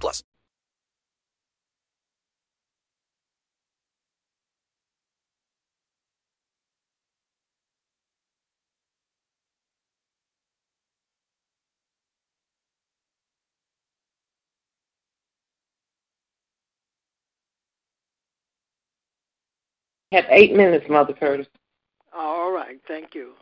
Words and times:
plus. 0.00 0.22
Have 20.12 20.26
eight 20.28 20.54
minutes, 20.54 20.86
Mother 20.90 21.14
Curtis. 21.14 21.46
All 22.14 22.52
right, 22.52 22.78
thank 22.86 23.14
you. 23.14 23.32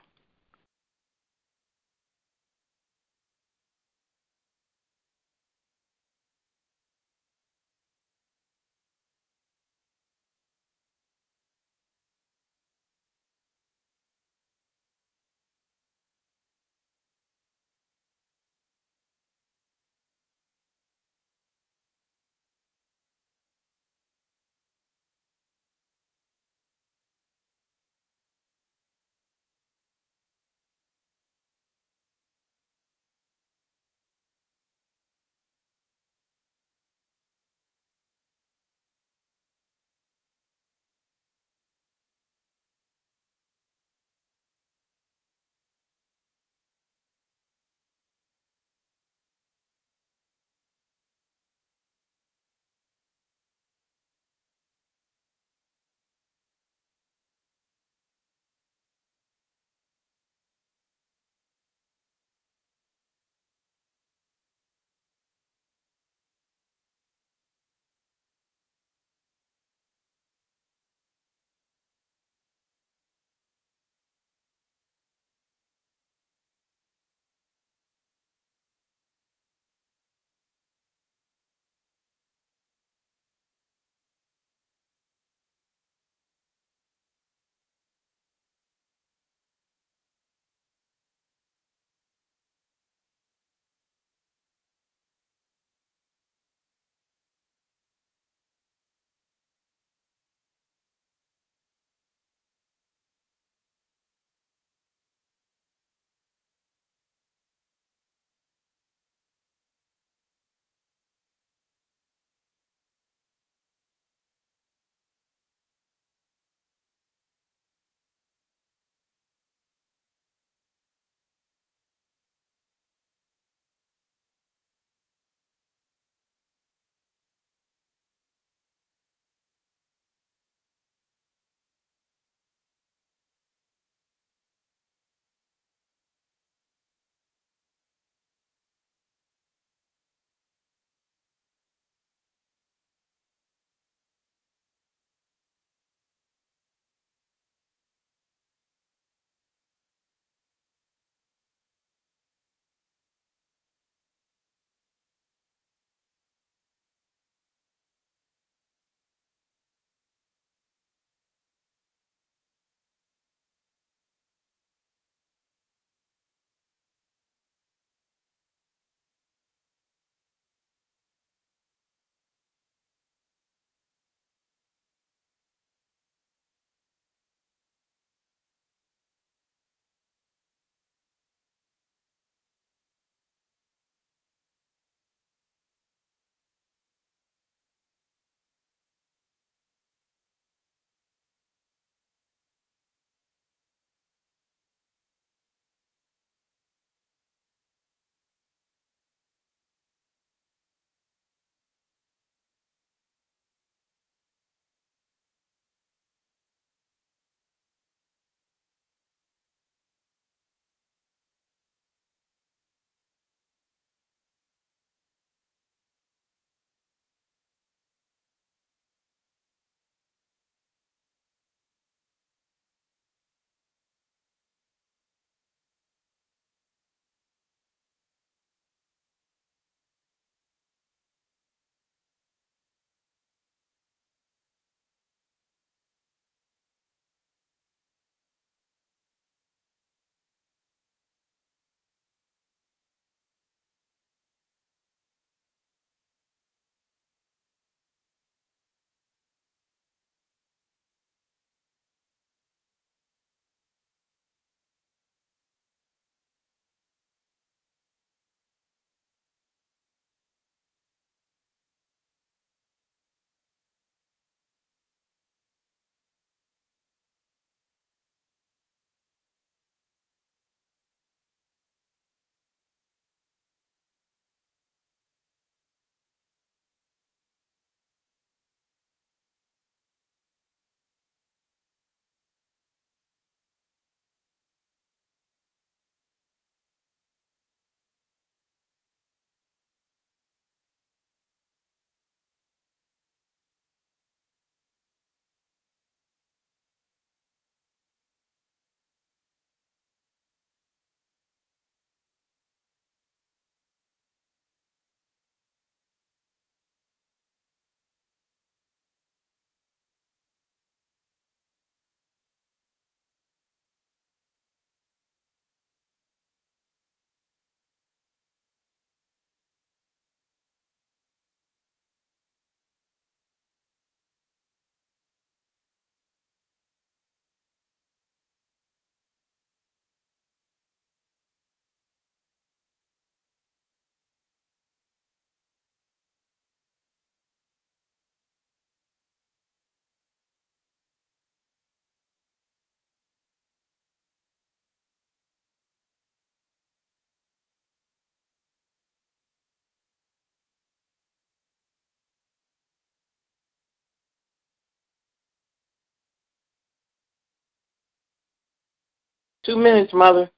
Two 359.44 359.56
minutes, 359.56 359.92
Mother. 359.92 360.30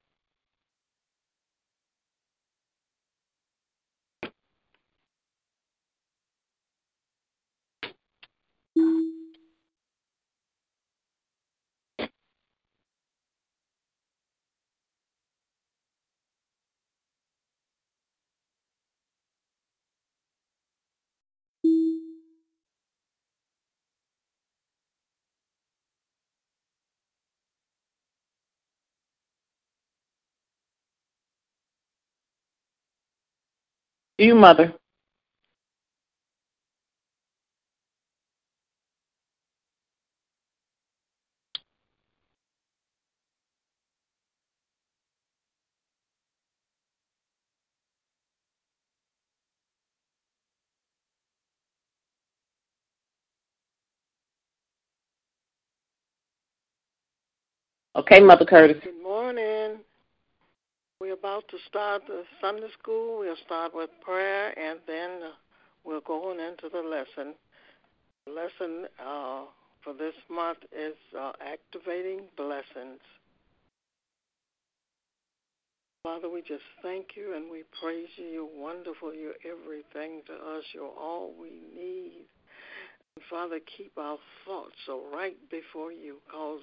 You, 34.17 34.35
Mother. 34.35 34.73
Okay, 57.95 58.21
Mother 58.21 58.45
Curtis. 58.45 58.83
About 61.23 61.47
to 61.51 61.57
start 61.69 62.01
the 62.05 62.23
Sunday 62.41 62.67
school. 62.77 63.19
We'll 63.19 63.37
start 63.45 63.73
with 63.73 63.89
prayer 64.03 64.49
and 64.59 64.79
then 64.85 65.31
we'll 65.85 66.01
go 66.01 66.29
on 66.29 66.41
into 66.41 66.67
the 66.69 66.81
lesson. 66.81 67.33
The 68.25 68.33
lesson 68.33 68.87
uh, 68.99 69.43
for 69.85 69.93
this 69.93 70.15
month 70.29 70.57
is 70.77 70.95
uh, 71.17 71.31
activating 71.39 72.23
blessings. 72.35 72.99
Father, 76.03 76.29
we 76.29 76.41
just 76.41 76.67
thank 76.81 77.15
you 77.15 77.37
and 77.37 77.49
we 77.49 77.63
praise 77.81 78.09
you. 78.17 78.25
You're 78.25 78.61
wonderful. 78.61 79.13
You're 79.13 79.39
everything 79.47 80.23
to 80.27 80.33
us. 80.33 80.65
You're 80.73 80.91
all 80.99 81.31
we 81.39 81.51
need. 81.73 82.25
Father, 83.29 83.59
keep 83.77 83.93
our 83.97 84.17
thoughts 84.43 84.75
so 84.85 85.03
right 85.15 85.37
before 85.49 85.93
you. 85.93 86.17
Cause 86.29 86.59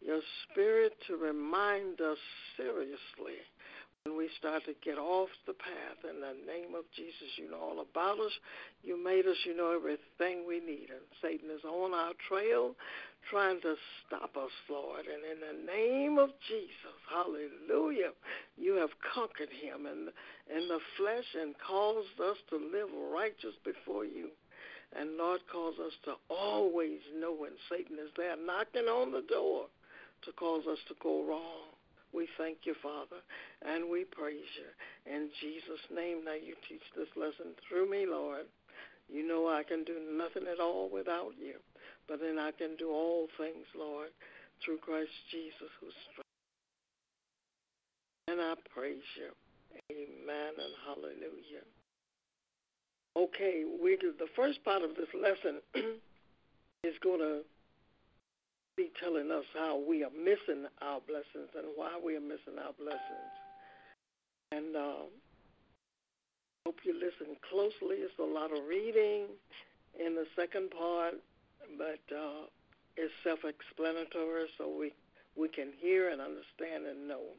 your 0.00 0.20
spirit 0.50 0.94
to 1.08 1.18
remind 1.18 2.00
us 2.00 2.16
seriously 2.56 3.36
we 4.16 4.28
start 4.38 4.64
to 4.66 4.74
get 4.84 4.98
off 4.98 5.28
the 5.46 5.54
path. 5.54 5.98
In 6.08 6.20
the 6.20 6.36
name 6.46 6.74
of 6.74 6.84
Jesus, 6.94 7.36
you 7.36 7.50
know 7.50 7.58
all 7.58 7.80
about 7.80 8.20
us. 8.20 8.32
You 8.82 9.02
made 9.02 9.26
us. 9.26 9.36
You 9.44 9.56
know 9.56 9.74
everything 9.74 10.46
we 10.46 10.60
need. 10.60 10.88
And 10.90 11.02
Satan 11.20 11.50
is 11.50 11.64
on 11.64 11.94
our 11.94 12.12
trail 12.28 12.76
trying 13.30 13.60
to 13.62 13.74
stop 14.06 14.36
us, 14.36 14.54
Lord. 14.70 15.04
And 15.06 15.22
in 15.26 15.38
the 15.42 15.72
name 15.72 16.18
of 16.18 16.30
Jesus, 16.48 16.96
hallelujah, 17.10 18.12
you 18.56 18.74
have 18.76 18.94
conquered 19.14 19.50
him 19.50 19.86
in, 19.86 20.08
in 20.54 20.68
the 20.68 20.80
flesh 20.96 21.28
and 21.34 21.54
caused 21.66 22.20
us 22.22 22.38
to 22.50 22.56
live 22.56 22.88
righteous 23.12 23.56
before 23.64 24.04
you. 24.04 24.30
And 24.96 25.16
Lord 25.16 25.40
calls 25.52 25.76
us 25.78 25.92
to 26.04 26.14
always 26.30 27.00
know 27.18 27.32
when 27.32 27.52
Satan 27.68 27.98
is 27.98 28.10
there 28.16 28.36
knocking 28.36 28.88
on 28.88 29.12
the 29.12 29.26
door 29.28 29.66
to 30.24 30.32
cause 30.32 30.64
us 30.66 30.78
to 30.88 30.94
go 31.02 31.24
wrong. 31.24 31.77
We 32.12 32.28
thank 32.38 32.58
you, 32.64 32.74
Father, 32.82 33.20
and 33.62 33.90
we 33.90 34.04
praise 34.04 34.48
you. 34.56 34.70
In 35.12 35.28
Jesus' 35.40 35.84
name, 35.94 36.24
now 36.24 36.34
you 36.34 36.54
teach 36.68 36.84
this 36.96 37.08
lesson 37.16 37.52
through 37.68 37.90
me, 37.90 38.06
Lord. 38.08 38.46
You 39.08 39.26
know 39.26 39.48
I 39.48 39.62
can 39.62 39.84
do 39.84 39.96
nothing 40.12 40.44
at 40.50 40.60
all 40.60 40.88
without 40.92 41.32
you, 41.38 41.54
but 42.08 42.20
then 42.20 42.38
I 42.38 42.52
can 42.52 42.76
do 42.76 42.90
all 42.90 43.28
things, 43.36 43.66
Lord, 43.76 44.08
through 44.64 44.78
Christ 44.78 45.12
Jesus 45.30 45.70
who 45.80 45.88
strengthens. 46.08 46.24
And 48.28 48.40
I 48.40 48.54
praise 48.72 49.08
you. 49.16 49.32
Amen 49.90 50.52
and 50.56 50.74
hallelujah. 50.84 51.64
Okay, 53.16 53.64
we 53.82 53.96
the 53.96 54.28
first 54.36 54.62
part 54.64 54.82
of 54.82 54.94
this 54.94 55.08
lesson 55.14 55.60
is 56.84 56.94
going 57.02 57.20
to 57.20 57.40
be 58.78 58.90
telling 59.02 59.32
us 59.32 59.44
how 59.58 59.76
we 59.76 60.04
are 60.04 60.14
missing 60.14 60.62
our 60.80 61.00
blessings 61.02 61.50
and 61.58 61.66
why 61.74 61.98
we 61.98 62.14
are 62.14 62.22
missing 62.22 62.54
our 62.62 62.72
blessings. 62.78 63.34
And 64.52 64.76
uh, 64.76 65.10
hope 66.64 66.78
you 66.86 66.94
listen 66.94 67.34
closely. 67.50 68.06
It's 68.06 68.14
a 68.20 68.22
lot 68.22 68.56
of 68.56 68.62
reading 68.70 69.26
in 69.98 70.14
the 70.14 70.26
second 70.38 70.70
part, 70.70 71.14
but 71.76 71.98
uh, 72.14 72.46
it's 72.96 73.12
self-explanatory, 73.24 74.46
so 74.56 74.70
we 74.70 74.94
we 75.34 75.48
can 75.48 75.72
hear 75.78 76.10
and 76.10 76.20
understand 76.20 76.86
and 76.86 77.08
know. 77.08 77.34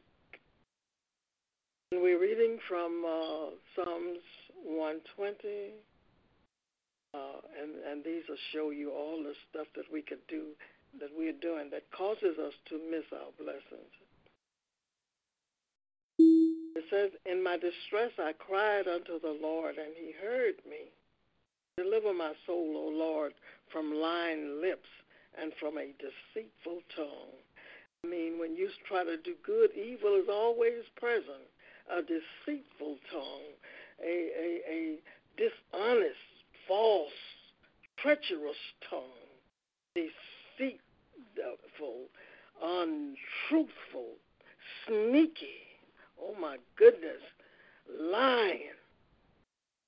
And 1.92 2.02
we're 2.02 2.20
reading 2.20 2.58
from 2.68 3.04
uh, 3.08 3.56
Psalms 3.74 4.20
120, 4.62 5.72
uh, 7.14 7.18
and 7.60 7.72
and 7.90 8.04
these 8.04 8.28
will 8.28 8.44
show 8.52 8.70
you 8.70 8.92
all 8.92 9.22
the 9.22 9.32
stuff 9.48 9.66
that 9.74 9.88
we 9.90 10.02
could 10.02 10.24
do, 10.28 10.52
that 10.98 11.10
we're 11.16 11.32
doing, 11.32 11.70
that 11.70 11.90
causes 11.90 12.38
us 12.38 12.54
to 12.68 12.80
miss 12.90 13.04
our 13.12 13.32
blessings. 13.38 13.92
It 16.18 16.84
says, 16.90 17.12
"In 17.24 17.42
my 17.42 17.56
distress 17.56 18.12
I 18.18 18.32
cried 18.32 18.88
unto 18.88 19.18
the 19.20 19.32
Lord, 19.32 19.78
and 19.78 19.94
He 19.96 20.12
heard 20.12 20.64
me. 20.66 20.90
Deliver 21.76 22.12
my 22.12 22.34
soul, 22.46 22.76
O 22.76 22.88
Lord, 22.88 23.34
from 23.68 23.94
lying 23.94 24.60
lips 24.60 24.88
and 25.34 25.54
from 25.56 25.78
a 25.78 25.92
deceitful 25.92 26.82
tongue." 26.94 27.42
I 28.04 28.06
mean, 28.06 28.38
when 28.38 28.56
you 28.56 28.70
try 28.84 29.04
to 29.04 29.16
do 29.16 29.34
good, 29.42 29.74
evil 29.74 30.14
is 30.16 30.28
always 30.28 30.88
present. 30.96 31.48
A 31.88 32.02
deceitful 32.02 32.98
tongue 33.10 33.54
a, 34.02 34.30
a, 34.38 34.60
a 34.68 34.98
dishonest, 35.36 36.16
false, 36.66 37.10
treacherous 37.98 38.56
tongue, 38.88 39.00
deceitful, 39.94 40.78
untruthful, 42.62 44.16
sneaky. 44.86 45.66
Oh 46.20 46.34
my 46.40 46.56
goodness, 46.76 47.22
lying. 47.98 48.60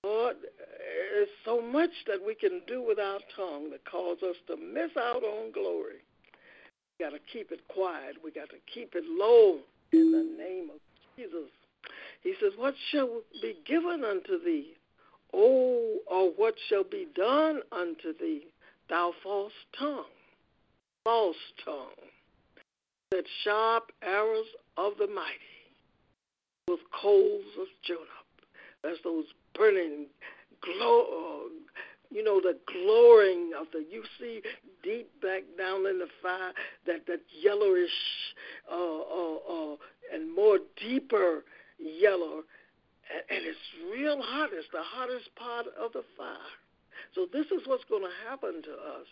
Lord, 0.04 0.36
there's 1.12 1.28
so 1.44 1.60
much 1.60 2.01
that 2.12 2.24
we 2.24 2.34
can 2.34 2.60
do 2.66 2.84
with 2.86 2.98
our 2.98 3.18
tongue 3.34 3.70
that 3.70 3.84
cause 3.90 4.18
us 4.22 4.36
to 4.46 4.56
miss 4.56 4.90
out 4.98 5.24
on 5.24 5.50
glory. 5.50 6.04
We 6.98 7.06
got 7.06 7.12
to 7.12 7.20
keep 7.32 7.50
it 7.50 7.60
quiet. 7.68 8.16
We 8.22 8.30
got 8.30 8.50
to 8.50 8.60
keep 8.72 8.94
it 8.94 9.04
low 9.08 9.60
in 9.92 10.12
the 10.12 10.42
name 10.44 10.68
of 10.68 10.80
Jesus. 11.16 11.48
He 12.22 12.34
says, 12.38 12.52
What 12.58 12.74
shall 12.90 13.22
be 13.40 13.56
given 13.66 14.04
unto 14.04 14.44
thee? 14.44 14.74
Oh, 15.32 16.00
or 16.06 16.30
what 16.36 16.54
shall 16.68 16.84
be 16.84 17.06
done 17.14 17.60
unto 17.72 18.12
thee, 18.20 18.48
thou 18.90 19.14
false 19.22 19.52
tongue? 19.78 20.04
False 21.04 21.36
tongue. 21.64 22.10
That 23.12 23.24
sharp 23.42 23.90
arrows 24.02 24.46
of 24.76 24.92
the 24.98 25.06
mighty 25.06 25.64
with 26.68 26.80
coals 27.00 27.44
of 27.58 27.68
Jonah. 27.82 28.00
That's 28.82 28.98
those 29.02 29.24
burning 29.54 30.08
glow, 30.60 31.31
you 32.12 32.22
know, 32.22 32.40
the 32.40 32.58
glowing 32.66 33.52
of 33.58 33.66
the, 33.72 33.84
you 33.90 34.02
see 34.18 34.42
deep 34.82 35.08
back 35.20 35.42
down 35.58 35.86
in 35.86 35.98
the 35.98 36.08
fire, 36.22 36.52
that, 36.86 37.06
that 37.06 37.20
yellowish 37.42 37.90
uh, 38.70 38.74
uh, 38.74 39.36
uh, 39.72 39.76
and 40.12 40.34
more 40.34 40.58
deeper 40.80 41.44
yellow, 41.78 42.42
and 43.28 43.42
and 43.42 43.44
it's 43.44 43.58
real 43.92 44.20
hot. 44.22 44.50
It's 44.52 44.68
the 44.72 44.82
hottest 44.82 45.34
part 45.36 45.66
of 45.78 45.92
the 45.92 46.04
fire. 46.16 46.36
So 47.14 47.26
this 47.32 47.46
is 47.46 47.66
what's 47.66 47.84
going 47.84 48.02
to 48.02 48.28
happen 48.28 48.62
to 48.62 48.72
us 48.72 49.06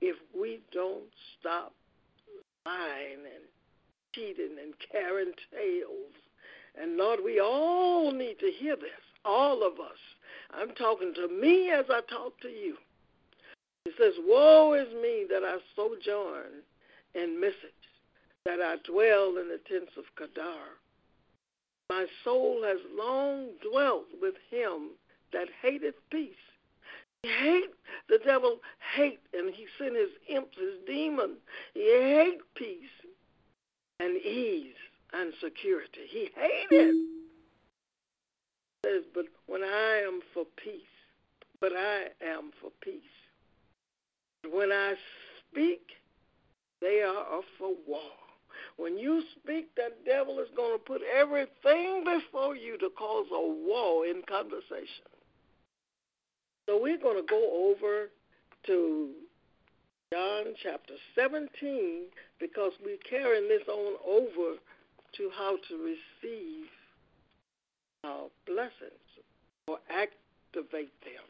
if 0.00 0.16
we 0.38 0.60
don't 0.72 1.10
stop 1.38 1.72
lying 2.64 3.24
and 3.24 3.44
cheating 4.14 4.56
and 4.62 4.74
carrying 4.92 5.32
tales. 5.50 6.14
And 6.80 6.96
Lord, 6.96 7.20
we 7.24 7.40
all 7.40 8.12
need 8.12 8.38
to 8.38 8.50
hear 8.50 8.76
this, 8.76 9.02
all 9.24 9.66
of 9.66 9.80
us. 9.80 9.98
I'm 10.54 10.70
talking 10.74 11.12
to 11.14 11.28
me 11.28 11.70
as 11.70 11.86
I 11.90 12.00
talk 12.08 12.38
to 12.40 12.48
you. 12.48 12.76
He 13.84 13.92
says, 13.98 14.14
Woe 14.26 14.74
is 14.74 14.92
me 15.02 15.26
that 15.30 15.42
I 15.44 15.58
sojourn 15.74 16.62
in 17.14 17.40
Meshech, 17.40 17.56
that 18.44 18.60
I 18.60 18.76
dwell 18.84 19.36
in 19.38 19.48
the 19.48 19.60
tents 19.68 19.92
of 19.96 20.04
Kedar. 20.16 20.78
My 21.88 22.06
soul 22.24 22.62
has 22.64 22.78
long 22.96 23.48
dwelt 23.68 24.06
with 24.20 24.34
him 24.50 24.90
that 25.32 25.48
hateth 25.62 25.94
peace. 26.10 26.34
He 27.22 27.28
hate 27.28 27.74
the 28.08 28.18
devil 28.24 28.58
hate, 28.94 29.20
and 29.34 29.52
he 29.54 29.66
sent 29.78 29.96
his 29.96 30.10
imps, 30.28 30.56
his 30.56 30.78
demon. 30.86 31.36
He 31.74 31.80
hate 31.80 32.40
peace 32.54 32.88
and 33.98 34.16
ease. 34.16 34.74
and 35.12 35.32
security. 35.42 36.06
He 36.08 36.30
hated. 36.36 36.94
Says, 38.84 39.02
but 39.14 39.26
when 39.50 39.64
I 39.64 40.02
am 40.06 40.20
for 40.32 40.44
peace, 40.62 40.94
but 41.60 41.72
I 41.76 42.04
am 42.24 42.52
for 42.60 42.70
peace. 42.80 43.02
When 44.48 44.70
I 44.70 44.94
speak, 45.42 45.80
they 46.80 47.02
are 47.02 47.40
for 47.58 47.72
war. 47.84 48.14
When 48.76 48.96
you 48.96 49.22
speak, 49.36 49.74
that 49.74 50.04
devil 50.06 50.38
is 50.38 50.46
going 50.56 50.78
to 50.78 50.84
put 50.84 51.00
everything 51.02 52.04
before 52.04 52.54
you 52.54 52.78
to 52.78 52.90
cause 52.96 53.26
a 53.32 53.40
war 53.40 54.06
in 54.06 54.22
conversation. 54.28 55.10
So 56.68 56.80
we're 56.80 57.02
going 57.02 57.20
to 57.20 57.26
go 57.28 57.74
over 57.74 58.08
to 58.66 59.10
John 60.14 60.44
chapter 60.62 60.94
17 61.16 62.04
because 62.38 62.70
we're 62.84 63.02
carrying 63.08 63.48
this 63.48 63.66
on 63.66 63.96
over 64.06 64.58
to 65.16 65.30
how 65.36 65.56
to 65.68 65.76
receive 65.76 66.66
our 68.04 68.28
blessings 68.46 69.09
or 69.70 69.78
activate 69.88 70.90
them. 71.06 71.28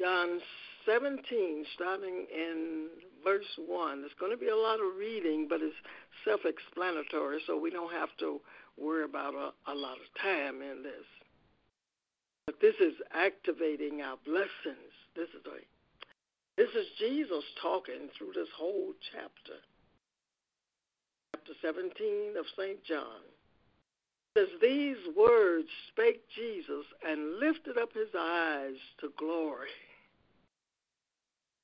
John 0.00 0.40
17, 0.84 1.64
starting 1.74 2.26
in 2.28 2.88
verse 3.24 3.48
1. 3.56 4.00
There's 4.00 4.12
going 4.20 4.32
to 4.32 4.38
be 4.38 4.48
a 4.48 4.56
lot 4.56 4.80
of 4.80 4.98
reading, 4.98 5.46
but 5.48 5.62
it's 5.62 5.76
self 6.24 6.40
explanatory, 6.44 7.38
so 7.46 7.58
we 7.58 7.70
don't 7.70 7.92
have 7.92 8.10
to 8.18 8.40
worry 8.76 9.04
about 9.04 9.34
a, 9.34 9.72
a 9.72 9.74
lot 9.74 9.96
of 9.96 10.06
time 10.20 10.60
in 10.60 10.82
this. 10.82 11.06
But 12.46 12.56
this 12.60 12.74
is 12.80 12.94
activating 13.14 14.02
our 14.02 14.18
blessings. 14.26 14.92
This 15.14 15.28
is 15.28 15.46
a, 15.46 15.62
this 16.60 16.70
is 16.74 16.86
Jesus 16.98 17.44
talking 17.62 18.10
through 18.18 18.32
this 18.34 18.50
whole 18.58 18.92
chapter. 19.12 19.62
Chapter 21.32 21.54
17 21.62 22.34
of 22.36 22.44
St. 22.58 22.84
John. 22.84 23.22
Says, 24.36 24.48
These 24.60 24.96
words 25.16 25.68
spake 25.88 26.22
Jesus 26.34 26.86
and 27.06 27.38
lifted 27.38 27.76
up 27.76 27.90
his 27.92 28.08
eyes 28.18 28.76
to 29.00 29.12
glory, 29.18 29.68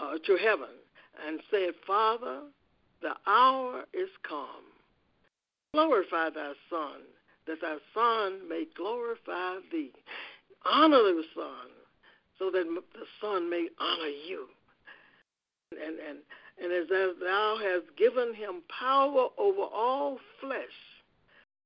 uh, 0.01 0.19
to 0.27 0.37
heaven, 0.37 0.75
and 1.27 1.41
said, 1.51 1.71
Father, 1.87 2.43
the 3.01 3.15
hour 3.27 3.85
is 3.95 4.11
come. 4.29 4.69
Glorify 5.73 6.31
thy 6.31 6.53
Son, 6.69 7.01
that 7.47 7.61
thy 7.61 7.77
Son 7.95 8.49
may 8.49 8.65
glorify 8.77 9.57
thee. 9.73 9.93
Honor 10.65 11.03
the 11.03 11.25
Son, 11.35 11.71
so 12.39 12.51
that 12.51 12.65
the 12.65 13.07
Son 13.21 13.49
may 13.49 13.69
honor 13.81 14.13
you. 14.29 14.47
And, 15.73 15.99
and, 15.99 16.19
and 16.63 16.73
as 16.73 16.89
thou 16.89 17.57
hast 17.63 17.97
given 17.97 18.35
him 18.35 18.63
power 18.79 19.29
over 19.39 19.63
all 19.63 20.19
flesh, 20.41 20.88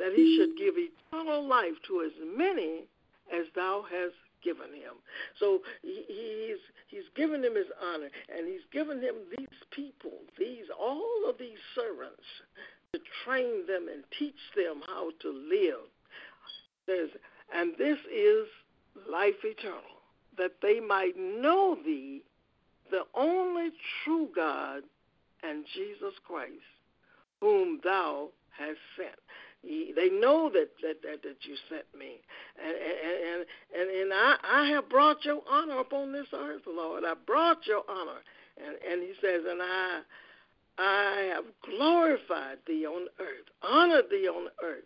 that 0.03 0.13
he 0.15 0.37
should 0.37 0.59
give 0.59 0.75
eternal 0.77 1.47
life 1.47 1.79
to 1.87 2.03
as 2.03 2.13
many 2.37 2.83
as 3.33 3.47
thou 3.55 3.85
hast 3.89 4.17
given 4.43 4.75
him. 4.75 4.99
So 5.39 5.61
he's 5.83 6.59
he's 6.89 7.09
given 7.15 7.45
him 7.45 7.55
his 7.55 7.71
honor, 7.81 8.11
and 8.29 8.49
he's 8.49 8.67
given 8.73 9.01
him 9.01 9.15
these 9.39 9.63
people, 9.71 10.19
these 10.37 10.67
all 10.77 11.23
of 11.29 11.39
these 11.39 11.63
servants, 11.77 12.27
to 12.93 13.01
train 13.25 13.67
them 13.69 13.87
and 13.93 14.03
teach 14.19 14.35
them 14.57 14.83
how 14.89 15.11
to 15.21 15.31
live. 15.31 15.87
And 17.55 17.73
this 17.79 17.99
is 18.13 18.49
life 19.09 19.45
eternal, 19.45 20.03
that 20.37 20.61
they 20.63 20.81
might 20.81 21.17
know 21.17 21.77
thee, 21.85 22.23
the 22.91 23.05
only 23.15 23.71
true 24.03 24.29
God, 24.35 24.83
and 25.45 25.65
Jesus 25.75 26.15
Christ, 26.27 26.53
whom 27.41 27.81
thou 27.85 28.31
hast 28.59 28.79
sent. 28.97 29.22
They 29.62 30.09
know 30.11 30.50
that 30.50 30.71
that 30.83 31.02
that, 31.02 31.23
that 31.23 31.37
you 31.42 31.57
sent 31.69 31.85
me, 31.97 32.21
and 32.62 32.76
and 32.76 33.47
and 33.78 33.90
and 33.90 34.12
I 34.12 34.37
I 34.42 34.66
have 34.71 34.88
brought 34.88 35.25
your 35.25 35.42
honor 35.49 35.78
upon 35.78 36.12
this 36.12 36.26
earth, 36.35 36.62
Lord. 36.66 37.04
I 37.04 37.14
brought 37.14 37.66
your 37.66 37.85
honor, 37.88 38.21
and 38.57 38.76
and 38.90 39.02
He 39.02 39.12
says, 39.21 39.42
and 39.49 39.61
I 39.62 40.00
I 40.78 41.33
have 41.35 41.45
glorified 41.62 42.59
thee 42.66 42.87
on 42.87 43.07
earth, 43.21 43.49
honored 43.62 44.07
thee 44.11 44.28
on 44.28 44.49
earth. 44.64 44.85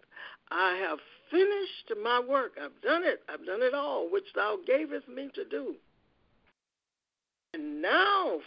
I 0.51 0.77
have 0.77 0.99
finished 1.31 1.93
my 2.03 2.21
work. 2.21 2.53
I've 2.63 2.81
done 2.83 3.03
it. 3.05 3.23
I've 3.29 3.47
done 3.47 3.63
it 3.63 3.75
all, 3.75 4.11
which 4.11 4.27
thou 4.35 4.59
gavest 4.67 5.09
me 5.09 5.31
to 5.35 5.45
do. 5.45 5.75
And 7.55 7.81
now, 7.81 8.41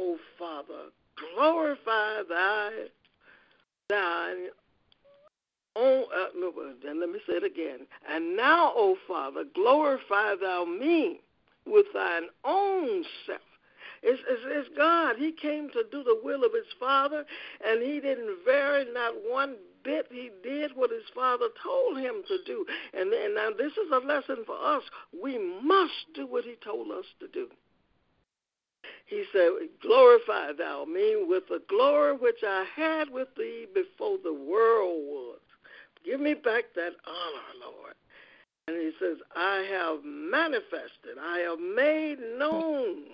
O 0.00 0.18
Father, 0.38 0.90
glorify 1.34 2.22
thy 2.28 2.70
thine 3.88 4.48
own, 5.80 6.04
uh, 6.14 6.74
then 6.84 7.00
let 7.00 7.10
me 7.10 7.18
say 7.26 7.34
it 7.34 7.44
again. 7.44 7.86
And 8.08 8.36
now, 8.36 8.72
O 8.74 8.96
Father, 9.08 9.44
glorify 9.54 10.34
thou 10.40 10.64
me 10.64 11.20
with 11.66 11.86
thine 11.94 12.24
own 12.44 13.04
self. 13.26 13.40
It's, 14.02 14.22
it's, 14.28 14.42
it's, 14.46 14.76
God. 14.76 15.16
He 15.18 15.32
came 15.32 15.68
to 15.70 15.84
do 15.90 16.02
the 16.02 16.18
will 16.22 16.44
of 16.44 16.52
his 16.52 16.72
Father, 16.78 17.24
and 17.66 17.82
he 17.82 18.00
didn't 18.00 18.38
vary 18.44 18.86
not 18.92 19.14
one 19.28 19.56
bit. 19.84 20.06
He 20.10 20.30
did 20.42 20.72
what 20.74 20.90
his 20.90 21.08
Father 21.14 21.48
told 21.62 21.98
him 21.98 22.22
to 22.28 22.38
do. 22.46 22.64
And, 22.94 23.12
and 23.12 23.34
now 23.34 23.50
this 23.56 23.72
is 23.72 23.90
a 23.92 23.98
lesson 23.98 24.44
for 24.46 24.56
us. 24.56 24.82
We 25.22 25.38
must 25.62 26.14
do 26.14 26.26
what 26.26 26.44
he 26.44 26.56
told 26.64 26.90
us 26.90 27.04
to 27.20 27.28
do. 27.28 27.48
He 29.06 29.24
said, 29.32 29.50
Glorify 29.82 30.52
thou 30.52 30.84
me 30.84 31.16
with 31.26 31.48
the 31.48 31.62
glory 31.68 32.16
which 32.16 32.42
I 32.46 32.64
had 32.74 33.10
with 33.10 33.28
thee 33.36 33.66
before 33.74 34.18
the 34.22 34.32
world 34.32 35.02
was. 35.04 35.40
Give 36.04 36.20
me 36.20 36.34
back 36.34 36.64
that 36.74 36.92
honor, 37.06 37.72
Lord. 37.72 37.94
And 38.68 38.76
he 38.76 38.92
says, 39.00 39.18
I 39.34 39.66
have 39.70 40.04
manifested, 40.04 41.18
I 41.20 41.38
have 41.40 41.58
made 41.58 42.18
known 42.38 43.04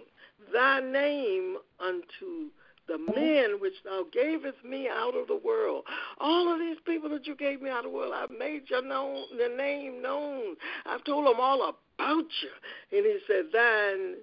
thy 0.53 0.81
name 0.81 1.57
unto 1.81 2.51
the 2.89 2.99
men 2.99 3.61
which 3.61 3.75
thou 3.85 4.05
gavest 4.13 4.65
me 4.65 4.89
out 4.89 5.17
of 5.17 5.27
the 5.27 5.37
world. 5.37 5.85
All 6.19 6.53
of 6.53 6.61
these 6.61 6.77
people 6.87 7.09
that 7.11 7.27
you 7.27 7.35
gave 7.35 7.61
me 7.61 7.71
out 7.71 7.85
of 7.85 7.91
the 7.91 7.97
world, 7.97 8.13
I've 8.15 8.31
made 8.31 8.71
your 8.71 8.83
known, 8.83 9.25
the 9.37 9.55
name 9.57 10.03
known. 10.03 10.57
I've 10.85 11.05
told 11.05 11.27
them 11.27 11.41
all 11.41 11.63
about 11.63 12.27
you. 12.43 12.97
And 12.97 13.07
he 13.07 13.19
said, 13.27 13.47
Thine, 13.53 14.17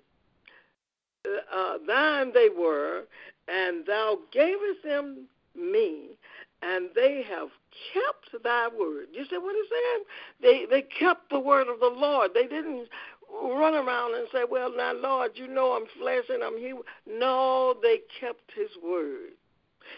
uh, 1.54 1.78
thine 1.86 2.32
they 2.34 2.50
were, 2.50 3.04
and 3.48 3.86
thou 3.86 4.20
gavest 4.32 4.84
them 4.84 5.28
me, 5.56 6.18
and 6.64 6.90
they 6.96 7.24
have 7.30 7.50
kept 7.94 8.44
thy 8.44 8.68
word. 8.68 9.08
You 9.12 9.26
said 9.30 9.38
what 9.38 9.56
is 9.56 9.70
that? 9.70 10.00
They 10.42 10.66
they 10.70 10.82
kept 10.82 11.30
the 11.30 11.40
word 11.40 11.68
of 11.68 11.80
the 11.80 11.94
Lord. 11.94 12.32
They 12.34 12.48
didn't 12.48 12.88
run 13.32 13.74
around 13.74 14.16
and 14.16 14.28
say, 14.32 14.44
Well 14.50 14.72
now 14.76 14.94
Lord, 14.94 15.32
you 15.36 15.48
know 15.48 15.74
I'm 15.74 15.88
flesh 16.00 16.26
and 16.30 16.44
I'm 16.44 16.58
human. 16.58 16.84
No, 17.08 17.76
they 17.82 18.00
kept 18.20 18.52
his 18.56 18.70
word. 18.84 19.32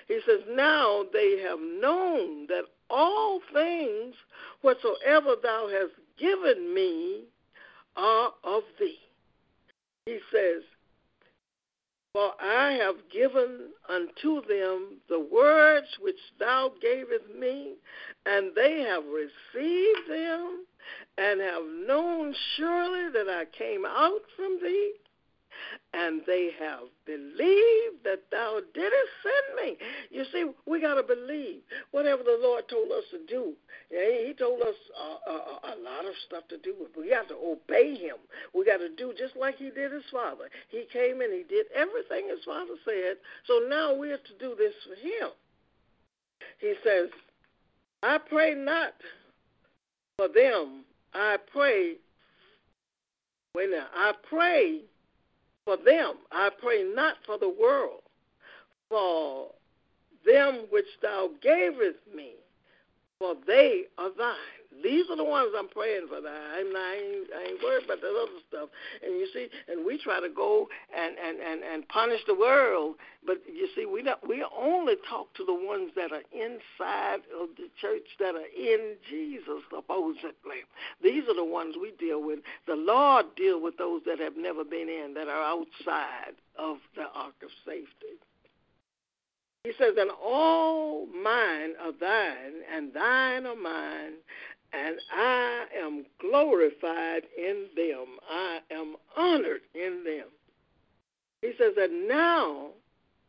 He 0.08 0.20
says, 0.26 0.42
Now 0.50 1.04
they 1.14 1.40
have 1.48 1.60
known 1.60 2.48
that 2.48 2.64
all 2.90 3.42
things 3.54 4.16
whatsoever 4.62 5.36
thou 5.42 5.70
hast 5.72 5.94
given 6.18 6.74
me 6.74 7.24
are 7.96 8.32
of 8.44 8.64
thee. 8.80 9.00
He 10.06 10.20
says, 10.32 10.64
for 12.16 12.32
I 12.40 12.72
have 12.72 12.96
given 13.12 13.72
unto 13.90 14.42
them 14.48 15.02
the 15.10 15.20
words 15.20 15.88
which 16.00 16.16
thou 16.40 16.72
gavest 16.82 17.26
me, 17.38 17.74
and 18.26 18.56
they 18.56 18.80
have 18.84 19.04
received 19.04 20.08
them, 20.10 20.66
and 21.18 21.42
have 21.42 21.66
known 21.86 22.34
surely 22.56 23.10
that 23.12 23.28
I 23.28 23.44
came 23.58 23.84
out 23.86 24.22
from 24.38 24.60
thee, 24.64 24.94
and 25.94 26.22
they 26.28 26.52
have 26.60 26.88
believed 27.06 28.04
that 28.04 28.24
thou 28.32 28.60
didst 28.74 28.96
send 29.24 29.56
me. 29.64 29.78
You 30.12 30.26
see, 30.32 30.46
we 30.66 30.82
got 30.82 30.96
to 30.96 31.04
believe 31.04 31.62
whatever 31.92 32.24
the 32.24 32.40
Lord 32.42 32.68
told 32.70 32.92
us 32.92 33.04
to 33.12 33.20
do. 33.28 33.54
He 33.90 34.34
told 34.38 34.62
us 34.62 34.76
a, 35.00 35.32
a, 35.32 35.36
a 35.36 35.76
lot 35.82 36.06
of 36.06 36.14
stuff 36.28 36.44
to 36.50 36.58
do. 36.58 36.76
We 36.98 37.10
got 37.10 37.28
to 37.30 37.36
obey 37.36 37.96
Him. 37.96 38.18
We 38.54 38.66
got 38.66 38.78
to 38.78 38.90
do 38.90 39.14
just 39.18 39.36
like 39.36 39.58
He 39.58 39.70
did 39.70 39.92
His 39.92 40.04
Father. 40.12 40.50
He 40.70 40.86
came 40.92 41.22
and 41.22 41.34
He 41.34 41.44
did 41.48 41.68
everything 41.74 42.28
His 42.30 42.44
Father 42.46 42.76
said. 42.84 43.18
So 43.48 43.62
now 43.70 43.94
we 43.96 44.10
have 44.10 44.24
to 44.24 44.38
do 44.40 44.56
this 44.58 44.74
for 44.88 44.96
Him. 44.96 45.32
He 46.60 46.74
says, 46.84 47.10
I 48.04 48.18
pray 48.18 48.54
not 48.56 48.94
for 50.18 50.28
them. 50.28 50.84
I 51.14 51.38
pray. 51.52 51.96
Wait 53.56 53.70
now. 53.72 53.88
I 53.96 54.12
pray 54.30 54.82
for 55.66 55.76
them. 55.78 56.14
I 56.32 56.50
pray 56.62 56.84
not 56.96 57.16
for 57.26 57.38
the 57.38 57.50
world, 57.50 58.02
for 58.88 59.50
them 60.26 60.66
which 60.70 60.86
thou 61.02 61.32
gavest 61.42 62.00
me, 62.16 62.34
for 63.20 63.36
they 63.46 63.86
are 63.98 64.12
thine. 64.18 64.55
These 64.84 65.06
are 65.10 65.18
the 65.18 65.24
ones 65.24 65.52
I'm 65.58 65.70
praying 65.70 66.08
for. 66.08 66.22
Now, 66.22 66.30
I'm 66.30 66.72
not, 66.72 66.82
I, 66.82 66.96
ain't, 66.96 67.28
I 67.34 67.42
ain't 67.50 67.64
worried 67.64 67.86
about 67.86 68.02
that 68.02 68.16
other 68.16 68.40
stuff. 68.48 68.70
And 69.04 69.16
you 69.16 69.28
see, 69.34 69.48
and 69.68 69.86
we 69.86 69.98
try 69.98 70.20
to 70.20 70.30
go 70.30 70.68
and 70.96 71.16
and 71.18 71.40
and 71.40 71.64
and 71.64 71.88
punish 71.90 72.22
the 72.28 72.36
world, 72.36 72.96
but 73.26 73.38
you 73.48 73.68
see, 73.76 73.86
we 73.86 74.04
don't. 74.04 74.20
We 74.28 74.46
only 74.58 74.96
talk 75.10 75.34
to 75.36 75.46
the 75.46 75.54
ones 75.54 75.92
that 75.96 76.12
are 76.12 76.26
inside 76.34 77.26
of 77.34 77.50
the 77.58 77.70
church 77.80 78.08
that 78.20 78.36
are 78.36 78.52
in 78.56 78.96
Jesus, 79.10 79.64
supposedly. 79.70 80.66
These 81.02 81.24
are 81.30 81.36
the 81.36 81.46
ones 81.46 81.76
we 81.80 81.92
deal 81.98 82.24
with. 82.24 82.40
The 82.68 82.76
Lord 82.76 83.26
deal 83.36 83.62
with 83.62 83.78
those 83.78 84.02
that 84.06 84.20
have 84.20 84.38
never 84.38 84.64
been 84.64 84.90
in, 84.90 85.14
that 85.16 85.28
are 85.28 85.44
outside 85.44 86.36
of 86.58 86.78
the 86.96 87.06
ark 87.14 87.36
of 87.44 87.50
safety. 87.66 88.20
He 89.66 89.72
says, 89.80 89.96
And 90.00 90.12
all 90.24 91.08
mine 91.08 91.74
are 91.82 91.92
thine, 92.00 92.62
and 92.72 92.94
thine 92.94 93.48
are 93.48 93.56
mine, 93.56 94.14
and 94.76 95.00
I 95.12 95.66
am 95.78 96.06
glorified 96.20 97.24
in 97.38 97.68
them. 97.76 98.18
I 98.30 98.60
am 98.72 98.96
honored 99.16 99.62
in 99.74 100.04
them. 100.04 100.28
He 101.42 101.52
says 101.58 101.74
that 101.78 101.92
now 101.92 102.70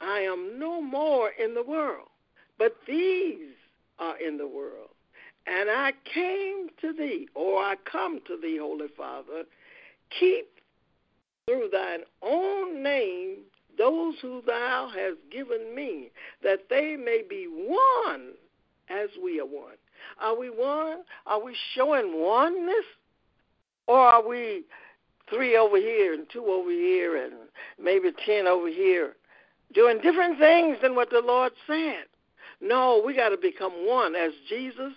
I 0.00 0.20
am 0.20 0.58
no 0.58 0.80
more 0.80 1.30
in 1.42 1.54
the 1.54 1.62
world, 1.62 2.08
but 2.58 2.76
these 2.86 3.54
are 3.98 4.18
in 4.18 4.38
the 4.38 4.48
world. 4.48 4.90
And 5.46 5.70
I 5.70 5.92
came 6.12 6.68
to 6.80 6.92
thee, 6.92 7.28
or 7.34 7.62
I 7.62 7.76
come 7.90 8.20
to 8.26 8.36
thee, 8.40 8.58
Holy 8.60 8.88
Father, 8.96 9.44
keep 10.18 10.46
through 11.46 11.68
thine 11.72 12.00
own 12.22 12.82
name 12.82 13.36
those 13.78 14.14
who 14.20 14.42
thou 14.46 14.90
hast 14.92 15.18
given 15.30 15.74
me, 15.74 16.10
that 16.42 16.68
they 16.70 16.96
may 16.96 17.22
be 17.28 17.44
one 17.44 18.32
as 18.88 19.10
we 19.22 19.38
are 19.38 19.46
one. 19.46 19.76
Are 20.20 20.38
we 20.38 20.48
one? 20.48 20.98
Are 21.26 21.42
we 21.42 21.56
showing 21.74 22.20
oneness? 22.20 22.84
Or 23.86 23.98
are 23.98 24.26
we 24.26 24.64
three 25.30 25.56
over 25.56 25.76
here 25.76 26.14
and 26.14 26.26
two 26.32 26.46
over 26.46 26.70
here 26.70 27.24
and 27.24 27.34
maybe 27.80 28.10
ten 28.24 28.46
over 28.46 28.68
here, 28.68 29.16
doing 29.72 29.98
different 30.00 30.38
things 30.38 30.78
than 30.82 30.94
what 30.94 31.10
the 31.10 31.20
Lord 31.20 31.52
said? 31.66 32.04
No, 32.60 33.02
we 33.04 33.14
got 33.14 33.28
to 33.30 33.36
become 33.36 33.86
one 33.86 34.14
as 34.14 34.32
Jesus 34.48 34.92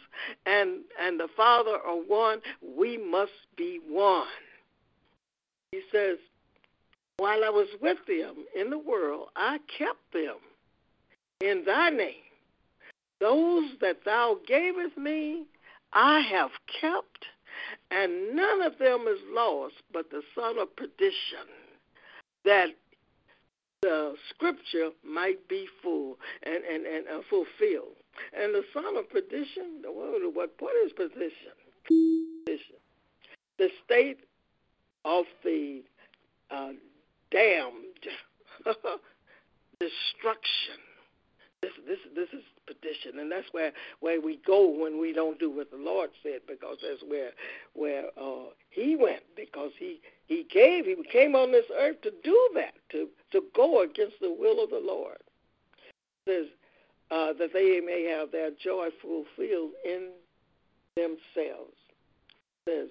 and 0.46 0.80
and 1.00 1.20
the 1.20 1.28
Father 1.36 1.78
are 1.86 1.96
one. 1.96 2.42
We 2.78 2.98
must 2.98 3.32
be 3.58 3.80
one. 3.88 4.28
He 5.72 5.82
says, 5.92 6.18
while 7.18 7.44
I 7.44 7.50
was 7.50 7.68
with 7.82 7.98
them 8.08 8.46
in 8.56 8.70
the 8.70 8.80
world, 8.80 9.28
I 9.36 9.60
kept 9.78 10.14
them 10.14 10.38
in 11.42 11.64
thy 11.66 11.90
name. 11.90 12.29
Those 13.20 13.70
that 13.82 14.06
thou 14.06 14.38
gavest 14.48 14.98
me, 14.98 15.46
I 15.94 16.22
have 16.22 16.52
kept, 16.82 17.26
and 17.92 18.36
none 18.36 18.62
of 18.62 18.78
them 18.78 19.06
is 19.08 19.20
lost 19.34 19.76
but 19.92 20.10
the 20.10 20.22
son 20.36 20.58
of 20.58 20.76
perdition, 20.76 21.48
that 22.46 22.70
the 23.82 24.16
scripture 24.30 24.90
might 25.04 25.48
be 25.48 25.68
full 25.82 26.18
and, 26.44 26.64
and, 26.64 26.86
and 26.86 27.08
uh, 27.08 27.22
fulfilled. 27.30 27.96
And 28.34 28.54
the 28.54 28.64
son 28.74 28.98
of 28.98 29.10
perdition, 29.10 29.82
what, 29.84 30.52
what 30.60 30.76
is 30.86 30.92
position? 30.94 31.56
Perdition. 31.86 32.76
The 33.58 33.70
state 33.86 34.20
of 35.06 35.26
the 35.44 35.84
uh, 36.52 36.72
damned, 37.32 38.06
destruction. 39.80 40.89
This, 41.62 41.72
this, 41.86 42.00
this 42.16 42.30
is 42.32 42.44
perdition, 42.66 43.20
and 43.20 43.30
that's 43.30 43.48
where 43.52 43.74
where 44.00 44.22
we 44.22 44.40
go 44.48 44.70
when 44.70 44.98
we 44.98 45.12
don't 45.12 45.38
do 45.40 45.52
what 45.52 45.70
the 45.72 45.78
Lord 45.78 46.10
said, 46.24 46.40
because 46.48 46.78
that's 46.82 47.04
where 47.06 47.32
where 47.74 48.06
uh, 48.18 48.52
He 48.70 48.96
went, 48.96 49.24
because 49.36 49.72
He 49.78 50.00
He 50.28 50.46
gave, 50.50 50.86
He 50.86 50.96
came 51.12 51.36
on 51.36 51.52
this 51.52 51.66
earth 51.78 52.02
to 52.04 52.12
do 52.24 52.50
that, 52.56 52.76
to 52.92 53.10
to 53.34 53.44
go 53.54 53.82
against 53.82 54.22
the 54.22 54.32
will 54.32 54.64
of 54.64 54.70
the 54.70 54.80
Lord. 54.80 55.18
Says 56.26 56.46
uh, 57.12 57.34
that 57.34 57.52
they 57.52 57.82
may 57.86 58.04
have 58.06 58.32
their 58.32 58.52
joy 58.52 58.90
fulfilled 59.02 59.72
in 59.84 60.12
themselves. 60.96 61.76
Says, 62.68 62.88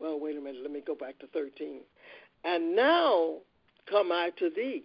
well, 0.00 0.18
wait 0.18 0.36
a 0.36 0.40
minute, 0.40 0.62
let 0.62 0.72
me 0.72 0.82
go 0.84 0.96
back 0.96 1.18
to 1.20 1.28
thirteen. 1.28 1.82
And 2.42 2.74
now 2.74 3.36
come 3.88 4.10
I 4.10 4.30
to 4.38 4.50
thee. 4.50 4.82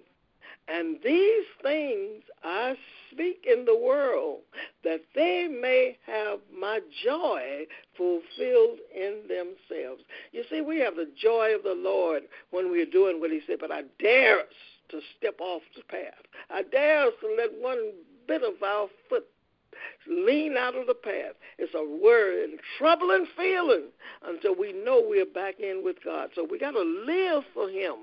And 0.72 0.98
these 1.04 1.46
things 1.64 2.24
I 2.44 2.76
speak 3.12 3.46
in 3.52 3.66
the 3.66 3.78
world, 3.78 4.42
that 4.84 5.02
they 5.16 5.48
may 5.48 5.98
have 6.06 6.40
my 6.56 6.80
joy 7.04 7.66
fulfilled 7.98 8.80
in 8.96 9.24
themselves. 9.28 10.04
You 10.32 10.44
see, 10.50 10.62
we 10.62 10.80
have 10.80 10.96
the 10.96 11.10
joy 11.20 11.56
of 11.56 11.64
the 11.64 11.76
Lord 11.76 12.24
when 12.52 12.70
we're 12.72 12.86
doing 12.86 13.20
what 13.20 13.32
He 13.32 13.42
said, 13.48 13.58
but 13.60 13.72
I 13.72 13.82
dare 14.00 14.42
us 14.42 14.46
to 14.90 15.02
step 15.18 15.40
off 15.40 15.62
the 15.76 15.84
path. 15.84 16.24
I 16.50 16.64
dare 16.64 17.08
us 17.08 17.14
to 17.22 17.36
let 17.36 17.52
one 17.60 17.92
bit 18.28 18.44
of 18.44 18.62
our 18.64 18.88
foot 19.10 19.26
lean 20.08 20.58
out 20.58 20.76
of 20.76 20.88
the 20.88 20.94
path. 20.94 21.36
It's 21.58 21.74
a 21.74 21.84
worry 21.84 22.44
and 22.44 22.60
troubling 22.78 23.26
feeling 23.38 23.86
until 24.26 24.56
we 24.56 24.74
know 24.74 25.04
we're 25.06 25.26
back 25.26 25.60
in 25.60 25.82
with 25.84 25.98
God. 26.04 26.30
So 26.36 26.46
we 26.50 26.60
got 26.60 26.72
to 26.72 26.82
live 26.82 27.44
for 27.54 27.70
Him. 27.70 27.96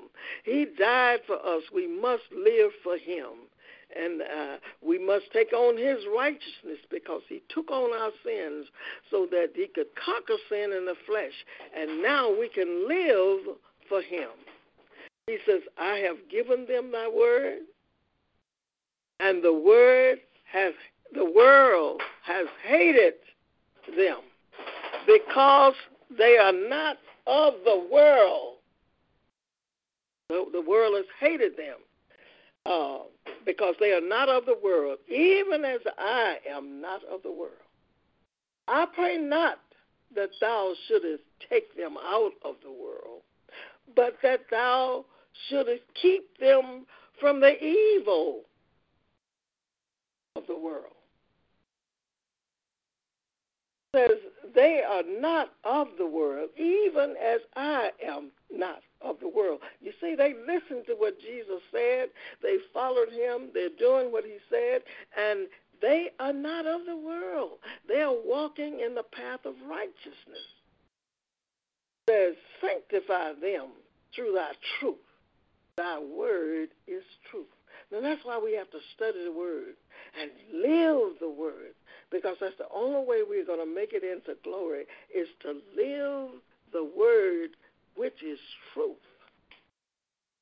He 0.45 0.67
died 0.79 1.21
for 1.27 1.37
us. 1.37 1.63
We 1.75 1.87
must 1.87 2.25
live 2.37 2.71
for 2.83 2.97
Him. 2.97 3.49
And 3.97 4.21
uh, 4.21 4.57
we 4.87 4.99
must 4.99 5.33
take 5.33 5.53
on 5.53 5.79
His 5.79 5.99
righteousness 6.15 6.79
because 6.91 7.23
He 7.29 7.43
took 7.49 7.71
on 7.71 7.93
our 7.99 8.11
sins 8.25 8.67
so 9.11 9.27
that 9.31 9.51
He 9.55 9.69
could 9.75 9.87
conquer 10.05 10.37
sin 10.49 10.73
in 10.77 10.85
the 10.85 10.97
flesh. 11.07 11.33
And 11.77 12.03
now 12.03 12.31
we 12.31 12.49
can 12.49 12.89
live 12.89 13.57
for 13.89 14.03
Him. 14.03 14.31
He 15.27 15.39
says, 15.45 15.63
I 15.77 15.97
have 16.07 16.17
given 16.31 16.67
them 16.67 16.93
thy 16.93 17.09
word, 17.09 17.63
and 19.19 19.43
the 19.43 19.53
word 19.53 20.19
has 20.53 20.73
the 21.15 21.25
world 21.25 22.01
has 22.25 22.47
hated 22.63 23.15
them 23.97 24.19
because 25.07 25.75
they 26.17 26.37
are 26.39 26.53
not 26.53 26.99
of 27.27 27.55
the 27.65 27.87
world. 27.91 28.55
The, 30.29 30.45
the 30.53 30.61
world 30.61 30.95
has 30.97 31.07
hated 31.21 31.57
them 31.57 31.77
uh, 32.67 32.99
because 33.45 33.75
they 33.79 33.93
are 33.93 34.01
not 34.01 34.29
of 34.29 34.45
the 34.45 34.59
world, 34.63 34.99
even 35.09 35.65
as 35.65 35.81
I 35.99 36.39
am 36.49 36.81
not 36.81 37.03
of 37.05 37.23
the 37.23 37.31
world. 37.31 37.53
I 38.69 38.87
pray 38.93 39.17
not 39.19 39.59
that 40.15 40.31
thou 40.41 40.75
shouldest 40.89 41.23
take 41.49 41.77
them 41.77 41.97
out 42.03 42.33
of 42.45 42.57
the 42.65 42.73
world, 42.73 43.23
but 43.95 44.17
that 44.23 44.41
thou 44.51 45.05
shouldest 45.49 45.83
keep 46.01 46.39
them 46.39 46.87
from 47.21 47.41
the 47.41 47.63
evil 47.63 48.43
of 50.35 50.45
the 50.49 50.59
world. 50.59 50.96
Says, 53.97 54.19
They 54.55 54.83
are 54.89 55.03
not 55.21 55.53
of 55.65 55.89
the 55.99 56.07
world, 56.07 56.51
even 56.57 57.15
as 57.23 57.41
I 57.55 57.91
am 58.05 58.31
not 58.51 58.81
of 59.01 59.17
the 59.21 59.29
world. 59.29 59.61
You 59.81 59.93
see, 60.01 60.15
they 60.15 60.35
listened 60.47 60.87
to 60.87 60.95
what 60.95 61.21
Jesus 61.21 61.63
said, 61.73 62.09
they 62.43 62.57
followed 62.73 63.11
him, 63.11 63.51
they're 63.55 63.69
doing 63.79 64.13
what 64.13 64.25
he 64.25 64.37
said, 64.51 64.83
and 65.17 65.47
they 65.81 66.11
are 66.19 66.33
not 66.33 66.67
of 66.67 66.87
the 66.87 66.97
world. 66.97 67.59
They 67.89 68.01
are 68.01 68.15
walking 68.15 68.81
in 68.85 68.95
the 68.95 69.03
path 69.03 69.41
of 69.45 69.55
righteousness. 69.69 70.47
It 72.09 72.11
says, 72.11 72.35
Sanctify 72.61 73.41
them 73.41 73.69
through 74.15 74.33
thy 74.35 74.53
truth. 74.81 74.97
Thy 75.77 75.99
word 75.99 76.69
is 76.87 77.03
truth. 77.31 77.47
Now 77.93 78.01
that's 78.01 78.25
why 78.25 78.41
we 78.43 78.55
have 78.55 78.71
to 78.71 78.79
study 78.97 79.25
the 79.25 79.33
word 79.33 79.75
and 80.19 80.31
live 80.53 81.19
the 81.21 81.29
word 81.29 81.75
because 82.11 82.37
that's 82.41 82.57
the 82.59 82.69
only 82.75 83.07
way 83.07 83.23
we're 83.29 83.45
going 83.45 83.61
to 83.61 83.75
make 83.75 83.93
it 83.93 84.05
into 84.05 84.39
glory 84.43 84.85
is 85.15 85.29
to 85.43 85.61
live 85.77 86.31
the 86.73 86.85
word 86.97 87.51
which 87.97 88.23
is 88.23 88.39
truth. 88.73 88.97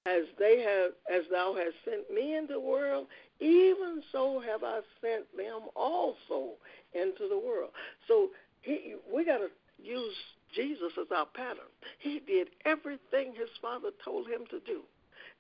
As 0.07 0.25
they 0.39 0.61
have, 0.61 0.93
as 1.11 1.25
thou 1.31 1.55
hast 1.55 1.77
sent 1.85 2.11
me 2.15 2.37
into 2.37 2.55
the 2.55 2.61
world, 2.61 3.07
even 3.41 4.03
so 4.13 4.41
have 4.41 4.63
I 4.63 4.81
sent 5.01 5.25
them 5.37 5.63
also 5.75 6.55
into 6.93 7.29
the 7.29 7.39
world. 7.39 7.71
So 8.07 8.29
he, 8.61 8.97
we 9.13 9.25
got 9.25 9.39
to 9.39 9.49
use 9.83 10.15
Jesus 10.55 10.93
as 11.01 11.07
our 11.11 11.27
pattern. 11.27 11.73
He 11.99 12.21
did 12.27 12.49
everything 12.67 13.33
his 13.35 13.49
father 13.63 13.91
told 14.05 14.27
him 14.29 14.43
to 14.51 14.61
do. 14.61 14.83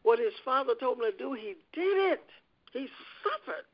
What 0.02 0.18
his 0.18 0.34
father 0.44 0.74
told 0.80 0.98
him 0.98 1.10
to 1.12 1.18
do, 1.18 1.34
he 1.34 1.54
did 1.72 2.12
it. 2.12 2.24
He 2.72 2.88
suffered. 3.22 3.64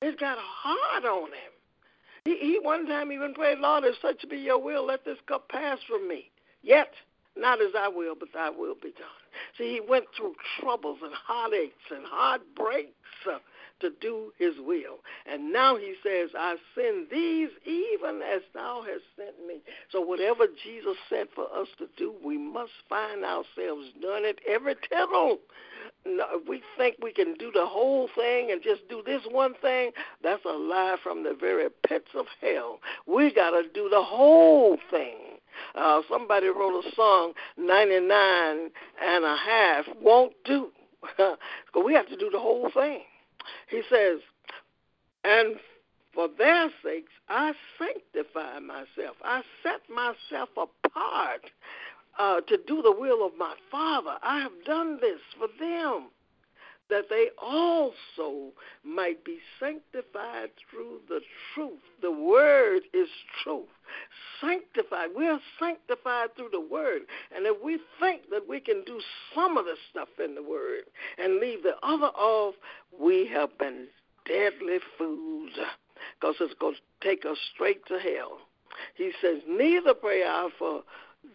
It 0.00 0.18
got 0.18 0.38
hard 0.38 1.04
on 1.04 1.28
him. 1.28 1.52
He, 2.24 2.36
he 2.38 2.58
one 2.62 2.86
time 2.86 3.10
even 3.12 3.34
prayed, 3.34 3.58
Lord, 3.58 3.84
if 3.84 3.96
such 4.00 4.28
be 4.28 4.36
your 4.38 4.58
will, 4.58 4.86
let 4.86 5.04
this 5.04 5.18
cup 5.26 5.48
pass 5.48 5.78
from 5.88 6.06
me. 6.08 6.30
Yet, 6.62 6.92
not 7.36 7.60
as 7.60 7.72
I 7.76 7.88
will, 7.88 8.14
but 8.14 8.32
thy 8.32 8.50
will 8.50 8.74
be 8.74 8.92
done. 8.92 9.22
See, 9.58 9.72
he 9.72 9.80
went 9.80 10.04
through 10.16 10.34
troubles 10.60 10.98
and 11.02 11.14
heartaches 11.14 11.72
and 11.90 12.04
heartbreaks 12.06 12.92
to 13.82 13.90
do 14.00 14.32
his 14.38 14.54
will. 14.58 15.00
And 15.26 15.52
now 15.52 15.76
he 15.76 15.94
says, 16.02 16.30
I 16.36 16.56
send 16.74 17.08
these 17.10 17.50
even 17.66 18.22
as 18.22 18.40
thou 18.54 18.82
hast 18.86 19.04
sent 19.16 19.46
me. 19.46 19.60
So 19.90 20.00
whatever 20.00 20.46
Jesus 20.46 20.96
said 21.08 21.28
for 21.34 21.44
us 21.54 21.68
to 21.78 21.88
do, 21.96 22.14
we 22.24 22.38
must 22.38 22.72
find 22.88 23.24
ourselves 23.24 23.88
done 24.00 24.24
it 24.24 24.40
every 24.48 24.76
tittle. 24.88 25.38
We 26.48 26.62
think 26.76 26.96
we 27.02 27.12
can 27.12 27.34
do 27.34 27.50
the 27.52 27.66
whole 27.66 28.08
thing 28.16 28.50
and 28.50 28.62
just 28.62 28.88
do 28.88 29.02
this 29.04 29.22
one 29.30 29.54
thing, 29.60 29.92
that's 30.22 30.44
a 30.44 30.52
lie 30.52 30.96
from 31.02 31.22
the 31.22 31.34
very 31.38 31.68
pits 31.86 32.08
of 32.14 32.26
hell. 32.40 32.80
We 33.06 33.32
got 33.32 33.50
to 33.50 33.62
do 33.74 33.88
the 33.88 34.02
whole 34.02 34.78
thing. 34.90 35.16
Uh, 35.74 36.02
somebody 36.08 36.48
wrote 36.48 36.84
a 36.84 36.94
song, 36.94 37.32
99 37.56 38.70
and 39.04 39.24
a 39.24 39.36
half 39.36 39.84
won't 40.00 40.32
do. 40.44 40.68
We 41.84 41.94
have 41.94 42.08
to 42.08 42.16
do 42.16 42.30
the 42.30 42.38
whole 42.38 42.70
thing. 42.72 43.00
He 43.68 43.82
says, 43.90 44.20
and 45.24 45.56
for 46.14 46.28
their 46.36 46.70
sakes 46.84 47.12
I 47.28 47.52
sanctify 47.78 48.58
myself. 48.60 49.16
I 49.24 49.42
set 49.62 49.80
myself 49.88 50.50
apart 50.56 51.42
uh, 52.18 52.40
to 52.42 52.56
do 52.66 52.82
the 52.82 52.92
will 52.92 53.24
of 53.26 53.32
my 53.38 53.54
Father. 53.70 54.16
I 54.22 54.40
have 54.40 54.64
done 54.64 54.98
this 55.00 55.20
for 55.38 55.48
them, 55.58 56.08
that 56.92 57.08
they 57.08 57.28
also 57.40 58.52
might 58.84 59.24
be 59.24 59.38
sanctified 59.58 60.50
through 60.70 60.98
the 61.08 61.20
truth. 61.54 61.80
The 62.02 62.12
Word 62.12 62.82
is 62.92 63.08
truth. 63.42 63.64
Sanctified. 64.42 65.08
We 65.16 65.26
are 65.26 65.40
sanctified 65.58 66.36
through 66.36 66.50
the 66.52 66.60
Word. 66.60 67.02
And 67.34 67.46
if 67.46 67.56
we 67.64 67.80
think 67.98 68.28
that 68.30 68.46
we 68.46 68.60
can 68.60 68.84
do 68.84 69.00
some 69.34 69.56
of 69.56 69.64
the 69.64 69.76
stuff 69.90 70.08
in 70.22 70.34
the 70.34 70.42
Word 70.42 70.82
and 71.16 71.40
leave 71.40 71.62
the 71.62 71.76
other 71.82 72.12
off, 72.14 72.56
we 73.00 73.26
have 73.32 73.56
been 73.58 73.86
deadly 74.26 74.78
fools 74.98 75.52
because 76.20 76.34
it's 76.40 76.54
going 76.60 76.74
to 76.74 77.08
take 77.08 77.24
us 77.24 77.38
straight 77.54 77.86
to 77.86 77.98
hell. 77.98 78.36
He 78.96 79.12
says, 79.22 79.40
Neither 79.48 79.94
pray 79.94 80.24
I 80.24 80.50
for 80.58 80.82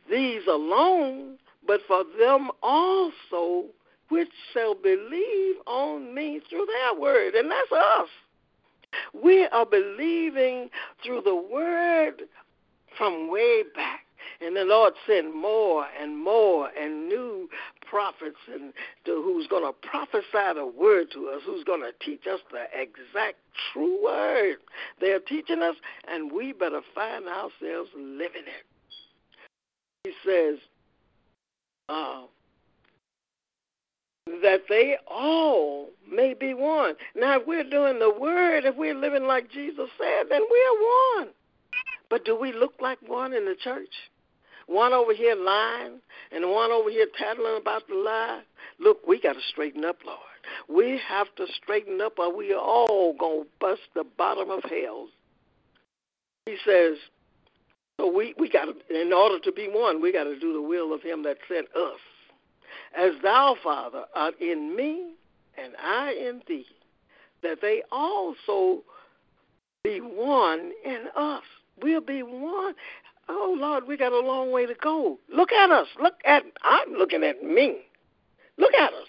these 0.08 0.46
alone, 0.48 1.40
but 1.66 1.82
for 1.88 2.04
them 2.20 2.52
also 2.62 3.66
which 4.10 4.30
shall 4.54 4.76
believe 4.76 5.56
on 5.66 6.14
me 6.14 6.42
through 6.50 6.66
their 6.66 7.00
word. 7.00 7.36
And 7.36 7.52
that's 7.52 7.72
us. 7.72 8.10
We 9.14 9.46
are 9.48 9.66
believing 9.66 10.70
through 11.04 11.22
the 11.22 11.36
word 11.36 12.24
from 12.98 13.30
way 13.30 13.64
back. 13.76 14.02
And 14.42 14.56
the 14.56 14.66
Lord 14.66 14.94
sent 15.08 15.36
more 15.36 15.88
and 16.00 16.18
more 16.18 16.70
and 16.80 17.08
new 17.08 17.50
prophets 17.90 18.38
and 18.52 18.74
to, 19.06 19.22
who's 19.24 19.48
going 19.48 19.64
to 19.64 19.74
prophesy 19.88 20.54
the 20.56 20.66
word 20.66 21.08
to 21.14 21.30
us, 21.30 21.42
who's 21.46 21.64
going 21.64 21.82
to 21.82 21.92
teach 22.06 22.28
us 22.28 22.40
the 22.52 22.66
exact 22.74 23.38
true 23.72 24.04
word. 24.04 24.58
They're 25.00 25.20
teaching 25.20 25.62
us, 25.62 25.76
and 26.08 26.32
we 26.32 26.54
better 26.54 26.82
find 26.94 27.26
ourselves 27.28 27.90
living 27.96 28.44
it. 28.46 28.66
He 30.04 30.12
says, 30.26 30.60
uh, 31.90 32.24
that 34.42 34.64
they 34.70 34.98
all 35.08 35.90
may 36.10 36.34
be 36.34 36.54
one. 36.54 36.96
Now, 37.16 37.40
if 37.40 37.48
we're 37.48 37.70
doing 37.70 38.00
the 38.00 38.12
word, 38.12 38.66
if 38.66 38.76
we're 38.76 38.96
living 38.96 39.26
like 39.26 39.52
Jesus 39.52 39.90
said, 39.98 40.28
then 40.30 40.42
we're 40.50 41.20
one. 41.20 41.30
But 42.10 42.26
do 42.26 42.40
we 42.40 42.54
look 42.54 42.74
like 42.82 43.00
one 43.06 43.34
in 43.34 43.46
the 43.46 43.56
church? 43.56 43.94
One 44.68 44.94
over 44.94 45.14
here 45.14 45.36
lying 45.36 46.00
and 46.32 46.50
one 46.50 46.72
over 46.72 46.90
here 46.90 47.08
tattling 47.18 47.58
about 47.58 47.88
the 47.88 47.96
lie. 47.96 48.42
Look, 48.80 49.06
we 49.08 49.20
got 49.20 49.34
to 49.34 49.42
straighten 49.50 49.86
up, 49.86 49.98
Lord. 50.06 50.20
We 50.68 51.00
have 51.08 51.28
to 51.36 51.46
straighten 51.62 52.02
up 52.02 52.20
or 52.20 52.36
we 52.36 52.54
all 52.54 53.14
going 53.18 53.44
to 53.44 53.50
bust 53.60 53.82
the 53.96 54.04
bottom 54.18 54.50
of 54.50 54.64
hell. 54.64 55.08
He 56.46 56.58
says, 56.66 56.98
so 58.00 58.12
we, 58.12 58.34
we 58.38 58.50
got 58.50 58.66
to, 58.66 59.02
in 59.02 59.12
order 59.12 59.40
to 59.40 59.52
be 59.52 59.68
one, 59.68 60.02
we 60.02 60.14
got 60.14 60.26
to 60.26 60.40
do 60.40 60.54
the 60.54 60.62
will 60.62 60.94
of 60.94 61.02
him 61.02 61.24
that 61.24 61.38
sent 61.48 61.68
us. 61.76 62.00
As 62.96 63.14
thou, 63.22 63.56
Father, 63.64 64.06
art 64.16 64.40
in 64.40 64.76
me 64.76 65.14
and 65.58 65.74
I 65.82 66.12
in 66.14 66.42
thee, 66.48 66.66
that 67.44 67.60
they 67.62 67.84
also 67.92 68.84
be 69.84 70.00
one 70.00 70.72
in 70.86 71.06
us. 71.16 71.44
We'll 71.82 72.02
be 72.02 72.24
one. 72.24 72.74
Oh 73.30 73.56
Lord, 73.60 73.88
we 73.88 73.98
got 73.98 74.14
a 74.14 74.20
long 74.20 74.52
way 74.52 74.66
to 74.66 74.76
go. 74.76 75.20
Look 75.34 75.52
at 75.52 75.70
us. 75.70 75.88
Look 76.02 76.16
at 76.26 76.44
I'm 76.64 76.94
looking 76.94 77.24
at 77.24 77.44
me. 77.44 77.80
Look 78.58 78.74
at 78.74 78.94
us. 78.94 79.08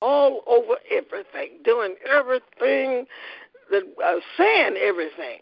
All 0.00 0.42
over 0.46 0.76
everything, 0.90 1.58
doing 1.64 1.96
everything 2.08 3.06
that 3.70 3.82
uh, 4.04 4.20
saying 4.36 4.76
everything. 4.76 5.40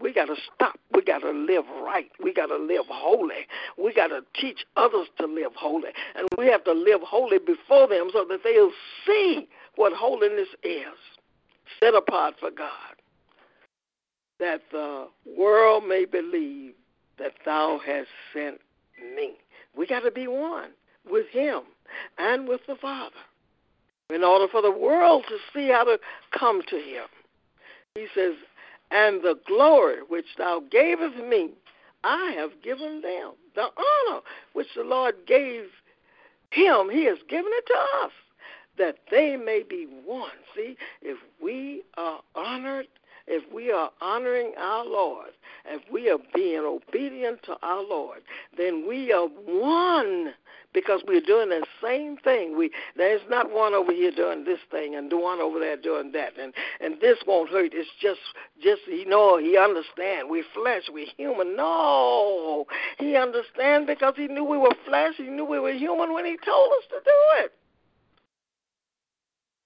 We 0.00 0.12
got 0.12 0.26
to 0.26 0.36
stop. 0.54 0.78
We 0.92 1.02
got 1.02 1.18
to 1.20 1.30
live 1.30 1.64
right. 1.82 2.10
We 2.22 2.32
got 2.34 2.46
to 2.46 2.56
live 2.56 2.86
holy. 2.88 3.46
We 3.78 3.94
got 3.94 4.08
to 4.08 4.20
teach 4.40 4.64
others 4.76 5.06
to 5.18 5.26
live 5.26 5.52
holy. 5.56 5.90
And 6.16 6.28
we 6.36 6.46
have 6.46 6.64
to 6.64 6.72
live 6.72 7.00
holy 7.02 7.38
before 7.38 7.88
them 7.88 8.10
so 8.12 8.24
that 8.28 8.40
they'll 8.44 8.72
see 9.06 9.48
what 9.76 9.92
holiness 9.92 10.48
is 10.62 10.98
set 11.80 11.94
apart 11.94 12.34
for 12.40 12.50
God. 12.50 12.68
That 14.40 14.62
the 14.72 15.08
world 15.38 15.84
may 15.86 16.04
believe 16.04 16.74
that 17.18 17.32
thou 17.44 17.80
hast 17.84 18.08
sent 18.32 18.60
me. 19.16 19.34
We 19.76 19.86
got 19.86 20.00
to 20.00 20.10
be 20.10 20.26
one 20.26 20.70
with 21.08 21.26
him 21.28 21.62
and 22.18 22.48
with 22.48 22.60
the 22.66 22.76
Father 22.76 23.14
in 24.10 24.22
order 24.22 24.46
for 24.50 24.60
the 24.60 24.70
world 24.70 25.24
to 25.28 25.36
see 25.52 25.68
how 25.68 25.84
to 25.84 25.98
come 26.36 26.62
to 26.68 26.76
him. 26.76 27.06
He 27.94 28.06
says, 28.14 28.34
and 28.90 29.22
the 29.22 29.38
glory 29.46 29.98
which 30.08 30.36
thou 30.38 30.62
gavest 30.70 31.16
me, 31.16 31.50
I 32.02 32.32
have 32.36 32.62
given 32.62 33.00
them. 33.00 33.32
The 33.54 33.68
honor 33.76 34.20
which 34.52 34.68
the 34.76 34.84
Lord 34.84 35.14
gave 35.26 35.66
him, 36.50 36.90
he 36.90 37.04
has 37.04 37.18
given 37.28 37.50
it 37.52 37.66
to 37.66 38.04
us, 38.04 38.12
that 38.78 38.98
they 39.10 39.36
may 39.36 39.62
be 39.62 39.86
one. 40.04 40.30
See, 40.54 40.76
if 41.02 41.18
we 41.40 41.82
are 41.96 42.20
honored 42.34 42.88
if 43.26 43.50
we 43.52 43.70
are 43.72 43.90
honoring 44.00 44.52
our 44.58 44.84
Lord, 44.84 45.30
if 45.64 45.82
we 45.90 46.10
are 46.10 46.18
being 46.34 46.60
obedient 46.60 47.42
to 47.44 47.56
our 47.62 47.82
Lord, 47.82 48.20
then 48.56 48.86
we 48.86 49.12
are 49.12 49.26
one 49.26 50.34
because 50.74 51.02
we're 51.06 51.20
doing 51.20 51.48
the 51.48 51.64
same 51.82 52.18
thing. 52.18 52.58
We 52.58 52.70
there's 52.96 53.22
not 53.30 53.50
one 53.50 53.72
over 53.72 53.92
here 53.92 54.10
doing 54.10 54.44
this 54.44 54.58
thing 54.70 54.94
and 54.94 55.10
the 55.10 55.16
one 55.16 55.40
over 55.40 55.58
there 55.58 55.76
doing 55.76 56.12
that, 56.12 56.38
and 56.38 56.52
and 56.80 57.00
this 57.00 57.18
won't 57.26 57.50
hurt. 57.50 57.72
It's 57.72 57.88
just 58.00 58.20
just 58.62 58.82
you 58.86 59.06
know 59.06 59.38
he 59.38 59.56
understand. 59.56 60.28
We 60.28 60.44
flesh, 60.54 60.82
we 60.92 61.10
human. 61.16 61.56
No, 61.56 62.66
he 62.98 63.16
understand 63.16 63.86
because 63.86 64.14
he 64.16 64.26
knew 64.26 64.44
we 64.44 64.58
were 64.58 64.74
flesh. 64.84 65.14
He 65.16 65.24
knew 65.24 65.44
we 65.44 65.60
were 65.60 65.72
human 65.72 66.12
when 66.12 66.26
he 66.26 66.36
told 66.44 66.72
us 66.72 66.84
to 66.90 66.96
do 67.04 67.44
it. 67.44 67.52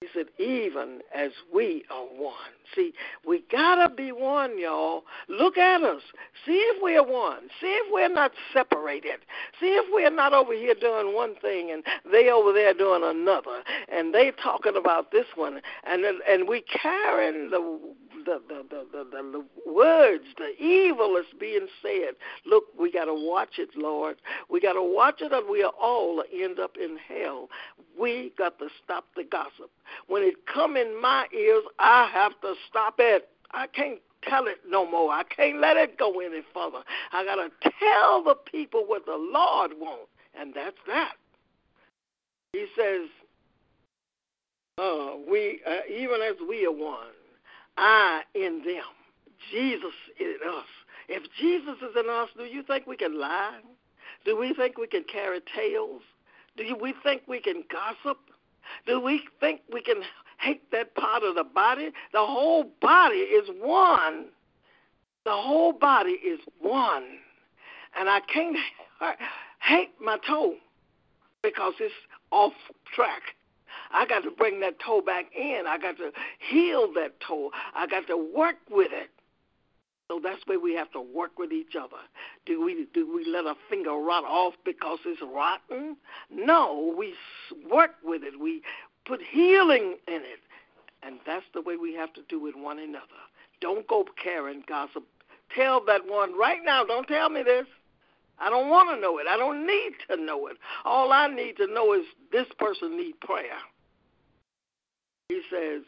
He 0.00 0.06
said, 0.14 0.26
even 0.38 1.00
as 1.12 1.32
we 1.52 1.84
are 1.90 2.04
one. 2.04 2.52
See, 2.72 2.92
we 3.26 3.42
gotta 3.50 3.92
be 3.92 4.12
one, 4.12 4.56
y'all. 4.56 5.02
Look 5.28 5.58
at 5.58 5.82
us. 5.82 6.02
See 6.46 6.52
if 6.52 6.80
we're 6.80 7.02
one. 7.02 7.48
See 7.61 7.66
if 7.66 7.92
we're 7.92 8.08
not 8.08 8.30
separated. 8.52 9.20
See 9.58 9.66
if 9.66 9.87
we're 9.92 10.14
not 10.14 10.32
over 10.32 10.52
here 10.52 10.76
doing 10.80 11.16
one 11.16 11.34
thing 11.42 11.72
and 11.72 11.82
they 12.12 12.30
over 12.30 12.52
there 12.52 12.74
doing 12.74 13.02
another. 13.02 13.64
And 13.88 14.14
they 14.14 14.30
talking 14.40 14.76
about 14.76 15.11
this 15.11 15.26
one. 15.34 15.61
And 15.82 16.04
and 16.04 16.46
we 16.46 16.62
carrying 16.62 17.50
the 17.50 17.80
the, 18.24 18.40
the, 18.48 18.64
the, 18.92 19.04
the, 19.11 19.44
words, 19.70 20.24
the 20.37 20.50
evil 20.62 21.16
is 21.16 21.26
being 21.38 21.66
said. 21.83 22.14
Look, 22.46 22.64
we 22.78 22.90
got 22.92 23.07
to 23.07 23.14
watch 23.14 23.59
it, 23.59 23.70
Lord. 23.76 24.16
We 24.50 24.61
got 24.61 24.74
to 24.74 24.83
watch 24.83 25.20
it, 25.20 25.33
or 25.33 25.50
we 25.50 25.64
all 25.64 26.22
end 26.33 26.59
up 26.59 26.76
in 26.76 26.98
hell. 27.09 27.48
We 27.98 28.33
got 28.38 28.59
to 28.59 28.68
stop 28.83 29.04
the 29.16 29.24
gossip. 29.24 29.70
When 30.07 30.22
it 30.22 30.46
come 30.52 30.76
in 30.76 31.00
my 31.00 31.26
ears, 31.37 31.64
I 31.78 32.09
have 32.12 32.33
to 32.42 32.54
stop 32.68 32.94
it. 32.98 33.28
I 33.52 33.66
can't 33.66 34.00
tell 34.28 34.46
it 34.46 34.59
no 34.68 34.88
more. 34.88 35.12
I 35.12 35.22
can't 35.24 35.61
let 35.61 35.76
it 35.76 35.98
go 35.98 36.20
any 36.20 36.42
further. 36.52 36.83
I 37.12 37.24
got 37.24 37.37
to 37.37 37.50
tell 37.81 38.22
the 38.22 38.37
people 38.50 38.85
what 38.87 39.07
the 39.07 39.16
Lord 39.16 39.72
wants, 39.78 40.11
and 40.38 40.54
that's 40.54 40.76
that. 40.87 41.12
He 42.52 42.66
says, 42.76 43.09
uh, 44.78 45.16
we 45.28 45.61
uh, 45.66 45.81
even 45.92 46.20
as 46.22 46.37
we 46.48 46.64
are 46.64 46.72
one, 46.72 47.09
I 47.78 48.22
in 48.34 48.62
them. 48.64 48.82
Jesus 49.50 49.94
in 50.18 50.36
us. 50.48 50.66
If 51.08 51.22
Jesus 51.40 51.76
is 51.80 51.96
in 51.96 52.10
us, 52.10 52.28
do 52.36 52.44
you 52.44 52.62
think 52.62 52.86
we 52.86 52.96
can 52.96 53.18
lie? 53.18 53.60
Do 54.24 54.36
we 54.36 54.52
think 54.52 54.76
we 54.76 54.88
can 54.88 55.04
carry 55.04 55.40
tales? 55.56 56.02
Do 56.56 56.76
we 56.80 56.94
think 57.02 57.22
we 57.26 57.40
can 57.40 57.62
gossip? 57.70 58.18
Do 58.86 59.00
we 59.00 59.22
think 59.40 59.60
we 59.72 59.80
can 59.80 60.02
hate 60.40 60.70
that 60.72 60.94
part 60.96 61.22
of 61.22 61.36
the 61.36 61.44
body? 61.44 61.90
The 62.12 62.18
whole 62.18 62.70
body 62.82 63.16
is 63.16 63.48
one. 63.60 64.26
The 65.24 65.32
whole 65.32 65.72
body 65.72 66.12
is 66.12 66.40
one. 66.60 67.04
And 67.98 68.08
I 68.08 68.20
can't 68.32 68.56
hate 69.60 69.92
my 70.00 70.18
toe 70.26 70.56
because 71.42 71.74
it's 71.80 71.94
off 72.30 72.52
track. 72.94 73.22
I 73.92 74.07
got 74.07 74.20
to 74.20 74.31
bring 74.31 74.61
that 74.61 74.79
toe 74.85 75.01
back 75.01 75.27
in. 75.37 75.64
I 75.66 75.79
got 75.79 75.96
to 75.98 76.12
heal 76.51 76.92
that 76.94 77.20
toe. 77.27 77.51
I 77.74 77.87
got 77.87 78.07
to 78.09 78.16
work 78.16 78.57
with 78.70 78.90
it. 78.92 79.11
So 80.09 80.20
that's 80.22 80.40
where 80.46 80.59
we 80.59 80.74
have 80.74 80.90
to 80.92 81.01
work 81.01 81.38
with 81.38 81.53
each 81.53 81.74
other. 81.79 82.01
Do 82.46 82.64
we 82.64 82.87
do 82.94 83.14
we 83.14 83.31
let 83.31 83.44
a 83.44 83.55
finger 83.68 83.92
rot 83.92 84.24
off 84.24 84.55
because 84.64 84.98
it's 85.05 85.20
rotten? 85.22 85.98
No, 86.31 86.94
we 86.96 87.12
work 87.70 87.90
with 88.03 88.22
it. 88.22 88.40
We 88.40 88.62
put 89.05 89.20
healing 89.22 89.96
in 90.09 90.22
it, 90.22 90.40
and 91.03 91.18
that's 91.27 91.44
the 91.53 91.61
way 91.61 91.77
we 91.77 91.94
have 91.94 92.12
to 92.14 92.22
do 92.31 92.40
with 92.40 92.55
one 92.57 92.79
another. 92.79 93.07
Don't 93.61 93.87
go 93.87 94.07
carrying 94.22 94.62
gossip. 94.66 95.05
Tell 95.55 95.85
that 95.85 96.07
one 96.07 96.38
right 96.38 96.61
now. 96.64 96.85
Don't 96.85 97.07
tell 97.07 97.29
me 97.29 97.42
this. 97.42 97.66
I 98.38 98.48
don't 98.48 98.70
want 98.70 98.88
to 98.90 99.01
know 99.01 99.18
it. 99.18 99.27
I 99.29 99.37
don't 99.37 99.66
need 99.66 99.92
to 100.09 100.16
know 100.16 100.46
it. 100.46 100.57
All 100.85 101.12
I 101.12 101.27
need 101.27 101.57
to 101.57 101.66
know 101.66 101.92
is 101.92 102.05
this 102.33 102.46
person 102.59 102.96
needs 102.96 103.18
prayer. 103.20 103.59
He 105.28 105.42
says, 105.50 105.82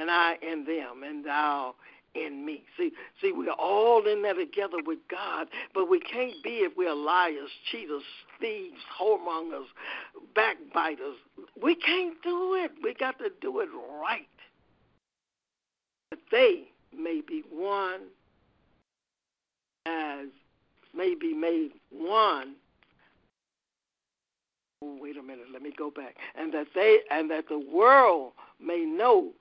and 0.00 0.10
I 0.10 0.36
in 0.42 0.64
them, 0.64 1.02
and 1.04 1.24
thou 1.24 1.74
in 2.14 2.44
me. 2.44 2.64
See, 2.76 2.92
see, 3.20 3.32
we're 3.32 3.50
all 3.52 4.06
in 4.06 4.22
there 4.22 4.34
together 4.34 4.78
with 4.84 4.98
God, 5.10 5.48
but 5.74 5.88
we 5.88 6.00
can't 6.00 6.42
be 6.42 6.60
if 6.60 6.72
we're 6.76 6.94
liars, 6.94 7.50
cheaters, 7.70 8.02
thieves, 8.40 8.80
whoremongers, 9.00 9.66
backbiters. 10.34 11.16
We 11.62 11.74
can't 11.74 12.14
do 12.22 12.54
it. 12.54 12.72
We 12.82 12.94
got 12.94 13.18
to 13.18 13.30
do 13.40 13.60
it 13.60 13.68
right. 14.00 14.26
That 16.10 16.20
they 16.30 16.68
may 16.96 17.22
be 17.26 17.42
one 17.50 18.00
as 19.86 20.26
may 20.94 21.14
be 21.14 21.34
made 21.34 21.72
one. 21.90 22.54
Oh, 24.82 24.98
wait 25.00 25.16
a 25.16 25.22
minute, 25.22 25.46
let 25.52 25.62
me 25.62 25.72
go 25.76 25.90
back. 25.90 26.16
And 26.34 26.52
that 26.54 26.68
they 26.74 27.00
and 27.10 27.30
that 27.30 27.48
the 27.48 27.58
world 27.58 28.32
may 28.60 28.84
know 28.84 29.32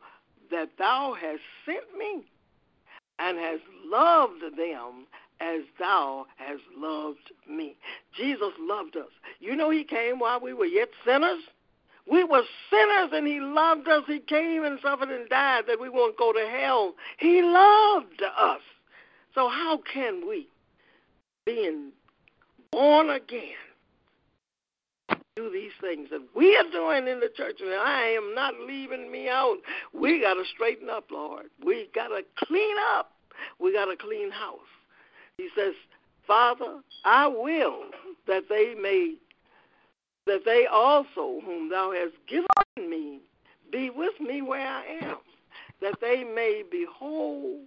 that 0.51 0.69
thou 0.77 1.15
hast 1.19 1.41
sent 1.65 1.97
me 1.97 2.23
and 3.17 3.38
has 3.38 3.60
loved 3.86 4.41
them 4.58 5.08
as 5.39 5.62
thou 5.80 6.27
hast 6.36 6.62
loved 6.77 7.32
me. 7.49 7.75
Jesus 8.15 8.51
loved 8.60 8.95
us. 8.95 9.10
You 9.39 9.56
know, 9.56 9.71
he 9.71 9.84
came 9.84 10.19
while 10.19 10.39
we 10.39 10.54
were 10.54 10.65
yet 10.65 10.89
sinners. 11.06 11.41
We 12.10 12.23
were 12.23 12.43
sinners 12.69 13.10
and 13.13 13.25
he 13.25 13.39
loved 13.39 13.88
us. 13.88 14.04
He 14.08 14.19
came 14.19 14.63
and 14.63 14.80
suffered 14.82 15.10
and 15.10 15.27
died 15.30 15.63
that 15.67 15.80
we 15.80 15.89
won't 15.89 16.17
go 16.17 16.34
to 16.34 16.47
hell. 16.47 16.93
He 17.17 17.41
loved 17.41 18.21
us. 18.38 18.62
So, 19.34 19.47
how 19.47 19.82
can 19.91 20.27
we, 20.27 20.47
being 21.45 21.91
born 22.71 23.10
again, 23.10 23.56
do 25.36 25.50
these 25.50 25.72
things 25.80 26.10
that 26.12 26.22
we 26.36 26.58
are 26.58 26.70
doing 26.72 27.08
in 27.08 27.22
the 27.22 27.30
church, 27.36 27.62
and 27.62 27.74
I 27.74 28.08
am 28.10 28.36
not 28.36 28.54
leaving 28.67 29.10
me 29.10 29.30
out. 29.30 29.58
We 29.94 30.22
got 30.22 30.34
to 30.34 30.44
straighten 30.54 30.89
up, 30.89 31.06
Lord. 31.10 31.46
We 31.65 31.89
got 31.96 32.10
to 32.10 32.22
clean 32.38 32.76
up. 32.96 33.12
We 33.60 33.72
got 33.74 33.86
to 33.86 33.96
clean 33.96 34.30
house. 34.30 34.60
He 35.38 35.48
says, 35.58 35.74
Father, 36.28 36.82
I 37.06 37.28
will 37.28 37.78
that 38.28 38.44
they 38.50 38.76
may, 38.80 39.15
that 40.28 40.41
they 40.44 40.65
also, 40.72 41.39
whom 41.46 41.70
thou 41.70 41.94
hast 41.94 42.13
given 42.28 42.89
me, 42.89 43.22
be 43.72 43.89
with 43.89 44.20
me 44.20 44.41
where 44.41 44.67
I 44.67 44.84
am, 45.04 45.17
that 45.82 45.96
they 46.02 46.26
may 46.26 46.63
behold 46.70 47.62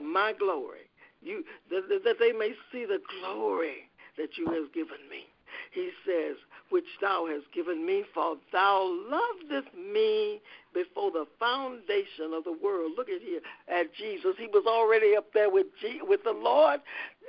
my 0.00 0.34
glory. 0.38 0.90
You, 1.22 1.44
that, 1.70 1.88
that 1.88 2.16
they 2.20 2.32
may 2.32 2.52
see 2.70 2.84
the 2.84 3.00
glory 3.20 3.88
that 4.18 4.36
you 4.36 4.52
have 4.52 4.72
given 4.74 5.08
me. 5.10 5.24
He 5.72 5.90
says, 6.06 6.36
which 6.70 6.84
thou 7.00 7.26
hast 7.26 7.52
given 7.52 7.86
me, 7.86 8.04
for 8.12 8.36
thou 8.52 8.82
lovedest 9.08 9.74
me 9.74 10.40
before 10.74 11.10
the 11.10 11.26
foundation 11.38 12.32
of 12.34 12.44
the 12.44 12.52
world. 12.52 12.92
Look 12.96 13.08
at 13.08 13.22
here 13.22 13.40
at 13.68 13.94
Jesus. 13.94 14.34
He 14.38 14.46
was 14.46 14.64
already 14.66 15.16
up 15.16 15.32
there 15.32 15.50
with 15.50 15.66
G- 15.80 16.00
with 16.02 16.24
the 16.24 16.32
Lord 16.32 16.80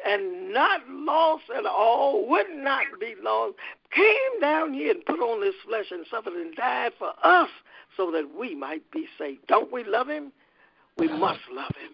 and 0.05 0.53
not 0.53 0.81
lost 0.89 1.43
at 1.55 1.65
all, 1.65 2.27
would 2.27 2.49
not 2.51 2.85
be 2.99 3.15
lost. 3.21 3.55
Came 3.91 4.39
down 4.41 4.73
here 4.73 4.91
and 4.91 5.05
put 5.05 5.19
on 5.19 5.41
this 5.41 5.55
flesh 5.67 5.91
and 5.91 6.05
suffered 6.09 6.33
and 6.33 6.55
died 6.55 6.93
for 6.97 7.13
us 7.23 7.49
so 7.95 8.11
that 8.11 8.35
we 8.37 8.53
might 8.55 8.89
be 8.91 9.07
saved. 9.17 9.47
Don't 9.47 9.71
we 9.71 9.83
love 9.83 10.07
him? 10.07 10.31
We 10.97 11.07
must 11.07 11.39
love 11.51 11.75
him. 11.75 11.93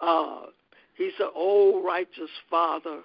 Uh, 0.00 0.46
he 0.96 1.10
said, 1.16 1.28
righteous 1.84 2.30
Father, 2.50 3.00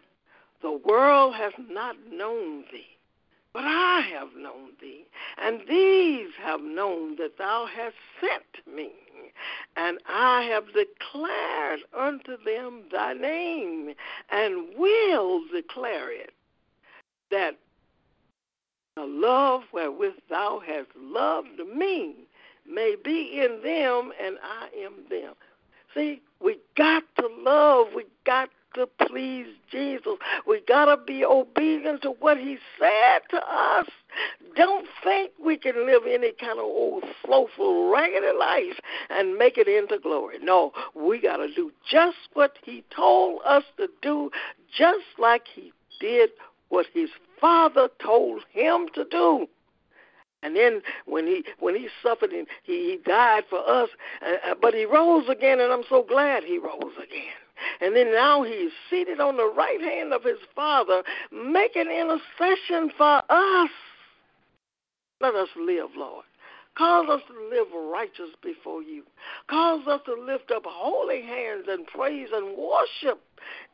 the 0.62 0.72
world 0.72 1.36
has 1.36 1.54
not 1.70 1.96
known 2.12 2.64
thee 2.72 2.98
but 3.58 3.66
I 3.66 4.02
have 4.14 4.36
known 4.38 4.74
thee, 4.80 5.08
and 5.42 5.62
these 5.68 6.30
have 6.40 6.62
known 6.62 7.16
that 7.16 7.40
thou 7.40 7.66
hast 7.66 7.96
sent 8.22 8.76
me, 8.76 8.92
and 9.76 9.98
I 10.08 10.44
have 10.44 10.66
declared 10.76 11.80
unto 11.98 12.38
them 12.46 12.84
thy 12.92 13.14
name, 13.14 13.96
and 14.30 14.68
will 14.78 15.42
declare 15.52 16.12
it, 16.12 16.34
that 17.32 17.58
the 18.96 19.06
love 19.06 19.64
wherewith 19.74 20.14
thou 20.30 20.62
hast 20.64 20.90
loved 20.96 21.60
me 21.76 22.14
may 22.70 22.96
be 23.04 23.42
in 23.42 23.64
them, 23.64 24.12
and 24.22 24.38
I 24.44 24.70
am 24.78 24.94
them. 25.10 25.34
See, 25.96 26.22
we 26.40 26.60
got 26.76 27.04
to 27.16 27.28
love. 27.40 27.88
We 27.96 28.06
got 28.24 28.50
to 28.76 28.88
please 29.08 29.48
Jesus. 29.72 30.18
We 30.48 30.62
got 30.68 30.86
to 30.86 30.98
be 30.98 31.26
obedient 31.26 32.02
to 32.04 32.12
what 32.12 32.38
he 32.38 32.58
said 32.80 33.20
to 33.32 33.38
us. 33.38 33.88
Don't 34.56 34.88
think 35.04 35.32
we 35.44 35.58
can 35.58 35.86
live 35.86 36.04
any 36.08 36.32
kind 36.34 36.60
of 36.60 36.66
old, 36.66 37.04
slowful, 37.26 37.90
raggedy 37.92 38.38
life 38.38 38.80
and 39.10 39.36
make 39.36 39.58
it 39.58 39.68
into 39.68 40.00
glory. 40.00 40.38
No, 40.42 40.72
we 40.96 41.22
got 41.22 41.38
to 41.38 41.54
do 41.54 41.72
just 41.90 42.18
what 42.34 42.58
he 42.64 42.84
told 42.96 43.42
us 43.46 43.64
to 43.78 43.88
do, 44.02 44.32
just 44.76 45.06
like 45.20 45.44
he 45.54 45.72
did 46.00 46.30
what 46.70 46.86
his 46.94 47.10
father 47.40 47.90
told 48.02 48.42
him 48.52 48.88
to 48.96 49.06
do. 49.06 49.48
And 50.44 50.56
then 50.56 50.82
when 51.06 51.26
he 51.26 51.44
when 51.60 51.76
he 51.76 51.90
suffered 52.04 52.32
and 52.32 52.48
he, 52.64 52.92
he 52.92 53.00
died 53.04 53.44
for 53.50 53.60
us, 53.68 53.90
uh, 54.22 54.52
uh, 54.52 54.56
but 54.62 54.74
he 54.74 54.86
rose 54.86 55.28
again, 55.30 55.60
and 55.60 55.74
I'm 55.74 55.84
so 55.90 56.04
glad 56.04 56.44
he 56.44 56.60
rose 56.60 56.94
again. 56.98 57.47
And 57.82 57.96
then 57.96 58.12
now 58.12 58.44
he's 58.44 58.72
seated 58.90 59.20
on 59.20 59.38
the 59.38 59.52
right 59.56 59.82
hand 59.82 60.14
of 60.14 60.24
his 60.24 60.40
Father, 60.56 61.04
making 61.32 61.88
intercession 61.92 62.92
for 62.98 63.22
us. 63.30 63.70
Let 65.20 65.36
us 65.36 65.50
live, 65.56 65.90
Lord. 65.96 66.26
Cause 66.78 67.08
us 67.10 67.22
to 67.28 67.50
live 67.50 67.68
righteous 67.92 68.36
before 68.44 68.84
you. 68.84 69.02
Cause 69.50 69.88
us 69.88 70.02
to 70.06 70.14
lift 70.14 70.52
up 70.52 70.62
holy 70.64 71.24
hands 71.24 71.66
and 71.68 71.88
praise 71.88 72.30
and 72.32 72.56
worship 72.56 73.20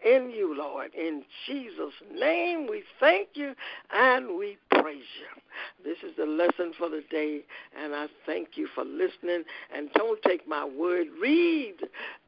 in 0.05 0.29
you, 0.29 0.55
Lord. 0.57 0.93
In 0.93 1.23
Jesus' 1.45 1.93
name, 2.13 2.65
we 2.69 2.83
thank 3.01 3.29
you 3.33 3.55
and 3.93 4.37
we 4.37 4.57
praise 4.83 5.03
you. 5.19 5.85
This 5.85 5.97
is 6.03 6.15
the 6.17 6.25
lesson 6.25 6.73
for 6.77 6.89
the 6.89 7.03
day, 7.09 7.41
and 7.81 7.95
I 7.95 8.07
thank 8.25 8.49
you 8.55 8.67
for 8.75 8.83
listening. 8.83 9.43
And 9.73 9.89
don't 9.93 10.21
take 10.23 10.45
my 10.45 10.65
word. 10.65 11.07
Read 11.21 11.75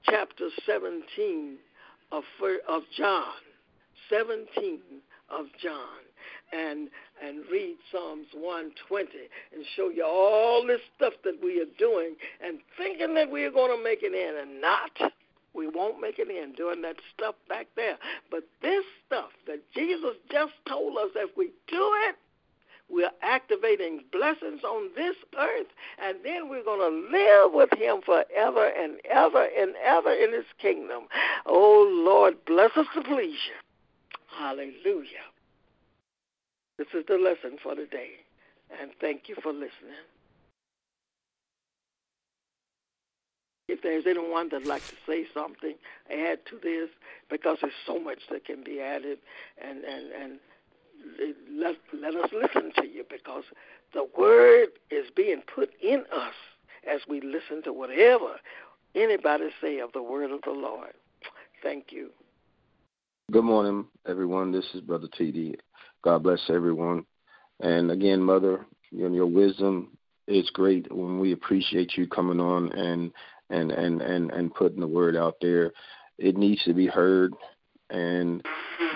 chapter 0.03 0.47
17 0.65 1.57
of, 2.13 2.23
of 2.69 2.83
John. 2.97 3.33
17 4.09 4.79
of 5.31 5.47
John 5.61 6.05
and 6.53 6.89
and 7.23 7.39
read 7.51 7.75
Psalms 7.91 8.27
120 8.33 9.09
and 9.53 9.65
show 9.75 9.89
you 9.89 10.05
all 10.05 10.63
this 10.67 10.81
stuff 10.95 11.13
that 11.23 11.39
we 11.43 11.59
are 11.59 11.79
doing 11.79 12.15
and 12.45 12.59
thinking 12.77 13.15
that 13.15 13.31
we 13.31 13.43
are 13.45 13.51
going 13.51 13.75
to 13.75 13.83
make 13.83 14.03
it 14.03 14.13
in 14.13 14.39
and 14.39 14.61
not. 14.61 15.11
We 15.55 15.67
won't 15.67 15.99
make 15.99 16.19
it 16.19 16.29
in 16.29 16.53
doing 16.53 16.83
that 16.83 16.97
stuff 17.17 17.33
back 17.49 17.67
there. 17.75 17.97
But 18.29 18.43
this 18.61 18.83
stuff 19.07 19.31
that 19.47 19.61
Jesus 19.73 20.15
just 20.31 20.53
told 20.67 20.97
us, 20.97 21.09
if 21.15 21.35
we 21.35 21.45
do 21.67 21.91
it, 22.07 22.15
we're 22.89 23.12
activating 23.21 24.04
blessings 24.12 24.63
on 24.63 24.89
this 24.95 25.15
earth, 25.38 25.67
and 26.02 26.17
then 26.24 26.50
we're 26.50 26.63
going 26.63 26.80
to 26.80 27.17
live 27.17 27.54
with 27.54 27.69
Him 27.78 28.02
forever 28.06 28.67
and 28.67 28.98
ever 29.10 29.48
and 29.58 29.76
ever 29.84 30.13
in 30.13 30.34
His 30.34 30.45
kingdom. 30.62 31.04
Oh, 31.45 31.88
Lord, 32.06 32.36
bless 32.45 32.71
us 32.78 32.88
to 32.93 33.02
please 33.02 33.39
you. 33.48 33.56
Hallelujah. 34.38 35.26
This 36.78 36.88
is 36.93 37.06
the 37.08 37.17
lesson 37.17 37.58
for 37.62 37.74
the 37.74 37.86
day, 37.86 38.12
and 38.80 38.91
thank 39.00 39.30
you 39.30 39.36
for 39.41 39.52
listening. 39.52 40.04
If 43.67 43.82
there's 43.82 44.06
anyone 44.06 44.50
that'd 44.50 44.67
like 44.67 44.86
to 44.88 44.95
say 45.08 45.26
something, 45.34 45.74
add 46.12 46.45
to 46.52 46.60
this, 46.62 46.89
because 47.32 47.58
there's 47.62 47.74
so 47.88 48.00
much 48.00 48.19
that 48.30 48.45
can 48.45 48.63
be 48.63 48.80
added, 48.80 49.17
and, 49.60 49.84
and, 49.84 50.12
and 50.12 50.39
let, 51.51 51.75
let 51.93 52.15
us 52.15 52.29
listen 52.34 52.71
to 52.77 52.88
you, 52.88 53.05
because 53.10 53.43
the 53.93 54.08
word 54.17 54.69
is 54.91 55.05
being 55.15 55.41
put 55.53 55.69
in 55.81 56.03
us 56.13 56.34
as 56.91 57.01
we 57.08 57.21
listen 57.21 57.63
to 57.63 57.73
whatever 57.73 58.36
anybody 58.95 59.49
say 59.62 59.79
of 59.79 59.91
the 59.93 60.01
word 60.01 60.31
of 60.31 60.41
the 60.43 60.51
Lord. 60.51 60.93
Thank 61.63 61.86
you. 61.91 62.10
Good 63.31 63.43
morning, 63.43 63.86
everyone. 64.08 64.51
This 64.51 64.65
is 64.73 64.81
Brother 64.81 65.08
TD 65.19 65.55
God 66.05 66.21
bless 66.21 66.39
everyone. 66.49 67.03
And 67.62 67.89
again, 67.89 68.21
Mother, 68.21 68.65
your 68.91 69.25
wisdom 69.25 69.97
is 70.27 70.49
great 70.51 70.91
when 70.93 71.19
we 71.19 71.31
appreciate 71.31 71.97
you 71.97 72.08
coming 72.08 72.39
on 72.39 72.71
and 72.73 73.12
and 73.49 73.71
and 73.71 74.01
and 74.01 74.31
and 74.31 74.53
putting 74.53 74.79
the 74.79 74.88
word 74.88 75.15
out 75.15 75.38
there. 75.41 75.71
It 76.19 76.38
needs 76.38 76.63
to 76.65 76.73
be 76.73 76.86
heard, 76.86 77.34
and 77.95 78.45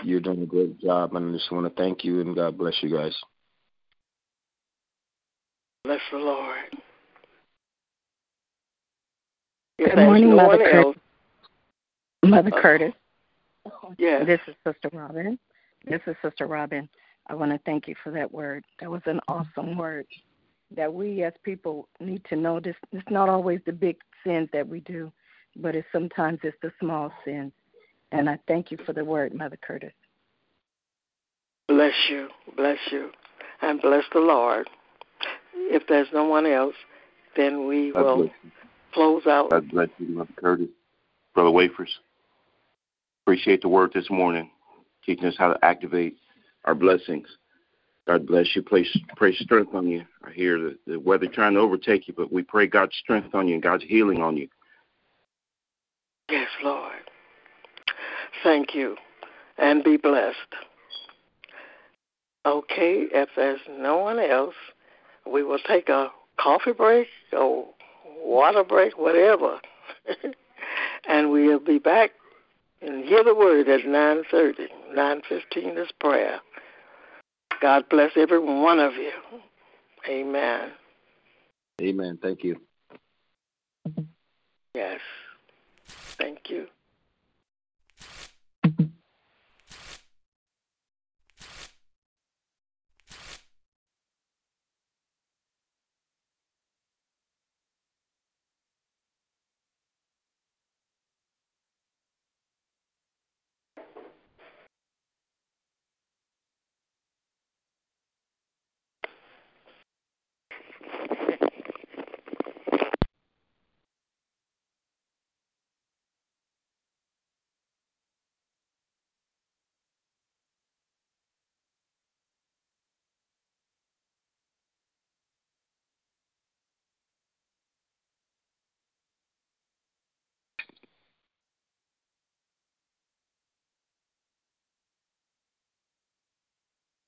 you're 0.04 0.20
doing 0.20 0.44
a 0.44 0.46
great 0.46 0.80
job. 0.80 1.16
And 1.16 1.30
I 1.30 1.34
just 1.38 1.52
want 1.52 1.66
to 1.66 1.82
thank 1.82 2.04
you 2.04 2.22
and 2.22 2.36
God 2.36 2.58
bless 2.58 2.76
you 2.82 2.90
guys. 2.90 3.16
Bless 5.86 6.02
the 6.12 6.18
Lord. 6.18 6.58
Good 9.78 9.96
morning, 9.96 10.30
no 10.30 10.36
Mother 10.36 10.58
Curtis. 10.58 11.02
Mother 12.26 12.52
uh, 12.54 12.62
Curtis. 12.62 12.94
yes. 13.98 14.26
This 14.26 14.42
is 14.48 14.56
Sister 14.68 14.90
Robin. 14.92 15.40
This 15.86 16.02
is 16.06 16.16
Sister 16.22 16.48
Robin. 16.48 16.90
I 17.28 17.36
want 17.36 17.52
to 17.52 17.60
thank 17.66 17.88
you 17.88 17.96
for 18.04 18.12
that 18.12 18.30
word. 18.30 18.66
That 18.82 18.92
was 18.92 19.02
an 19.06 19.22
awesome 19.30 19.78
word. 19.78 20.06
That 20.76 20.94
we 20.94 21.24
as 21.24 21.34
people 21.44 21.88
need 22.02 22.24
to 22.26 22.36
know 22.36 22.60
this. 22.60 22.76
It's 22.92 23.10
not 23.10 23.30
always 23.30 23.62
the 23.66 23.72
big 23.72 23.96
sins 24.26 24.50
that 24.52 24.68
we 24.68 24.82
do, 24.82 25.12
but 25.56 25.76
it's 25.76 25.88
sometimes 25.94 26.40
it's 26.44 26.58
the 26.62 26.72
small 26.80 27.12
sins. 27.24 27.54
And 28.12 28.30
I 28.30 28.40
thank 28.48 28.72
you 28.72 28.78
for 28.86 28.94
the 28.94 29.06
word, 29.06 29.34
Mother 29.34 29.58
Curtis. 29.62 29.94
Bless 31.68 31.94
you. 32.10 32.30
Bless 32.58 32.80
you. 32.92 33.12
And 33.62 33.82
bless 33.82 34.04
the 34.14 34.20
Lord. 34.20 34.68
If 35.54 35.84
there's 35.88 36.08
no 36.14 36.24
one 36.24 36.46
else, 36.46 36.76
then 37.36 37.68
we 37.68 37.92
God 37.92 38.04
will 38.04 38.32
close 38.94 39.28
out. 39.28 39.52
God 39.52 39.70
bless 39.70 39.90
you, 40.00 40.08
Mother 40.08 40.34
Curtis. 40.36 40.70
Brother 41.36 41.52
Wafers. 41.52 42.00
Appreciate 43.24 43.62
the 43.62 43.70
word 43.70 43.92
this 43.94 44.10
morning, 44.10 44.50
teaching 45.06 45.26
us 45.26 45.36
how 45.38 45.54
to 45.54 45.66
activate 45.66 46.18
our 46.66 46.74
blessings. 46.74 47.28
God 48.08 48.26
bless 48.26 48.56
you. 48.56 48.64
Pray, 48.64 48.88
pray 49.16 49.36
strength 49.36 49.76
on 49.76 49.88
you. 49.88 50.04
I 50.24 50.32
hear 50.32 50.58
the, 50.58 50.78
the 50.88 51.00
weather 51.00 51.28
trying 51.28 51.54
to 51.54 51.60
overtake 51.60 52.08
you, 52.08 52.16
but 52.18 52.34
we 52.34 52.42
pray 52.42 52.66
God's 52.66 52.96
strength 52.96 53.36
on 53.36 53.48
you 53.48 53.54
and 53.54 53.62
God's 53.62 53.84
healing 53.84 54.24
on 54.24 54.36
you. 54.36 54.48
Yes, 56.30 56.50
Lord. 56.64 57.09
Thank 58.44 58.74
you. 58.74 58.96
And 59.58 59.84
be 59.84 59.98
blessed. 59.98 60.38
Okay, 62.46 63.06
if 63.12 63.30
there's 63.36 63.60
no 63.70 63.98
one 63.98 64.20
else, 64.20 64.56
we 65.30 65.44
will 65.44 65.60
take 65.60 65.90
a 65.90 66.10
coffee 66.38 66.72
break 66.72 67.08
or 67.34 67.68
water 68.24 68.64
break, 68.64 68.98
whatever. 68.98 69.60
and 71.08 71.32
we'll 71.32 71.60
be 71.60 71.80
back 71.80 72.12
and 72.82 73.04
hear 73.04 73.24
the 73.24 73.36
word 73.36 73.68
at 73.68 73.82
9.30. 73.82 74.68
9.15 74.96 75.84
is 75.84 75.92
prayer. 76.00 76.40
God 77.62 77.90
bless 77.90 78.12
every 78.16 78.40
one 78.40 78.80
of 78.80 78.94
you. 78.94 79.12
Amen. 80.08 80.72
Amen. 81.82 82.18
Thank 82.22 82.44
you. 82.44 82.62
Yes. 84.74 85.02
Thank 86.18 86.50
you. 86.50 86.68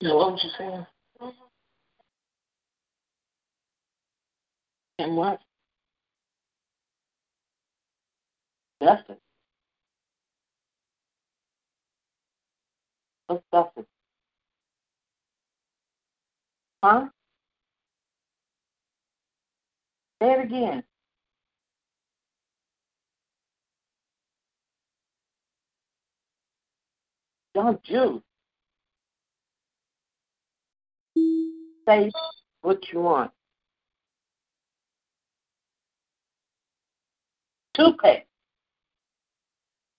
No, 0.01 0.17
what 0.17 0.31
was 0.31 0.43
you 0.43 0.49
saying? 0.57 0.85
Mm-hmm. 1.21 1.43
And 4.99 5.15
what? 5.15 5.39
Dustin. 8.79 9.17
What's 13.27 13.43
Dustin? 13.54 13.85
Huh? 16.83 17.06
Say 20.21 20.31
it 20.31 20.45
again. 20.45 20.83
Don't 27.54 27.79
you 27.83 28.23
say 31.88 32.12
what 32.62 32.92
you 32.92 33.02
want. 33.02 33.32
Toothpaste. 37.74 38.26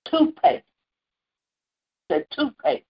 Toothpaste. 0.05 0.65
Say 2.11 2.25
toothpaste. 2.31 2.85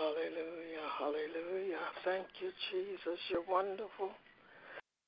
Hallelujah, 0.00 0.88
hallelujah. 0.98 1.84
Thank 2.04 2.26
you, 2.40 2.50
Jesus. 2.72 3.20
You're 3.28 3.44
wonderful. 3.48 4.16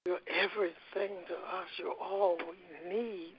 You're 0.04 0.24
everything 0.28 1.24
to 1.28 1.34
us. 1.34 1.68
You're 1.78 1.96
all 2.00 2.36
we 2.36 2.92
need. 2.92 3.34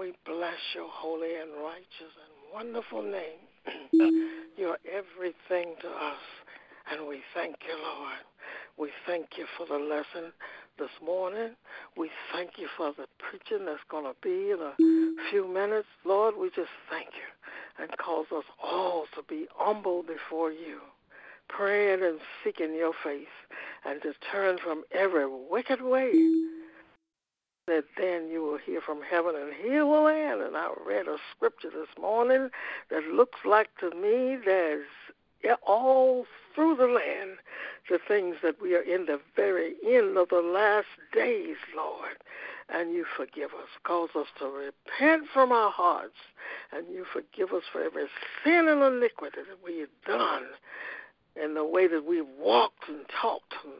We 0.00 0.12
bless 0.26 0.60
your 0.74 0.90
holy 0.90 1.36
and 1.40 1.50
righteous 1.62 2.12
and 2.20 2.32
wonderful 2.52 3.02
name. 3.02 3.40
You're 4.58 4.78
everything 4.84 5.74
to 5.80 5.88
us, 5.88 6.24
and 6.92 7.08
we 7.08 7.20
thank 7.34 7.56
you, 7.66 7.76
Lord. 7.80 8.20
We 8.76 8.90
thank 9.06 9.38
you 9.38 9.46
for 9.56 9.66
the 9.66 9.82
lesson 9.82 10.32
this 10.78 10.92
morning. 11.02 11.56
We 11.96 12.10
thank 12.34 12.58
you 12.58 12.68
for 12.76 12.92
the 12.92 13.06
preaching 13.18 13.64
that's 13.64 13.80
going 13.90 14.04
to 14.04 14.14
be 14.22 14.50
in 14.52 14.58
a 14.60 14.74
few 15.30 15.48
minutes. 15.48 15.88
Lord, 16.04 16.34
we 16.38 16.48
just 16.48 16.72
thank 16.90 17.08
you 17.14 17.28
and 17.78 17.96
cause 17.98 18.26
us 18.34 18.44
all 18.62 19.06
to 19.14 19.22
be 19.28 19.46
humble 19.54 20.02
before 20.02 20.50
you, 20.50 20.80
praying 21.48 22.02
and 22.02 22.20
seeking 22.42 22.74
your 22.74 22.92
face, 23.04 23.26
and 23.84 24.02
to 24.02 24.12
turn 24.32 24.58
from 24.58 24.84
every 24.92 25.26
wicked 25.26 25.82
way. 25.82 26.12
That 27.66 27.84
then 27.98 28.28
you 28.28 28.42
will 28.42 28.58
hear 28.58 28.80
from 28.80 29.02
heaven 29.02 29.34
and 29.34 29.52
heal 29.52 29.90
the 29.92 30.00
land. 30.00 30.40
And 30.40 30.56
I 30.56 30.68
read 30.86 31.08
a 31.08 31.16
scripture 31.34 31.70
this 31.70 31.88
morning 32.00 32.50
that 32.90 33.02
looks 33.04 33.40
like 33.44 33.70
to 33.80 33.90
me 33.90 34.36
there's 34.44 34.86
all 35.54 36.26
through 36.54 36.76
the 36.76 36.86
land 36.86 37.38
the 37.88 37.98
things 38.06 38.36
that 38.42 38.60
we 38.60 38.74
are 38.74 38.82
in 38.82 39.06
the 39.06 39.20
very 39.34 39.74
end 39.86 40.16
of 40.16 40.28
the 40.28 40.40
last 40.40 40.86
days, 41.12 41.56
Lord. 41.76 42.16
And 42.68 42.92
you 42.92 43.04
forgive 43.16 43.50
us. 43.50 43.68
Cause 43.84 44.08
us 44.16 44.26
to 44.40 44.46
repent 44.46 45.28
from 45.32 45.52
our 45.52 45.70
hearts. 45.70 46.16
And 46.72 46.86
you 46.92 47.04
forgive 47.12 47.52
us 47.52 47.62
for 47.70 47.82
every 47.82 48.06
sin 48.42 48.66
and 48.68 48.82
iniquity 48.82 49.38
that 49.48 49.64
we 49.64 49.80
have 49.80 49.88
done 50.04 50.46
in 51.40 51.54
the 51.54 51.64
way 51.64 51.86
that 51.86 52.04
we've 52.04 52.24
walked 52.40 52.88
and 52.88 53.04
talked. 53.20 53.54
And 53.64 53.74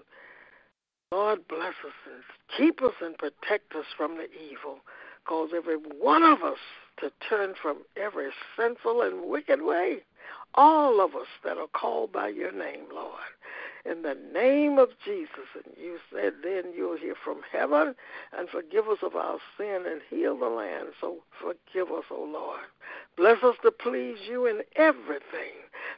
Lord, 1.11 1.49
bless 1.49 1.75
us 1.85 1.97
and 2.07 2.23
keep 2.57 2.81
us 2.81 2.95
and 3.03 3.19
protect 3.19 3.75
us 3.75 3.87
from 3.97 4.17
the 4.17 4.29
evil. 4.41 4.79
Cause 5.27 5.51
every 5.57 5.77
one 5.77 6.23
of 6.23 6.43
us 6.43 6.59
to 7.01 7.11
turn 7.29 7.55
from 7.61 7.79
every 7.97 8.29
sinful 8.57 9.03
and 9.03 9.29
wicked 9.29 9.63
way 9.63 10.03
all 10.57 11.01
of 11.01 11.15
us 11.15 11.29
that 11.45 11.59
are 11.59 11.67
called 11.67 12.13
by 12.13 12.29
your 12.29 12.53
name, 12.53 12.85
Lord. 12.93 13.13
In 13.85 14.03
the 14.03 14.17
name 14.35 14.79
of 14.79 14.89
Jesus. 15.05 15.49
And 15.55 15.75
you 15.77 15.99
said 16.13 16.35
then 16.43 16.73
you'll 16.75 16.97
hear 16.97 17.15
from 17.23 17.43
heaven 17.53 17.95
and 18.37 18.49
forgive 18.49 18.89
us 18.89 18.99
of 19.03 19.15
our 19.15 19.39
sin 19.57 19.85
and 19.87 20.01
heal 20.11 20.37
the 20.37 20.47
land. 20.47 20.89
So 21.01 21.19
forgive 21.41 21.93
us, 21.93 22.05
O 22.11 22.17
oh 22.17 22.31
Lord. 22.33 22.61
Bless 23.17 23.43
us 23.43 23.57
to 23.63 23.71
please 23.71 24.19
you 24.29 24.47
in 24.47 24.63
everything, 24.75 25.55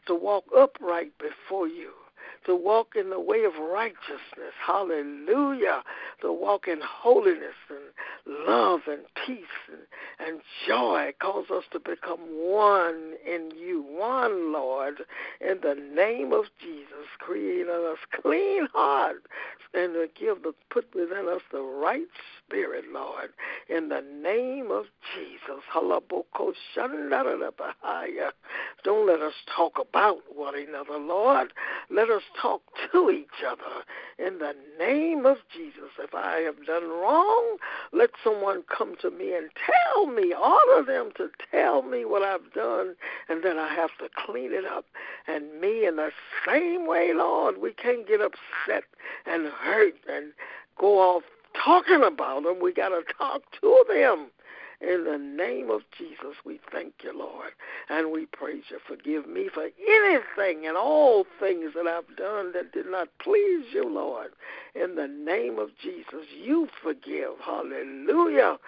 to 0.07 0.15
walk 0.15 0.45
upright 0.55 1.13
before 1.19 1.67
you 1.67 1.93
to 2.47 2.55
walk 2.55 2.95
in 2.99 3.11
the 3.11 3.21
way 3.21 3.45
of 3.45 3.53
righteousness. 3.57 4.55
Hallelujah. 4.65 5.83
To 6.23 6.33
walk 6.33 6.69
in 6.69 6.81
holiness 6.83 7.55
and 7.69 8.39
love 8.47 8.81
and 8.87 9.03
peace 9.27 9.45
and, 9.69 10.29
and 10.29 10.41
joy. 10.67 11.13
Cause 11.21 11.47
us 11.51 11.65
to 11.73 11.81
become 11.81 12.21
one 12.21 13.15
in 13.27 13.51
you. 13.59 13.83
One, 13.83 14.53
Lord, 14.53 15.01
in 15.41 15.59
the 15.63 15.75
name 15.75 16.33
of 16.33 16.45
Jesus. 16.61 17.07
Create 17.19 17.67
in 17.67 17.69
us 17.69 17.99
clean 18.23 18.69
heart 18.73 19.23
and 19.75 19.93
to 19.93 20.09
give 20.19 20.43
the 20.43 20.55
put 20.71 20.87
within 20.95 21.29
us 21.29 21.43
the 21.53 21.61
right 21.61 22.07
spirit, 22.39 22.85
Lord, 22.93 23.31
in 23.69 23.89
the 23.89 24.01
name 24.01 24.71
of 24.71 24.87
Jesus. 25.15 25.63
Don't 28.85 29.07
let 29.07 29.21
us 29.21 29.35
talk 29.55 29.79
about 29.79 30.19
one 30.35 30.55
another, 30.57 30.99
Lord. 30.99 31.53
Let 31.91 32.09
us 32.09 32.23
talk 32.41 32.63
to 32.93 33.11
each 33.11 33.45
other 33.47 33.85
in 34.19 34.39
the 34.39 34.55
name 34.79 35.27
of 35.27 35.39
Jesus. 35.55 35.91
If 35.99 36.15
I 36.15 36.39
have 36.41 36.67
done 36.67 36.89
wrong, 36.89 37.57
let 37.93 38.11
someone 38.23 38.63
come 38.77 38.95
to 39.03 39.11
me 39.11 39.35
and 39.35 39.51
tell 39.67 40.07
me, 40.07 40.35
order 40.35 40.85
them 40.85 41.11
to 41.17 41.31
tell 41.51 41.83
me 41.83 42.05
what 42.05 42.23
I've 42.23 42.53
done, 42.53 42.95
and 43.29 43.43
then 43.43 43.59
I 43.59 43.75
have 43.75 43.91
to 43.99 44.09
clean 44.27 44.53
it 44.53 44.65
up. 44.65 44.87
And 45.27 45.61
me 45.61 45.87
in 45.87 45.97
the 45.97 46.11
same 46.47 46.87
way, 46.87 47.13
Lord, 47.15 47.57
we 47.61 47.73
can't 47.73 48.07
get 48.07 48.21
upset 48.21 48.85
and 49.27 49.47
hurt 49.47 49.95
and 50.11 50.33
go 50.79 50.99
off 50.99 51.23
talking 51.65 52.03
about 52.03 52.45
them. 52.45 52.61
We 52.61 52.73
got 52.73 52.91
to 52.91 53.03
talk 53.19 53.43
to 53.61 53.85
them. 53.89 54.29
In 54.81 55.05
the 55.05 55.19
name 55.19 55.71
of 55.71 55.83
Jesus, 55.97 56.37
we 56.45 56.61
thank 56.71 56.95
you, 57.03 57.13
Lord, 57.17 57.51
and 57.89 58.13
we 58.13 58.27
praise 58.27 58.63
you. 58.71 58.79
Forgive 58.87 59.29
me 59.29 59.49
for 59.53 59.65
anything 59.65 60.67
and 60.69 60.77
all 60.77 61.27
things 61.41 61.73
that 61.75 61.89
I've 61.89 62.17
done 62.17 62.53
that 62.53 62.71
did 62.73 62.87
not 62.87 63.09
please 63.19 63.67
you, 63.75 63.89
Lord. 63.89 64.31
In 64.77 64.95
the 64.95 65.09
name 65.09 65.59
of 65.59 65.71
Jesus, 65.83 66.27
you 66.41 66.69
forgive. 66.81 67.33
Hallelujah. 67.45 68.59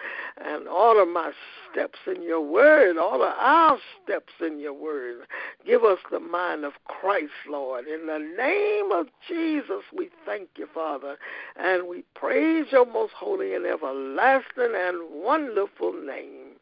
And 0.44 0.66
order 0.66 1.06
my 1.06 1.30
steps 1.70 2.00
in 2.08 2.22
your 2.22 2.40
word, 2.40 2.96
order 2.96 3.24
our 3.26 3.78
steps 4.02 4.32
in 4.44 4.58
your 4.58 4.72
word. 4.72 5.26
Give 5.64 5.84
us 5.84 5.98
the 6.10 6.18
mind 6.18 6.64
of 6.64 6.72
Christ, 6.86 7.30
Lord. 7.48 7.86
In 7.86 8.06
the 8.08 8.18
name 8.18 8.90
of 8.90 9.06
Jesus, 9.28 9.84
we 9.96 10.10
thank 10.26 10.48
you, 10.56 10.66
Father, 10.74 11.18
and 11.56 11.86
we 11.86 12.02
praise 12.14 12.66
your 12.72 12.86
most 12.86 13.12
holy 13.12 13.54
and 13.54 13.64
everlasting 13.64 14.74
and 14.74 15.08
wonderful 15.12 15.99
name. 16.04 16.56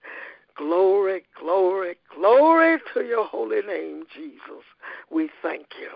Glory, 0.57 1.23
glory, 1.41 1.95
glory 2.17 2.79
to 2.93 3.03
your 3.03 3.25
holy 3.25 3.63
name, 3.63 4.03
Jesus. 4.13 4.65
We 5.09 5.31
thank 5.41 5.67
you. 5.81 5.91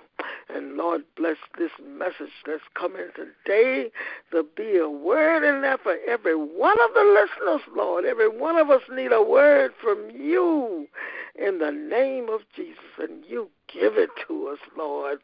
And 0.55 0.76
Lord, 0.76 1.03
bless 1.16 1.38
this 1.59 1.72
message 1.84 2.32
that's 2.47 2.62
coming 2.74 3.09
today 3.16 3.90
to 4.30 4.47
be 4.57 4.76
a 4.76 4.88
word 4.88 5.43
in 5.43 5.62
there 5.62 5.78
for 5.78 5.97
every 6.07 6.36
one 6.36 6.76
of 6.80 6.95
the 6.95 7.03
listeners, 7.03 7.66
Lord. 7.76 8.05
Every 8.05 8.28
one 8.28 8.57
of 8.57 8.70
us 8.70 8.82
need 8.88 9.12
a 9.12 9.22
word 9.22 9.72
from 9.82 10.11
you 10.14 10.86
in 11.34 11.59
the 11.59 11.72
name 11.72 12.28
of 12.28 12.43
Jesus. 12.55 12.78
And 12.99 13.24
you 13.28 13.49
give 13.72 13.96
it 13.96 14.10
to 14.28 14.48
us, 14.48 14.58
Lord. 14.76 15.18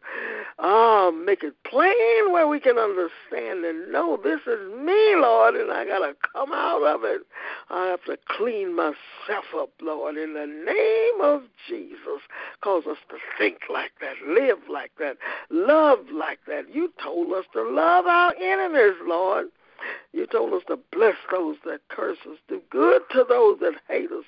Ah, 0.59 1.11
make 1.11 1.43
it 1.43 1.55
plain 1.65 2.33
where 2.33 2.49
we 2.49 2.61
can 2.61 2.79
understand 2.79 3.65
and 3.65 3.93
know 3.93 4.17
this 4.17 4.41
is 4.47 4.73
me, 4.79 5.15
Lord, 5.17 5.55
and 5.55 5.71
I 5.71 5.85
got 5.85 6.01
to 6.01 6.15
come 6.33 6.53
out 6.53 6.83
of 6.83 7.05
it. 7.05 7.23
I 7.71 7.87
have 7.87 8.05
to 8.05 8.17
clean 8.29 8.75
myself 8.75 9.45
up, 9.57 9.71
Lord, 9.81 10.17
in 10.17 10.35
the 10.35 10.47
name 10.47 11.21
of 11.23 11.43
Jesus. 11.69 12.23
Cause 12.63 12.85
us 12.89 12.99
to 13.11 13.17
think 13.39 13.59
like 13.73 13.93
that, 14.01 14.17
live 14.27 14.59
like 14.71 14.93
that, 14.99 15.17
love 15.51 16.01
like 16.13 16.41
that. 16.47 16.75
You 16.75 16.93
told 17.03 17.33
us 17.33 17.45
to 17.53 17.63
love 17.63 18.07
our 18.07 18.35
enemies, 18.37 18.97
Lord. 19.07 19.47
You 20.13 20.27
told 20.27 20.53
us 20.53 20.63
to 20.69 20.79
bless 20.93 21.17
those 21.31 21.57
that 21.65 21.81
curse 21.89 22.19
us, 22.29 22.39
do 22.49 22.61
good 22.71 23.03
to 23.13 23.25
those 23.29 23.59
that 23.61 23.75
hate 23.89 24.11
us, 24.11 24.25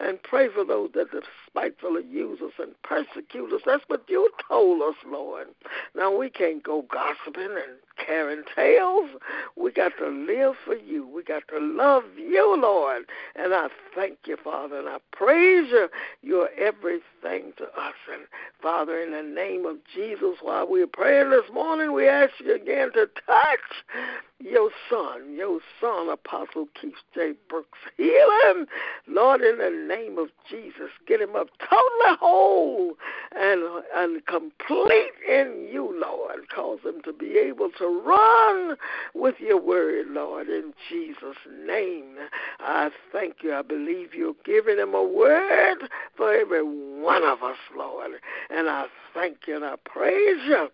and 0.00 0.22
pray 0.22 0.48
for 0.48 0.64
those 0.64 0.90
that 0.94 1.08
despitefully 1.10 2.02
use 2.08 2.40
us 2.40 2.52
and 2.58 2.74
persecute 2.82 3.52
us. 3.52 3.62
That's 3.66 3.84
what 3.88 4.04
you 4.08 4.30
told 4.48 4.82
us, 4.82 4.96
Lord. 5.06 5.48
Now 5.94 6.16
we 6.16 6.30
can't 6.30 6.62
go 6.62 6.82
gossiping 6.90 7.56
and 7.56 7.78
carrying 8.04 8.42
tales. 8.54 9.10
We 9.56 9.72
got 9.72 9.92
to 9.98 10.08
live 10.08 10.54
for 10.64 10.74
you. 10.74 11.06
We 11.06 11.22
got 11.22 11.42
to 11.48 11.58
love 11.58 12.04
you, 12.16 12.60
Lord. 12.60 13.04
And 13.36 13.54
I 13.54 13.68
thank 13.94 14.18
you, 14.26 14.36
Father, 14.42 14.78
and 14.78 14.88
I 14.88 14.98
praise 15.12 15.68
you. 15.70 15.88
You're 16.22 16.50
everything 16.58 17.52
to 17.58 17.64
us. 17.64 17.94
And 18.12 18.22
Father, 18.60 19.00
in 19.00 19.12
the 19.12 19.22
name 19.22 19.66
of 19.66 19.76
Jesus, 19.94 20.38
while 20.42 20.68
we're 20.68 20.86
praying 20.86 21.30
this 21.30 21.50
morning, 21.52 21.92
we 21.92 22.08
ask 22.08 22.32
you 22.44 22.54
again 22.54 22.92
to 22.94 23.08
touch 23.26 24.14
your 24.40 24.70
son, 24.94 25.34
your 25.34 25.60
son, 25.80 26.08
Apostle 26.08 26.68
Keith 26.80 26.94
J. 27.14 27.32
Brooks. 27.48 27.78
Heal 27.96 28.28
him, 28.46 28.66
Lord, 29.08 29.40
in 29.40 29.58
the 29.58 29.70
name 29.70 30.18
of 30.18 30.28
Jesus. 30.48 30.90
Get 31.06 31.20
him 31.20 31.34
up 31.34 31.48
totally 31.58 32.16
whole 32.20 32.94
and, 33.32 33.62
and 33.94 34.24
complete 34.26 35.12
in 35.28 35.68
you, 35.70 36.00
Lord. 36.00 36.48
Cause 36.54 36.78
him 36.84 37.02
to 37.04 37.12
be 37.12 37.38
able 37.38 37.70
to 37.78 38.02
run 38.04 38.76
with 39.14 39.36
your 39.40 39.60
word, 39.60 40.06
Lord, 40.10 40.48
in 40.48 40.72
Jesus' 40.88 41.36
name. 41.66 42.16
I 42.60 42.90
thank 43.12 43.36
you. 43.42 43.54
I 43.54 43.62
believe 43.62 44.14
you're 44.14 44.34
giving 44.44 44.78
him 44.78 44.94
a 44.94 45.02
word 45.02 45.88
for 46.16 46.32
every 46.32 46.62
one 46.62 47.24
of 47.24 47.42
us, 47.42 47.58
Lord. 47.76 48.12
And 48.50 48.68
I 48.68 48.86
thank 49.14 49.38
you 49.46 49.56
and 49.56 49.64
I 49.64 49.76
praise 49.84 50.40
you. 50.46 50.68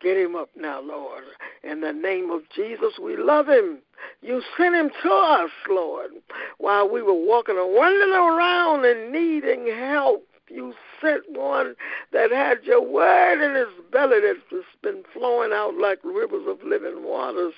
Get 0.00 0.16
him 0.16 0.36
up 0.36 0.50
now, 0.56 0.80
Lord. 0.80 1.24
In 1.64 1.80
the 1.80 1.92
name 1.92 2.30
of 2.30 2.42
Jesus, 2.54 2.94
we 3.02 3.16
love 3.16 3.48
him. 3.48 3.78
You 4.20 4.42
sent 4.56 4.74
him 4.74 4.90
to 5.02 5.10
us, 5.10 5.50
Lord, 5.68 6.10
while 6.58 6.88
we 6.88 7.02
were 7.02 7.14
walking 7.14 7.56
and 7.56 7.74
wandering 7.74 8.12
around 8.12 8.84
and 8.84 9.12
needing 9.12 9.66
help. 9.74 10.26
You 10.48 10.74
sent 11.02 11.24
one 11.30 11.74
that 12.12 12.30
had 12.30 12.58
your 12.62 12.80
word 12.80 13.44
in 13.44 13.56
his 13.56 13.74
belly 13.90 14.18
that's 14.20 14.64
been 14.80 15.02
flowing 15.12 15.50
out 15.52 15.74
like 15.74 15.98
rivers 16.04 16.46
of 16.46 16.58
living 16.64 17.02
waters. 17.02 17.54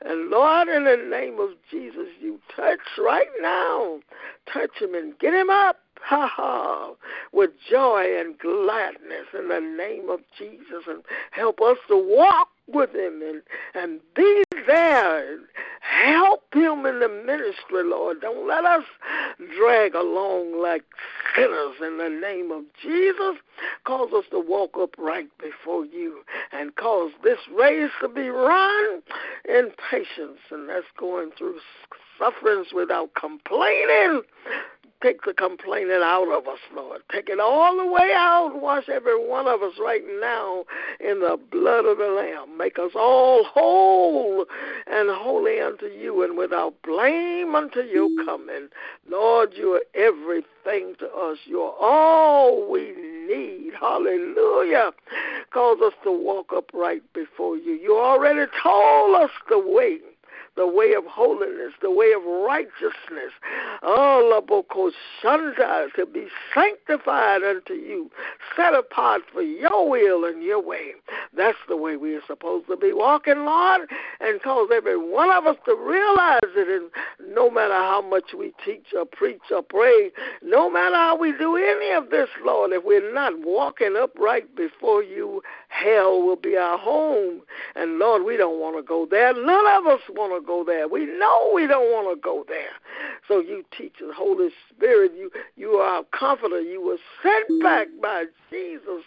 And 0.00 0.30
Lord, 0.30 0.68
in 0.68 0.84
the 0.84 0.96
name 0.96 1.38
of 1.38 1.50
Jesus, 1.70 2.08
you 2.18 2.40
touch 2.56 2.78
right 2.98 3.28
now. 3.42 3.98
Touch 4.50 4.70
him 4.80 4.94
and 4.94 5.18
get 5.18 5.34
him 5.34 5.50
up 5.50 5.80
ha 6.02 6.26
ha, 6.32 6.92
with 7.32 7.50
joy 7.70 8.18
and 8.18 8.38
gladness 8.38 9.26
in 9.38 9.48
the 9.48 9.60
name 9.60 10.08
of 10.10 10.20
Jesus 10.36 10.84
and 10.86 11.02
help 11.30 11.60
us 11.60 11.78
to 11.88 11.96
walk 11.96 12.48
with 12.72 12.94
him 12.94 13.22
and, 13.22 13.42
and 13.74 14.00
be 14.14 14.42
there. 14.66 15.38
Help 15.80 16.42
him 16.54 16.86
in 16.86 17.00
the 17.00 17.08
ministry, 17.08 17.82
Lord. 17.84 18.20
Don't 18.20 18.46
let 18.46 18.64
us 18.64 18.84
drag 19.56 19.94
along 19.94 20.60
like 20.60 20.84
sinners 21.34 21.76
in 21.80 21.98
the 21.98 22.08
name 22.08 22.50
of 22.50 22.64
Jesus. 22.82 23.36
Cause 23.84 24.10
us 24.14 24.24
to 24.30 24.40
walk 24.40 24.76
upright 24.78 25.28
before 25.38 25.84
you 25.84 26.20
and 26.52 26.76
cause 26.76 27.10
this 27.22 27.38
race 27.54 27.90
to 28.00 28.08
be 28.08 28.28
run 28.28 29.02
in 29.48 29.70
patience. 29.90 30.38
And 30.50 30.68
that's 30.68 30.86
going 30.98 31.30
through 31.36 31.58
sufferings 32.18 32.68
without 32.74 33.10
complaining 33.14 34.22
Take 35.02 35.22
the 35.24 35.32
complaining 35.32 36.02
out 36.02 36.28
of 36.30 36.46
us, 36.46 36.58
Lord. 36.76 37.00
Take 37.10 37.30
it 37.30 37.40
all 37.40 37.74
the 37.74 37.86
way 37.86 38.12
out. 38.14 38.60
Wash 38.60 38.86
every 38.90 39.16
one 39.16 39.46
of 39.46 39.62
us 39.62 39.72
right 39.80 40.02
now 40.20 40.64
in 41.00 41.20
the 41.20 41.38
blood 41.50 41.86
of 41.86 41.96
the 41.96 42.08
Lamb. 42.08 42.58
Make 42.58 42.78
us 42.78 42.92
all 42.94 43.44
whole 43.44 44.44
and 44.86 45.08
holy 45.08 45.58
unto 45.58 45.86
you 45.86 46.22
and 46.22 46.36
without 46.36 46.74
blame 46.82 47.54
unto 47.54 47.80
your 47.80 48.10
coming. 48.26 48.68
Lord, 49.08 49.54
you 49.54 49.72
are 49.72 49.84
everything 49.94 50.96
to 50.98 51.06
us. 51.06 51.38
You 51.46 51.62
are 51.62 51.76
all 51.80 52.70
we 52.70 52.92
need. 53.26 53.72
Hallelujah. 53.80 54.92
Cause 55.50 55.78
us 55.82 55.94
to 56.04 56.12
walk 56.12 56.52
upright 56.54 57.02
before 57.14 57.56
you. 57.56 57.72
You 57.72 57.98
already 57.98 58.50
told 58.62 59.16
us 59.16 59.30
the 59.48 59.58
way 59.58 59.98
the 60.60 60.66
way 60.66 60.92
of 60.92 61.06
holiness, 61.06 61.72
the 61.80 61.90
way 61.90 62.12
of 62.12 62.22
righteousness. 62.22 63.32
Oh, 63.82 64.26
Shanda, 65.22 65.90
to 65.94 66.04
be 66.04 66.26
sanctified 66.54 67.42
unto 67.42 67.72
you, 67.72 68.10
set 68.54 68.74
apart 68.74 69.22
for 69.32 69.40
your 69.40 69.88
will 69.88 70.26
and 70.26 70.42
your 70.42 70.62
way. 70.62 70.92
That's 71.34 71.56
the 71.66 71.78
way 71.78 71.96
we 71.96 72.14
are 72.14 72.22
supposed 72.26 72.66
to 72.66 72.76
be 72.76 72.92
walking, 72.92 73.38
Lord, 73.38 73.88
and 74.20 74.42
cause 74.42 74.68
every 74.72 74.98
one 74.98 75.30
of 75.30 75.46
us 75.46 75.56
to 75.64 75.74
realize 75.74 76.40
it. 76.42 76.68
And 76.68 77.34
no 77.34 77.50
matter 77.50 77.74
how 77.74 78.02
much 78.02 78.34
we 78.36 78.52
teach 78.64 78.86
or 78.94 79.06
preach 79.06 79.40
or 79.50 79.62
pray, 79.62 80.10
no 80.42 80.70
matter 80.70 80.96
how 80.96 81.16
we 81.16 81.32
do 81.32 81.56
any 81.56 81.92
of 81.92 82.10
this, 82.10 82.28
Lord, 82.44 82.72
if 82.72 82.84
we're 82.84 83.14
not 83.14 83.32
walking 83.44 83.96
upright 83.96 84.54
before 84.54 85.02
you, 85.02 85.42
hell 85.68 86.22
will 86.22 86.36
be 86.36 86.56
our 86.56 86.76
home. 86.76 87.40
And 87.74 87.98
Lord, 87.98 88.24
we 88.24 88.36
don't 88.36 88.60
want 88.60 88.76
to 88.76 88.82
go 88.82 89.06
there. 89.10 89.32
None 89.32 89.66
of 89.66 89.86
us 89.86 90.00
want 90.10 90.34
to 90.34 90.46
go 90.50 90.64
there. 90.64 90.88
We 90.88 91.06
know 91.06 91.52
we 91.54 91.68
don't 91.68 91.92
want 91.92 92.16
to 92.16 92.20
go 92.20 92.44
there. 92.48 92.74
So 93.28 93.38
you 93.38 93.64
teach 93.76 93.94
us, 94.02 94.12
Holy 94.16 94.48
Spirit, 94.68 95.12
you 95.16 95.30
you 95.56 95.70
are 95.74 95.98
our 95.98 96.04
comforter. 96.18 96.60
You 96.60 96.82
were 96.82 96.98
sent 97.22 97.62
back 97.62 97.86
by 98.02 98.24
Jesus 98.50 99.04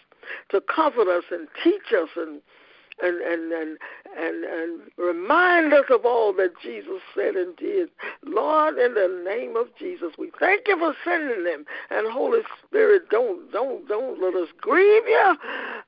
to 0.50 0.62
comfort 0.62 1.08
us 1.08 1.24
and 1.30 1.46
teach 1.62 1.92
us 1.94 2.08
and 2.16 2.40
and 3.02 3.20
and 3.20 3.52
and 3.52 3.78
and, 4.16 4.44
and 4.44 4.80
remind 4.96 5.72
us 5.72 5.86
of 5.90 6.04
all 6.04 6.32
that 6.34 6.52
Jesus 6.62 7.00
said 7.14 7.34
and 7.34 7.56
did. 7.56 7.88
Lord, 8.24 8.78
in 8.78 8.94
the 8.94 9.22
name 9.24 9.56
of 9.56 9.66
Jesus, 9.78 10.12
we 10.18 10.30
thank 10.38 10.68
you 10.68 10.78
for 10.78 10.94
sending 11.04 11.44
them. 11.44 11.64
And 11.90 12.10
Holy 12.10 12.42
Spirit, 12.64 13.10
don't 13.10 13.50
don't 13.52 13.86
don't 13.88 14.20
let 14.20 14.34
us 14.34 14.48
grieve 14.60 15.06
you. 15.06 15.34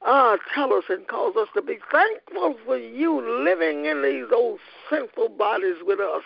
Uh, 0.05 0.37
tell 0.55 0.73
us 0.73 0.85
and 0.89 1.07
cause 1.07 1.37
us 1.37 1.49
to 1.55 1.63
be 1.63 1.79
thankful 1.91 2.57
for 2.65 2.77
you 2.77 3.45
living 3.45 3.87
in 3.87 4.03
these 4.03 4.27
old 4.35 4.59
sinful 4.91 5.31
bodies 5.31 5.77
with 5.85 6.01
us. 6.01 6.23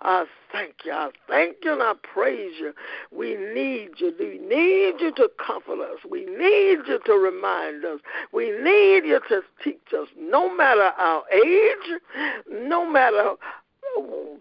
I 0.00 0.24
thank 0.52 0.74
you. 0.84 0.92
I 0.92 1.10
thank 1.28 1.56
you 1.64 1.72
and 1.72 1.82
I 1.82 1.94
praise 2.02 2.54
you. 2.58 2.72
We 3.10 3.36
need 3.36 3.90
you. 3.98 4.14
We 4.18 4.38
need 4.38 5.00
you 5.00 5.12
to 5.16 5.28
comfort 5.44 5.80
us. 5.80 5.98
We 6.08 6.24
need 6.24 6.78
you 6.86 6.98
to 7.04 7.12
remind 7.12 7.84
us. 7.84 8.00
We 8.32 8.50
need 8.50 9.04
you 9.04 9.20
to 9.28 9.42
teach 9.62 9.92
us 9.92 10.08
no 10.18 10.54
matter 10.54 10.90
our 10.98 11.22
age, 11.32 12.00
no 12.50 12.88
matter 12.88 13.34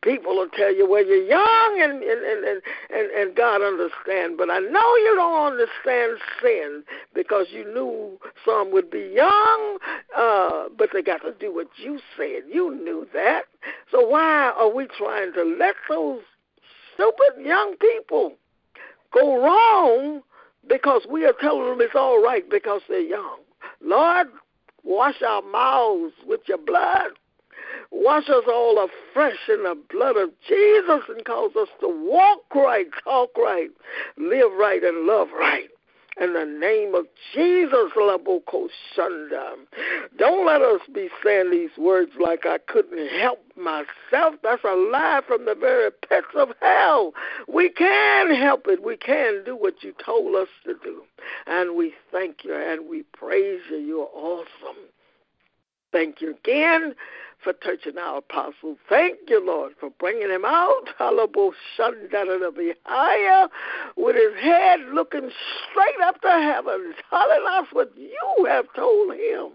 people 0.02 0.36
will 0.36 0.50
tell 0.50 0.74
you, 0.74 0.89
well, 0.89 1.06
you're 1.06 1.26
young 1.26 1.80
and, 1.82 2.02
and, 2.04 2.24
and, 2.24 2.62
and, 2.89 3.12
and 3.12 3.36
God 3.36 3.62
understands. 3.62 4.36
But 4.38 4.50
I 4.50 4.60
know 4.60 4.95
you 4.95 5.14
don't 5.16 5.52
understand 5.54 6.18
sin 6.41 6.84
because 7.14 7.48
you 7.52 7.66
knew 7.66 8.18
some 8.45 8.72
would 8.72 8.89
be 8.89 9.12
young, 9.14 9.78
uh, 10.18 10.66
but 10.78 10.89
they 10.93 11.02
got 11.02 11.22
to 11.24 11.34
do 11.34 11.54
what 11.54 11.68
you 11.78 12.00
said. 12.16 12.43
You 12.52 12.74
knew 12.76 13.08
that. 13.14 13.43
So 13.91 14.08
why 14.08 14.54
are 14.58 14.74
we 14.74 14.88
trying 14.98 15.34
to 15.34 15.43
let 15.43 15.76
those 15.89 16.22
stupid 16.93 17.43
young 17.45 17.76
people 17.78 18.34
go 19.14 19.43
wrong 19.43 20.22
because 20.68 21.02
we 21.10 21.26
are 21.26 21.34
telling 21.39 21.70
them 21.70 21.82
it's 21.82 21.95
all 21.95 22.24
right 22.24 22.50
because 22.50 22.82
they're 22.88 23.00
young? 23.00 23.39
Lord, 23.82 24.28
wash 24.84 25.22
our 25.22 25.41
mouths 25.41 26.14
with 26.26 26.41
your 26.48 26.58
blood 26.58 27.12
Wash 27.92 28.30
us 28.30 28.44
all 28.48 28.86
afresh 28.86 29.38
in 29.48 29.64
the 29.64 29.78
blood 29.90 30.18
of 30.18 30.30
Jesus 30.48 31.02
and 31.10 31.24
cause 31.26 31.52
us 31.60 31.70
to 31.80 31.88
walk 31.88 32.44
right, 32.54 32.88
talk 33.04 33.32
right, 33.38 33.70
live 34.18 34.52
right, 34.58 34.84
and 34.84 35.06
love 35.06 35.30
right. 35.38 35.70
In 36.20 36.34
the 36.34 36.46
name 36.46 36.96
of 36.96 37.06
Jesus, 37.34 37.92
Laboko 37.96 38.70
Shunda. 38.96 39.54
Don't 40.18 40.48
let 40.48 40.64
us 40.64 40.82
be 40.92 41.10
saying 41.24 41.52
these 41.52 41.78
words 41.78 42.12
like 42.20 42.44
I 42.44 42.58
couldn't 42.58 43.08
help 43.20 43.40
myself. 43.56 44.34
That's 44.42 44.64
a 44.64 44.76
lie 44.76 45.22
from 45.28 45.46
the 45.46 45.54
very 45.54 45.92
pits 45.92 46.28
of 46.36 46.50
hell. 46.60 47.14
We 47.48 47.70
can 47.70 48.34
help 48.34 48.66
it. 48.66 48.84
We 48.84 48.98
can 48.98 49.44
do 49.46 49.56
what 49.56 49.84
you 49.84 49.94
told 50.04 50.36
us 50.36 50.48
to 50.66 50.74
do. 50.84 51.04
And 51.46 51.76
we 51.78 51.94
thank 52.12 52.44
you 52.44 52.56
and 52.56 52.90
we 52.90 53.04
praise 53.04 53.62
you. 53.70 53.78
You're 53.78 54.10
awesome. 54.12 54.88
Thank 55.92 56.20
you 56.20 56.32
again 56.32 56.96
for 57.44 57.54
touching 57.54 57.98
our 57.98 58.18
apostle. 58.18 58.78
Thank 58.90 59.20
you, 59.28 59.46
Lord, 59.46 59.74
for 59.80 59.90
bringing 60.00 60.30
him 60.30 60.46
out. 60.46 60.86
Higher 62.86 63.48
with 63.96 64.16
his 64.16 64.44
head 64.44 64.80
looking 64.94 65.30
straight 65.70 66.02
up 66.04 66.22
to 66.22 66.30
heaven, 66.30 66.94
telling 67.10 67.46
us 67.50 67.68
what 67.72 67.92
you 67.96 68.46
have 68.46 68.66
told 68.76 69.14
him 69.14 69.50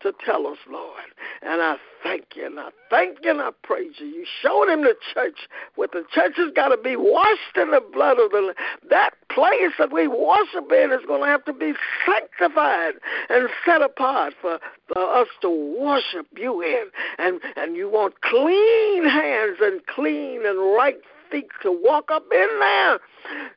to 0.00 0.12
tell 0.24 0.46
us, 0.46 0.58
Lord. 0.70 1.04
And 1.42 1.62
I 1.62 1.76
thank 2.02 2.24
you, 2.36 2.46
and 2.46 2.58
I 2.58 2.70
thank 2.90 3.18
you, 3.22 3.30
and 3.30 3.40
I 3.40 3.50
praise 3.62 3.94
you. 3.98 4.06
You 4.06 4.26
showed 4.42 4.68
him 4.68 4.82
the 4.82 4.94
church 5.14 5.48
where 5.76 5.88
the 5.92 6.04
church 6.12 6.34
has 6.36 6.52
got 6.54 6.68
to 6.68 6.76
be 6.76 6.96
washed 6.96 7.56
in 7.56 7.70
the 7.70 7.80
blood 7.80 8.18
of 8.18 8.30
the 8.30 8.54
That 8.90 9.10
place 9.30 9.72
that 9.78 9.92
we 9.92 10.08
worship 10.08 10.70
in 10.72 10.92
is 10.92 11.04
going 11.06 11.22
to 11.22 11.26
have 11.26 11.44
to 11.44 11.52
be 11.52 11.74
sanctified 12.06 12.94
and 13.28 13.48
set 13.64 13.82
apart 13.82 14.34
for, 14.40 14.58
for 14.92 15.02
us 15.02 15.28
to 15.42 15.50
worship 15.80 16.26
you 16.36 16.62
in. 16.62 16.86
And, 17.18 17.40
and 17.56 17.76
you 17.76 17.88
want 17.90 18.20
clean 18.22 19.04
hands 19.04 19.58
and 19.60 19.84
clean 19.86 20.46
and 20.46 20.58
right 20.74 20.98
feet 21.30 21.48
to 21.62 21.70
walk 21.70 22.10
up 22.10 22.24
in 22.32 22.48
there 22.60 22.98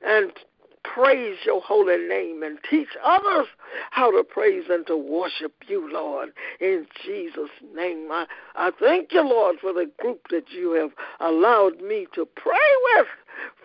and 0.03 0.31
praise 0.83 1.37
your 1.45 1.61
holy 1.61 1.97
name 1.97 2.43
and 2.43 2.57
teach 2.69 2.89
others 3.03 3.47
how 3.91 4.11
to 4.11 4.23
praise 4.23 4.65
and 4.69 4.85
to 4.87 4.97
worship 4.97 5.53
you, 5.67 5.91
Lord, 5.91 6.29
in 6.59 6.87
Jesus' 7.05 7.49
name. 7.75 8.07
I, 8.11 8.25
I 8.55 8.71
thank 8.79 9.13
you, 9.13 9.21
Lord, 9.21 9.57
for 9.61 9.73
the 9.73 9.89
group 9.99 10.27
that 10.31 10.51
you 10.51 10.71
have 10.71 10.91
allowed 11.19 11.81
me 11.81 12.07
to 12.15 12.25
pray 12.25 12.57
with 12.95 13.07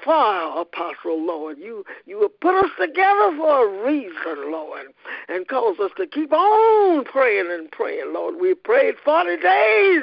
our 0.07 0.61
apostle, 0.61 1.25
Lord. 1.25 1.59
You 1.59 1.85
you 2.07 2.23
have 2.23 2.41
put 2.41 2.55
us 2.55 2.71
together 2.81 3.37
for 3.37 3.67
a 3.67 3.85
reason, 3.85 4.53
Lord, 4.53 4.87
and 5.29 5.49
caused 5.49 5.81
us 5.81 5.91
to 5.97 6.07
keep 6.07 6.33
on 6.33 7.05
praying 7.05 7.51
and 7.51 7.71
praying, 7.71 8.12
Lord. 8.12 8.37
We 8.41 8.55
prayed 8.55 8.95
40 9.05 9.37
days, 9.39 10.03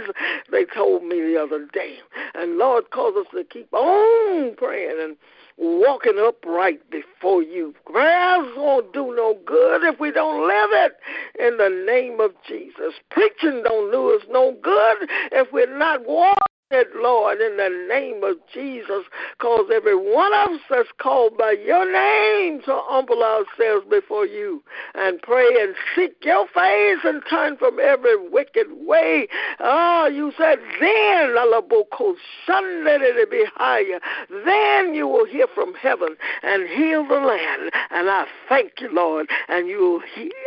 they 0.52 0.66
told 0.66 1.04
me 1.04 1.22
the 1.22 1.42
other 1.42 1.66
day. 1.72 1.98
And 2.36 2.58
Lord, 2.58 2.90
cause 2.92 3.14
us 3.18 3.28
to 3.34 3.44
keep 3.44 3.74
on 3.74 4.56
praying 4.56 4.98
and 5.02 5.16
walking 5.58 6.20
upright 6.20 6.90
before 6.90 7.44
you. 7.44 7.74
Prayers 7.86 8.48
won't 8.56 8.94
do 8.94 9.16
no 9.16 9.38
good 9.46 9.84
if 9.84 10.00
we 10.00 10.12
don't 10.12 10.48
live 10.48 10.70
it 10.72 10.94
in 11.40 11.58
the 11.58 11.84
name 11.86 12.20
of 12.20 12.32
Jesus. 12.48 12.94
Preaching 13.10 13.64
don't 13.64 13.92
do 13.92 14.16
us 14.16 14.26
no 14.30 14.56
good 14.62 15.10
if 15.32 15.52
we're 15.52 15.78
not 15.78 16.06
walking 16.06 16.53
it, 16.74 16.90
Lord, 16.96 17.40
in 17.40 17.58
the 17.58 17.70
name 17.88 18.24
of 18.24 18.38
Jesus, 18.54 19.04
cause 19.40 19.70
every 19.74 19.96
one 19.96 20.34
of 20.34 20.56
us 20.56 20.62
that's 20.70 20.90
called 21.00 21.38
by 21.38 21.52
your 21.52 21.86
name 21.92 22.62
to 22.62 22.80
humble 22.86 23.24
ourselves 23.24 23.86
before 23.90 24.26
you 24.26 24.64
and 24.96 25.22
pray 25.22 25.48
and 25.62 25.76
seek 25.96 26.16
your 26.24 26.48
face 26.48 27.00
and 27.04 27.22
turn 27.30 27.58
from 27.58 27.80
every 27.80 28.18
wicked 28.30 28.68
way. 28.72 29.28
Oh, 29.60 30.08
you 30.08 30.34
said 30.38 30.60
then, 30.80 31.38
Allah 31.38 31.62
Boko 31.62 32.16
shunned 32.46 32.88
it 32.88 33.32
be 33.32 33.46
higher. 33.56 34.00
Then 34.46 34.94
you 34.94 35.08
will 35.08 35.26
hear 35.26 35.48
from 35.54 35.74
heaven 35.76 36.16
and 36.42 36.68
heal 36.68 37.08
the 37.08 37.16
land. 37.16 37.72
And 37.92 38.10
I 38.10 38.26
thank 38.50 38.74
you, 38.80 38.90
Lord, 38.92 39.30
and 39.48 39.68
you 39.68 39.80
will 39.80 40.02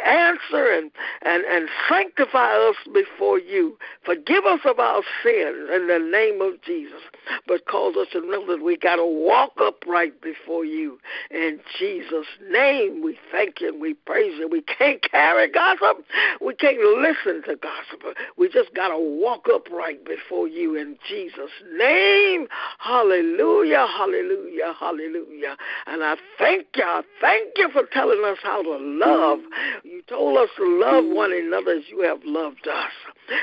answer 0.04 0.72
and, 0.72 0.90
and, 1.22 1.44
and 1.44 1.68
sanctify 1.88 2.52
us 2.52 2.76
before 2.92 3.38
you. 3.38 3.78
Forgive 4.04 4.44
us 4.44 4.60
of 4.64 4.78
our 4.78 5.02
sins 5.22 5.70
in 5.74 5.86
the 5.86 5.98
name 5.98 6.15
of 6.16 6.62
Jesus. 6.62 7.00
But 7.46 7.66
cause 7.66 7.94
us 7.96 8.08
to 8.12 8.20
know 8.20 8.46
that 8.46 8.62
we 8.62 8.76
got 8.76 8.96
to 8.96 9.04
walk 9.04 9.52
upright 9.60 10.22
before 10.22 10.64
you. 10.64 10.98
In 11.30 11.60
Jesus' 11.78 12.26
name, 12.50 13.02
we 13.02 13.18
thank 13.30 13.60
you 13.60 13.68
and 13.68 13.80
we 13.80 13.94
praise 13.94 14.32
you. 14.38 14.48
We 14.48 14.62
can't 14.62 15.02
carry 15.10 15.50
gossip. 15.50 16.04
We 16.40 16.54
can't 16.54 16.78
listen 16.78 17.42
to 17.48 17.56
gossip. 17.56 18.16
We 18.36 18.48
just 18.48 18.74
got 18.74 18.88
to 18.88 18.98
walk 18.98 19.46
upright 19.52 20.04
before 20.04 20.48
you 20.48 20.76
in 20.76 20.96
Jesus' 21.08 21.50
name. 21.74 22.46
Hallelujah, 22.78 23.86
hallelujah, 23.86 24.74
hallelujah. 24.78 25.56
And 25.86 26.02
I 26.02 26.16
thank 26.38 26.66
you. 26.76 26.84
I 26.84 27.02
thank 27.20 27.50
you 27.56 27.68
for 27.72 27.82
telling 27.92 28.22
us 28.24 28.38
how 28.42 28.62
to 28.62 28.76
love. 28.80 29.40
You 29.84 30.02
told 30.08 30.38
us 30.38 30.48
to 30.56 30.80
love 30.80 31.04
one 31.06 31.32
another 31.32 31.72
as 31.72 31.84
you 31.90 32.00
have 32.00 32.20
loved 32.24 32.66
us. 32.66 32.92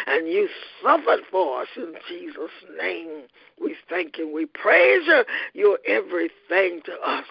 And 0.07 0.27
you 0.27 0.47
suffered 0.81 1.21
for 1.29 1.61
us 1.61 1.67
in 1.75 1.93
Jesus' 2.07 2.49
name. 2.79 3.23
We 3.61 3.75
thank 3.89 4.17
you. 4.17 4.31
We 4.33 4.45
praise 4.45 5.03
you. 5.05 5.23
You're 5.53 5.79
everything 5.87 6.81
to 6.85 6.93
us. 7.05 7.25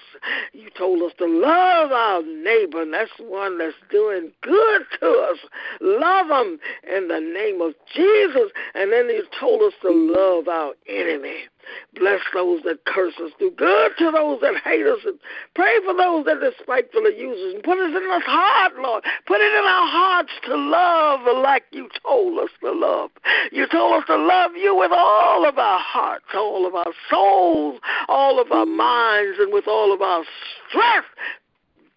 You 0.53 0.71
told 0.71 1.03
us 1.03 1.13
to 1.19 1.27
love 1.27 1.93
our 1.93 2.23
neighbor, 2.23 2.83
and 2.83 2.95
that's 2.95 3.11
one 3.19 3.59
that's 3.59 3.75
doing 3.91 4.33
good 4.43 4.83
to 5.01 5.29
us. 5.31 5.39
Love 5.81 6.29
them 6.29 6.59
in 6.91 7.09
the 7.09 7.21
name 7.21 7.61
of 7.61 7.75
Jesus. 7.95 8.51
And 8.75 8.93
then 8.93 9.09
you 9.09 9.25
told 9.39 9.63
us 9.63 9.75
to 9.83 9.91
love 9.91 10.49
our 10.49 10.73
enemy. 10.89 11.49
Bless 11.95 12.21
those 12.35 12.63
that 12.65 12.85
curse 12.87 13.15
us. 13.23 13.33
Do 13.39 13.51
good 13.51 13.93
to 13.99 14.11
those 14.11 14.41
that 14.41 14.55
hate 14.65 14.87
us. 14.87 15.01
And 15.05 15.19
pray 15.55 15.79
for 15.85 15.95
those 15.95 16.25
that 16.27 16.41
despitefully 16.41 17.19
use 17.19 17.39
us. 17.39 17.55
And 17.55 17.63
put 17.63 17.79
it 17.79 17.91
in 17.91 18.11
our 18.11 18.21
heart, 18.21 18.73
Lord. 18.79 19.05
Put 19.27 19.41
it 19.41 19.53
in 19.53 19.65
our 19.65 19.89
hearts 19.89 20.33
to 20.47 20.57
love 20.57 21.21
like 21.43 21.65
you 21.73 21.89
told 22.05 22.39
us 22.39 22.51
to 22.61 22.73
love. 22.73 23.11
You 23.51 23.67
told 23.67 24.03
us 24.03 24.07
to 24.07 24.17
love 24.17 24.53
you 24.57 24.77
with 24.77 24.93
all 24.93 25.47
of 25.47 25.59
our 25.59 25.81
hearts, 25.81 26.27
all 26.35 26.67
of 26.67 26.75
our 26.75 26.93
souls, 27.11 27.81
all 28.09 28.41
of 28.41 28.51
our 28.53 28.67
minds, 28.67 29.39
and 29.39 29.53
with 29.53 29.67
all 29.69 29.93
of 29.93 30.03
our 30.03 30.25
strength. 30.69 31.09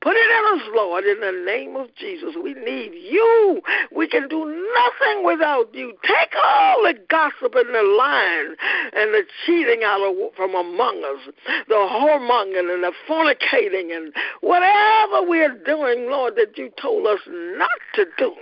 Put 0.05 0.15
it 0.15 0.29
in 0.29 0.59
us, 0.59 0.67
Lord, 0.75 1.03
in 1.05 1.19
the 1.19 1.31
name 1.31 1.75
of 1.75 1.87
Jesus. 1.95 2.35
We 2.35 2.53
need 2.53 2.91
you. 2.93 3.59
We 3.91 4.07
can 4.07 4.27
do 4.27 4.45
nothing 4.45 5.25
without 5.25 5.73
you. 5.73 5.93
Take 6.03 6.31
all 6.43 6.83
the 6.83 6.93
gossip 7.09 7.55
and 7.55 7.73
the 7.73 7.81
lying 7.81 8.53
and 8.93 9.15
the 9.15 9.23
cheating 9.47 9.81
out 9.83 10.01
of 10.01 10.35
from 10.35 10.53
among 10.53 11.03
us, 11.03 11.33
the 11.67 11.73
whoremongering 11.73 12.71
and 12.71 12.83
the 12.83 12.91
fornicating 13.09 13.97
and 13.97 14.13
whatever 14.41 15.27
we're 15.27 15.57
doing, 15.65 16.07
Lord, 16.07 16.35
that 16.35 16.55
you 16.55 16.71
told 16.79 17.07
us 17.07 17.21
not 17.27 17.69
to 17.95 18.05
do. 18.19 18.35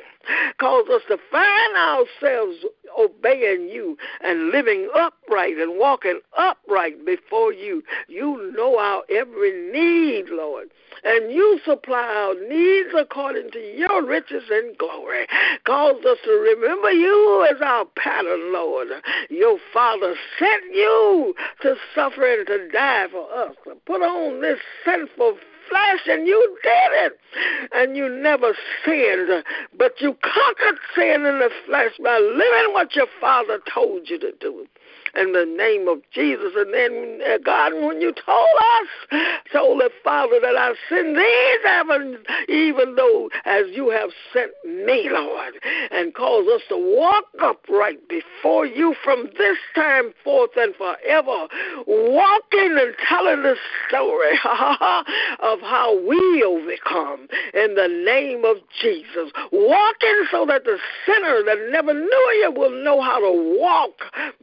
Cause 0.60 0.86
us 0.90 1.02
to 1.10 1.18
find 1.32 1.76
ourselves 1.76 2.58
obeying 2.98 3.70
you 3.70 3.98
and 4.22 4.50
living 4.50 4.90
upright 4.96 5.58
and 5.58 5.78
walking 5.78 6.20
upright 6.38 7.06
before 7.06 7.52
you. 7.52 7.84
You 8.08 8.54
know 8.56 8.78
our 8.80 9.04
every 9.10 9.72
need, 9.72 10.30
Lord 10.30 10.70
and 11.04 11.32
you 11.32 11.60
supply 11.66 12.02
our 12.02 12.36
needs 12.48 12.90
according 12.98 13.52
to 13.52 13.60
your 13.60 14.06
riches 14.06 14.44
and 14.50 14.78
glory. 14.78 15.28
Cause 15.66 16.04
us 16.06 16.18
to 16.24 16.32
remember 16.32 16.92
you 16.92 17.48
as 17.50 17.62
our 17.62 17.86
pattern, 17.98 18.54
Lord. 18.54 18.88
Your 19.30 19.58
Father 19.74 20.16
sent 20.40 20.64
you 20.74 21.36
to 21.62 21.76
suffer 21.96 22.26
and 22.26 22.48
to 22.48 22.70
die 22.70 23.08
for 23.12 23.32
us, 23.34 23.56
to 23.66 23.76
put 23.86 24.02
on 24.02 24.42
this 24.42 24.60
sinful 24.86 25.38
flesh, 25.70 26.02
and 26.08 26.28
you 26.28 26.58
did 26.64 26.92
it. 27.06 27.20
And 27.74 27.98
you 27.98 28.10
never 28.10 28.54
sinned, 28.86 29.44
but 29.78 30.00
you 30.00 30.18
conquered 30.22 30.80
sin 30.96 31.26
in 31.26 31.40
the 31.40 31.50
flesh 31.66 31.92
by 32.04 32.18
living 32.20 32.74
what 32.74 32.96
your 32.96 33.08
Father 33.20 33.60
told 33.74 34.10
you 34.10 34.20
to 34.20 34.32
do 34.40 34.68
in 35.16 35.34
the 35.34 35.46
name 35.46 35.88
of 35.88 36.00
Jesus. 36.12 36.54
And 36.56 36.74
then, 36.74 37.20
uh, 37.26 37.38
God, 37.44 37.74
when 37.74 38.02
you 38.02 38.14
told 38.14 38.50
us, 38.80 39.22
told 39.52 39.80
the 39.80 39.90
Father 40.04 40.40
that 40.42 40.56
I 40.58 40.74
send 40.90 41.18
these 41.18 41.64
heavens, 41.64 42.18
even 42.50 42.96
though 42.96 43.30
as 43.46 43.66
you 43.72 43.90
have 43.90 44.10
sent 44.34 44.52
me, 44.66 45.10
Lord, 45.12 45.54
and 45.92 46.14
cause 46.14 46.48
us 46.54 46.62
to 46.70 46.78
walk 46.78 47.26
upright 47.42 48.08
before 48.10 48.66
you 48.66 48.96
from 49.04 49.30
this 49.38 49.58
time 49.76 50.14
forth 50.24 50.52
and 50.58 50.76
forever, 50.76 51.48
walking 51.88 52.78
and 52.80 52.96
telling 53.08 53.44
the 53.44 53.56
story 53.88 54.34
of 55.40 55.60
how 55.62 56.00
we 56.08 56.44
overcome 56.44 57.28
in 57.54 57.76
the 57.76 57.88
name 58.06 58.46
of 58.46 58.58
Jesus. 58.82 59.32
Walking 59.52 60.26
so 60.32 60.46
that 60.48 60.64
the 60.64 60.78
sinner 61.06 61.44
that 61.46 61.70
never 61.72 61.94
knew 61.94 62.26
you 62.42 62.52
will 62.56 62.84
know 62.84 63.02
how 63.02 63.20
to 63.20 63.60
walk 63.60 63.92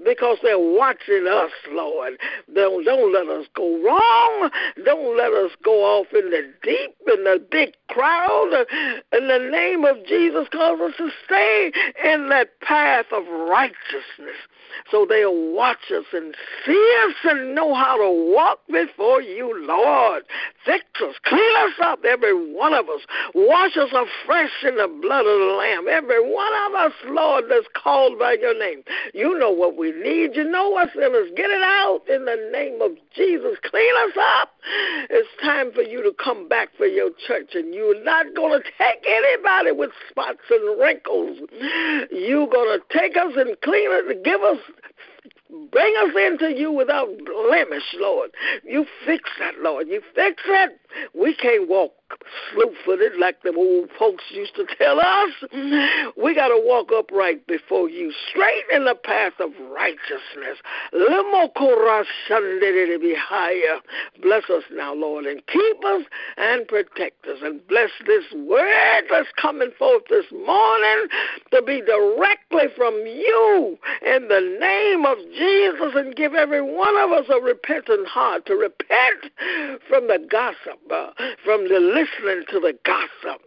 because 0.05 0.39
they're 0.43 0.60
watching 0.61 1.27
us, 1.27 1.51
Lord. 1.71 2.19
Don't, 2.55 2.85
don't 2.85 3.13
let 3.13 3.29
us 3.29 3.47
go 3.55 3.83
wrong. 3.83 4.51
Don't 4.85 5.17
let 5.17 5.33
us 5.33 5.53
go 5.63 5.83
off 5.85 6.07
in 6.13 6.31
the 6.31 6.53
deep, 6.63 6.97
in 7.07 7.25
the 7.25 7.45
big 7.51 7.75
crowd. 7.89 8.67
In 9.13 9.29
the 9.29 9.49
name 9.51 9.85
of 9.85 10.05
Jesus, 10.07 10.49
cause 10.53 10.81
us 10.81 10.95
to 10.99 11.11
stay 11.25 11.73
in 12.05 12.29
that 12.29 12.61
path 12.61 13.07
of 13.13 13.27
righteousness 13.27 14.37
so 14.91 15.07
they'll 15.09 15.53
watch 15.53 15.91
us 15.93 16.05
and 16.13 16.35
see 16.67 16.97
us 17.07 17.15
and 17.25 17.55
know 17.55 17.75
how 17.75 17.97
to 17.97 18.33
walk 18.35 18.61
before 18.69 19.23
you, 19.23 19.67
Lord. 19.67 20.25
Us, 20.67 21.15
clean 21.25 21.57
us 21.57 21.73
up, 21.83 22.05
every 22.05 22.35
one 22.55 22.75
of 22.75 22.89
us. 22.89 23.01
Wash 23.35 23.77
us 23.77 23.89
afresh 23.89 24.51
in 24.63 24.77
the 24.77 24.87
blood 25.01 25.25
of 25.25 25.39
the 25.41 25.55
Lamb. 25.59 25.89
Every 25.89 26.21
one 26.21 26.53
of 26.67 26.75
us, 26.75 26.93
Lord, 27.07 27.45
that's 27.49 27.67
called 27.75 28.19
by 28.19 28.37
your 28.41 28.59
name. 28.59 28.83
You 29.15 29.39
know 29.39 29.51
what 29.51 29.77
we 29.77 29.93
need. 29.93 30.37
You 30.37 30.45
know 30.45 30.69
what's 30.69 30.95
in 30.95 31.15
us. 31.15 31.33
Get 31.37 31.51
it 31.51 31.63
out 31.63 32.03
in 32.09 32.27
the 32.27 32.51
name 32.53 32.83
of 32.83 32.93
Jesus. 33.17 33.57
Clean 33.63 33.95
us 34.07 34.17
up. 34.41 34.51
It's 35.09 35.29
time 35.43 35.73
for 35.73 35.83
you 35.83 36.03
to 36.03 36.13
come 36.23 36.49
back 36.49 36.69
for 36.77 36.87
your 36.87 37.11
church, 37.27 37.55
and 37.55 37.75
you're 37.75 38.03
not 38.05 38.27
going 38.37 38.61
to 38.61 38.65
take 38.77 39.05
anybody 39.09 39.73
with 39.73 39.91
spots 40.11 40.45
and 40.51 40.79
wrinkles. 40.79 41.39
You're 42.13 42.47
going 42.47 42.79
to 42.79 42.81
take 42.97 43.17
us 43.17 43.33
and 43.37 43.57
clean 43.63 43.91
us, 43.91 44.05
and 44.09 44.25
give 44.25 44.43
us 44.43 44.59
Bring 45.71 45.95
us 45.97 46.11
into 46.17 46.53
you 46.57 46.71
without 46.71 47.09
blemish, 47.25 47.95
Lord. 47.99 48.31
You 48.65 48.87
fix 49.05 49.29
that, 49.39 49.55
Lord. 49.61 49.89
You 49.89 50.01
fix 50.15 50.43
it. 50.47 50.79
We 51.15 51.35
can't 51.35 51.69
walk 51.69 51.93
slew 52.53 52.73
footed 52.85 53.17
like 53.19 53.43
the 53.43 53.55
old 53.55 53.91
folks 53.99 54.25
used 54.31 54.55
to 54.57 54.67
tell 54.79 55.01
us. 55.01 55.31
We 56.17 56.35
got 56.35 56.49
to 56.49 56.61
walk 56.65 56.91
upright 56.95 57.47
before 57.47 57.89
you, 57.89 58.13
straight 58.31 58.65
in 58.73 58.85
the 58.85 58.95
path 58.95 59.35
of 59.41 59.51
righteousness. 59.73 60.59
Bless 64.23 64.51
us 64.51 64.65
now, 64.73 64.95
Lord, 64.95 65.27
and 65.27 65.47
keep 65.47 65.85
us 65.85 66.03
and 66.37 66.67
protect 66.69 67.27
us. 67.27 67.39
And 67.43 67.67
bless 67.69 67.91
this 68.07 68.25
word 68.35 69.05
that's 69.11 69.29
coming 69.41 69.71
forth 69.79 70.03
this 70.11 70.27
morning 70.33 71.07
to 71.53 71.63
be 71.63 71.81
directly 71.81 72.69
from 72.77 72.95
you 73.07 73.79
in 74.05 74.29
the 74.29 74.59
name 74.61 75.05
of 75.05 75.19
Jesus 75.37 75.93
and 75.95 76.15
give 76.17 76.35
every 76.35 76.63
one 76.63 76.97
of 76.99 77.13
us 77.13 77.27
a 77.31 77.41
repentant 77.41 78.07
heart 78.07 78.47
to 78.47 78.55
repent 78.55 79.33
from 79.89 80.09
the 80.09 80.19
gossip, 80.31 80.81
uh, 80.91 81.11
from 81.45 81.69
the 81.69 81.81
listening 82.01 82.45
to 82.51 82.61
the 82.61 82.75
gossip, 82.85 83.41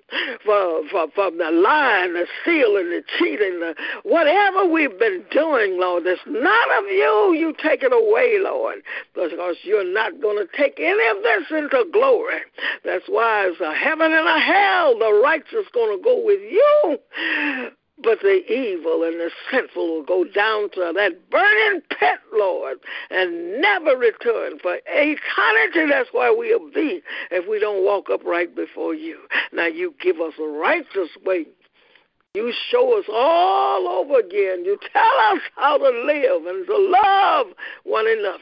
from, 0.43 0.87
from, 0.89 1.11
from 1.11 1.37
the 1.37 1.49
lying, 1.49 2.13
the 2.13 2.27
stealing, 2.41 2.89
the 2.89 3.03
cheating, 3.17 3.59
the, 3.59 3.75
whatever 4.03 4.65
we've 4.65 4.97
been 4.99 5.23
doing, 5.31 5.79
Lord, 5.79 6.03
that's 6.05 6.21
not 6.27 6.67
of 6.79 6.85
you, 6.89 7.33
you 7.37 7.53
take 7.61 7.83
it 7.83 7.93
away, 7.93 8.37
Lord, 8.39 8.83
because 9.13 9.57
you're 9.63 9.91
not 9.91 10.21
going 10.21 10.37
to 10.37 10.57
take 10.57 10.79
any 10.79 11.07
of 11.07 11.23
this 11.23 11.51
into 11.51 11.85
glory. 11.91 12.41
That's 12.85 13.05
why 13.07 13.47
it's 13.47 13.61
a 13.61 13.73
heaven 13.73 14.11
and 14.11 14.27
a 14.27 14.39
hell. 14.39 14.97
The 14.97 15.21
righteous 15.23 15.67
going 15.73 15.97
to 15.97 16.03
go 16.03 16.23
with 16.23 16.41
you 16.41 16.99
but 18.03 18.19
the 18.21 18.43
evil 18.51 19.03
and 19.03 19.19
the 19.19 19.31
sinful 19.51 19.87
will 19.87 20.03
go 20.03 20.23
down 20.25 20.69
to 20.71 20.91
that 20.93 21.29
burning 21.29 21.81
pit, 21.89 22.19
Lord, 22.33 22.77
and 23.09 23.61
never 23.61 23.95
return 23.95 24.59
for 24.59 24.77
eternity. 24.87 25.89
That's 25.89 26.13
where 26.13 26.35
we'll 26.35 26.71
be 26.71 27.01
if 27.31 27.47
we 27.47 27.59
don't 27.59 27.83
walk 27.83 28.09
upright 28.11 28.55
before 28.55 28.93
you. 28.93 29.17
Now, 29.51 29.67
you 29.67 29.95
give 30.01 30.19
us 30.19 30.33
a 30.39 30.43
righteous 30.43 31.09
way 31.25 31.45
you 32.35 32.51
show 32.71 32.97
us 32.97 33.05
all 33.13 33.87
over 33.87 34.17
again. 34.17 34.65
You 34.65 34.75
tell 34.91 35.17
us 35.31 35.41
how 35.55 35.77
to 35.77 35.89
live 36.03 36.47
and 36.47 36.65
to 36.65 36.77
love 36.77 37.45
one 37.83 38.07
another. 38.07 38.39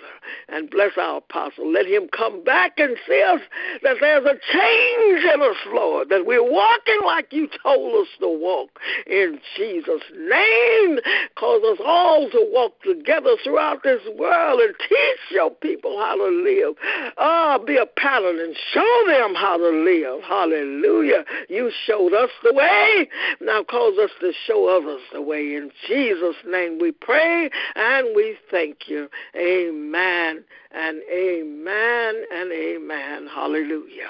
And 0.48 0.70
bless 0.70 0.92
our 0.98 1.18
apostle. 1.18 1.70
Let 1.70 1.88
him 1.88 2.08
come 2.16 2.42
back 2.42 2.76
and 2.78 2.96
see 3.06 3.22
us 3.22 3.42
that 3.84 3.98
there's 4.00 4.24
a 4.24 4.40
change 4.54 5.26
in 5.26 5.42
us, 5.42 5.58
Lord, 5.74 6.08
that 6.08 6.26
we're 6.26 6.42
walking 6.42 7.00
like 7.04 7.34
you 7.34 7.50
told 7.62 8.02
us 8.02 8.08
to 8.22 8.30
walk. 8.30 8.80
In 9.08 9.42
Jesus' 9.58 10.04
name, 10.18 11.00
cause 11.36 11.62
us 11.66 11.80
all 11.84 12.30
to 12.30 12.48
walk 12.54 12.82
together 12.84 13.36
throughout 13.44 13.84
this 13.84 14.02
world 14.18 14.62
and 14.62 14.74
teach 14.88 15.32
your 15.32 15.52
people 15.52 16.00
how 16.00 16.16
to 16.16 16.30
live. 16.30 16.76
Ah, 17.18 17.58
be 17.58 17.76
a 17.76 17.86
pattern 17.86 18.40
and 18.40 18.56
show 18.72 19.04
them 19.08 19.36
how 19.36 19.58
to 19.58 19.68
live. 19.68 20.24
Hallelujah. 20.24 21.26
You 21.50 21.72
showed 21.86 22.14
us 22.14 22.30
the 22.42 22.54
way. 22.54 23.10
Now, 23.42 23.66
cause 23.82 23.98
us 23.98 24.12
to 24.20 24.32
show 24.46 24.68
others 24.68 25.02
the 25.12 25.22
way. 25.22 25.56
In 25.56 25.72
Jesus' 25.88 26.36
name 26.46 26.78
we 26.80 26.92
pray 26.92 27.50
and 27.76 28.08
we 28.16 28.38
thank 28.52 28.88
you. 28.88 29.10
Amen 29.36 30.44
and 30.72 31.02
amen 31.12 32.24
and 32.34 32.52
amen. 32.52 33.28
Hallelujah. 33.34 34.10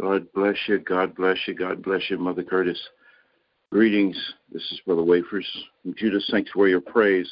God 0.00 0.26
bless 0.34 0.56
you. 0.68 0.78
God 0.78 1.14
bless 1.14 1.38
you. 1.46 1.54
God 1.54 1.82
bless 1.82 2.10
you, 2.10 2.18
Mother 2.18 2.42
Curtis. 2.42 2.80
Greetings. 3.72 4.16
This 4.52 4.62
is 4.72 4.80
Brother 4.84 5.02
Wafers 5.02 5.46
from 5.82 5.94
Sanctuary 6.26 6.74
of 6.74 6.84
Praise. 6.84 7.30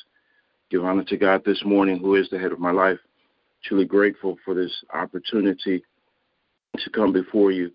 Give 0.70 0.84
honor 0.84 1.04
to 1.04 1.16
God 1.18 1.42
this 1.44 1.62
morning, 1.64 1.98
who 1.98 2.14
is 2.14 2.30
the 2.30 2.38
head 2.38 2.52
of 2.52 2.58
my 2.58 2.70
life. 2.70 2.98
Truly 3.64 3.84
grateful 3.84 4.38
for 4.44 4.54
this 4.54 4.72
opportunity 4.94 5.84
to 6.78 6.90
come 6.90 7.12
before 7.12 7.52
you. 7.52 7.70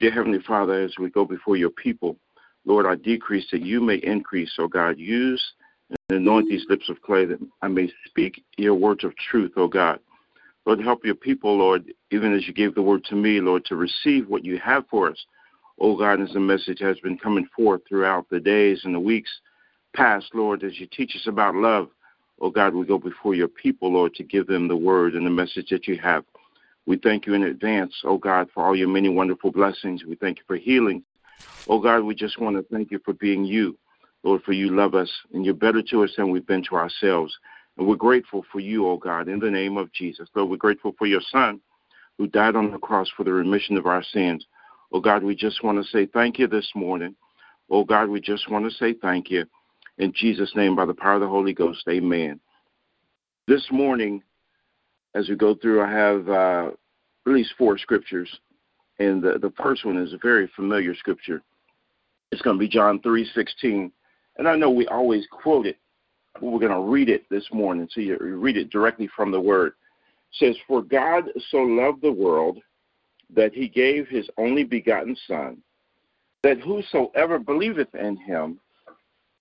Dear 0.00 0.12
Heavenly 0.12 0.40
Father, 0.46 0.82
as 0.82 0.94
we 0.98 1.10
go 1.10 1.24
before 1.26 1.56
your 1.56 1.70
people, 1.70 2.16
Lord, 2.64 2.86
I 2.86 2.94
decrease 2.94 3.46
that 3.52 3.62
you 3.62 3.80
may 3.80 3.96
increase. 3.96 4.52
So, 4.56 4.66
God, 4.66 4.98
use 4.98 5.42
and 5.90 6.18
anoint 6.18 6.48
these 6.48 6.64
lips 6.68 6.88
of 6.88 7.02
clay 7.02 7.24
that 7.26 7.38
I 7.62 7.68
may 7.68 7.92
speak 8.06 8.42
your 8.56 8.74
words 8.74 9.04
of 9.04 9.14
truth, 9.16 9.52
oh 9.56 9.68
God. 9.68 10.00
Lord, 10.66 10.80
help 10.80 11.04
your 11.04 11.14
people, 11.14 11.58
Lord, 11.58 11.92
even 12.10 12.34
as 12.34 12.46
you 12.46 12.54
gave 12.54 12.74
the 12.74 12.82
word 12.82 13.04
to 13.04 13.16
me, 13.16 13.40
Lord, 13.40 13.66
to 13.66 13.76
receive 13.76 14.28
what 14.28 14.44
you 14.44 14.58
have 14.58 14.86
for 14.88 15.10
us. 15.10 15.26
Oh 15.78 15.96
God, 15.96 16.20
as 16.20 16.32
the 16.32 16.40
message 16.40 16.80
has 16.80 16.98
been 17.00 17.18
coming 17.18 17.46
forth 17.54 17.82
throughout 17.88 18.28
the 18.30 18.40
days 18.40 18.82
and 18.84 18.94
the 18.94 19.00
weeks 19.00 19.30
past, 19.94 20.26
Lord, 20.34 20.64
as 20.64 20.80
you 20.80 20.86
teach 20.86 21.14
us 21.16 21.26
about 21.26 21.54
love, 21.54 21.88
oh 22.40 22.50
God, 22.50 22.74
we 22.74 22.86
go 22.86 22.98
before 22.98 23.34
your 23.34 23.48
people, 23.48 23.92
Lord, 23.92 24.14
to 24.14 24.24
give 24.24 24.46
them 24.46 24.68
the 24.68 24.76
word 24.76 25.14
and 25.14 25.26
the 25.26 25.30
message 25.30 25.68
that 25.70 25.86
you 25.86 25.98
have. 25.98 26.24
We 26.86 26.96
thank 26.98 27.26
you 27.26 27.34
in 27.34 27.44
advance, 27.44 27.94
oh 28.04 28.18
God, 28.18 28.48
for 28.54 28.64
all 28.64 28.76
your 28.76 28.88
many 28.88 29.08
wonderful 29.08 29.50
blessings. 29.50 30.04
We 30.04 30.16
thank 30.16 30.38
you 30.38 30.44
for 30.46 30.56
healing. 30.56 31.02
Oh 31.66 31.80
God, 31.80 32.02
we 32.02 32.14
just 32.14 32.38
want 32.40 32.56
to 32.56 32.74
thank 32.74 32.90
you 32.90 33.00
for 33.04 33.14
being 33.14 33.44
you. 33.44 33.78
Lord, 34.22 34.42
for 34.42 34.52
you 34.52 34.74
love 34.74 34.94
us 34.94 35.10
and 35.32 35.44
you're 35.44 35.54
better 35.54 35.82
to 35.82 36.04
us 36.04 36.10
than 36.16 36.30
we've 36.30 36.46
been 36.46 36.64
to 36.64 36.76
ourselves. 36.76 37.36
And 37.76 37.86
we're 37.86 37.96
grateful 37.96 38.44
for 38.50 38.60
you, 38.60 38.86
oh 38.86 38.96
God, 38.96 39.28
in 39.28 39.38
the 39.38 39.50
name 39.50 39.76
of 39.76 39.92
Jesus. 39.92 40.28
Lord, 40.34 40.50
we're 40.50 40.56
grateful 40.56 40.94
for 40.98 41.06
your 41.06 41.20
Son 41.30 41.60
who 42.18 42.26
died 42.26 42.56
on 42.56 42.70
the 42.70 42.78
cross 42.78 43.08
for 43.16 43.24
the 43.24 43.32
remission 43.32 43.76
of 43.76 43.86
our 43.86 44.02
sins. 44.02 44.46
Oh 44.92 45.00
God, 45.00 45.22
we 45.22 45.34
just 45.34 45.64
want 45.64 45.82
to 45.82 45.90
say 45.90 46.06
thank 46.06 46.38
you 46.38 46.46
this 46.46 46.70
morning. 46.74 47.14
Oh 47.70 47.84
God, 47.84 48.08
we 48.08 48.20
just 48.20 48.50
want 48.50 48.64
to 48.64 48.76
say 48.76 48.94
thank 48.94 49.30
you. 49.30 49.44
In 49.98 50.12
Jesus' 50.14 50.52
name, 50.54 50.76
by 50.76 50.86
the 50.86 50.94
power 50.94 51.14
of 51.14 51.20
the 51.20 51.28
Holy 51.28 51.52
Ghost, 51.52 51.84
amen. 51.88 52.40
This 53.46 53.66
morning, 53.70 54.22
as 55.14 55.28
we 55.28 55.36
go 55.36 55.54
through, 55.54 55.82
I 55.82 55.90
have 55.90 56.28
uh, 56.28 56.70
at 57.26 57.32
least 57.32 57.54
four 57.56 57.78
scriptures. 57.78 58.28
And 58.98 59.22
the, 59.22 59.38
the 59.38 59.52
first 59.60 59.84
one 59.84 59.96
is 59.96 60.12
a 60.12 60.18
very 60.18 60.50
familiar 60.54 60.94
scripture. 60.94 61.42
It's 62.30 62.42
going 62.42 62.56
to 62.56 62.60
be 62.60 62.68
John 62.68 63.00
3:16, 63.00 63.90
And 64.38 64.48
I 64.48 64.56
know 64.56 64.70
we 64.70 64.86
always 64.88 65.26
quote 65.30 65.66
it, 65.66 65.78
but 66.34 66.44
we're 66.44 66.60
going 66.60 66.72
to 66.72 66.90
read 66.90 67.08
it 67.08 67.28
this 67.30 67.46
morning. 67.52 67.88
So 67.90 68.00
you 68.00 68.16
read 68.18 68.56
it 68.56 68.70
directly 68.70 69.08
from 69.14 69.30
the 69.30 69.40
word. 69.40 69.72
It 70.32 70.46
says, 70.46 70.56
For 70.66 70.82
God 70.82 71.24
so 71.50 71.58
loved 71.58 72.02
the 72.02 72.12
world 72.12 72.58
that 73.34 73.54
he 73.54 73.68
gave 73.68 74.08
his 74.08 74.28
only 74.36 74.64
begotten 74.64 75.16
Son, 75.26 75.58
that 76.42 76.60
whosoever 76.60 77.38
believeth 77.38 77.94
in 77.94 78.16
him 78.16 78.60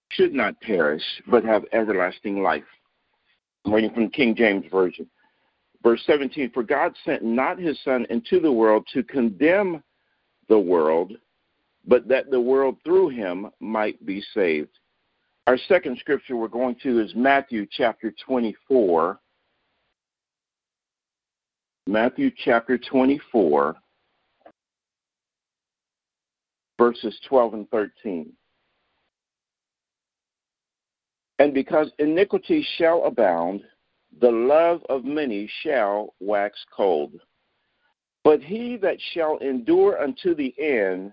should 0.09 0.33
not 0.33 0.59
perish, 0.61 1.03
but 1.27 1.43
have 1.43 1.65
everlasting 1.73 2.41
life. 2.41 2.63
I'm 3.65 3.73
reading 3.73 3.93
from 3.93 4.03
the 4.05 4.09
King 4.09 4.35
James 4.35 4.65
Version. 4.71 5.07
Verse 5.83 6.01
17 6.05 6.51
For 6.51 6.63
God 6.63 6.95
sent 7.05 7.23
not 7.23 7.59
his 7.59 7.77
Son 7.83 8.07
into 8.09 8.39
the 8.39 8.51
world 8.51 8.87
to 8.93 9.03
condemn 9.03 9.83
the 10.47 10.59
world, 10.59 11.13
but 11.85 12.07
that 12.07 12.31
the 12.31 12.39
world 12.39 12.77
through 12.83 13.09
him 13.09 13.49
might 13.59 14.03
be 14.05 14.23
saved. 14.33 14.79
Our 15.45 15.57
second 15.67 15.97
scripture 15.99 16.37
we're 16.37 16.47
going 16.47 16.77
to 16.83 17.01
is 17.01 17.13
Matthew 17.15 17.67
chapter 17.69 18.13
24. 18.25 19.19
Matthew 21.85 22.31
chapter 22.45 22.77
24, 22.77 23.75
verses 26.79 27.19
12 27.27 27.53
and 27.55 27.69
13. 27.71 28.31
And 31.39 31.53
because 31.53 31.91
iniquity 31.99 32.65
shall 32.77 33.03
abound, 33.03 33.63
the 34.21 34.31
love 34.31 34.81
of 34.89 35.03
many 35.05 35.49
shall 35.61 36.13
wax 36.19 36.57
cold. 36.75 37.13
But 38.23 38.41
he 38.41 38.77
that 38.77 38.97
shall 39.13 39.37
endure 39.39 40.01
unto 40.01 40.33
the 40.33 40.53
end, 40.57 41.11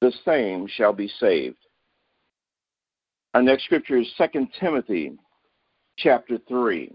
the 0.00 0.12
same 0.24 0.66
shall 0.66 0.92
be 0.92 1.08
saved. 1.20 1.56
Our 3.34 3.42
next 3.42 3.64
scripture 3.64 3.98
is 3.98 4.12
2 4.16 4.48
Timothy 4.58 5.12
chapter 5.96 6.38
3. 6.48 6.92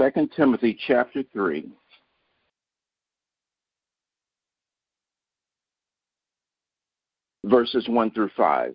2 0.00 0.28
Timothy 0.36 0.78
chapter 0.86 1.22
3. 1.32 1.70
Verses 7.44 7.88
1 7.88 8.10
through 8.12 8.30
5. 8.36 8.74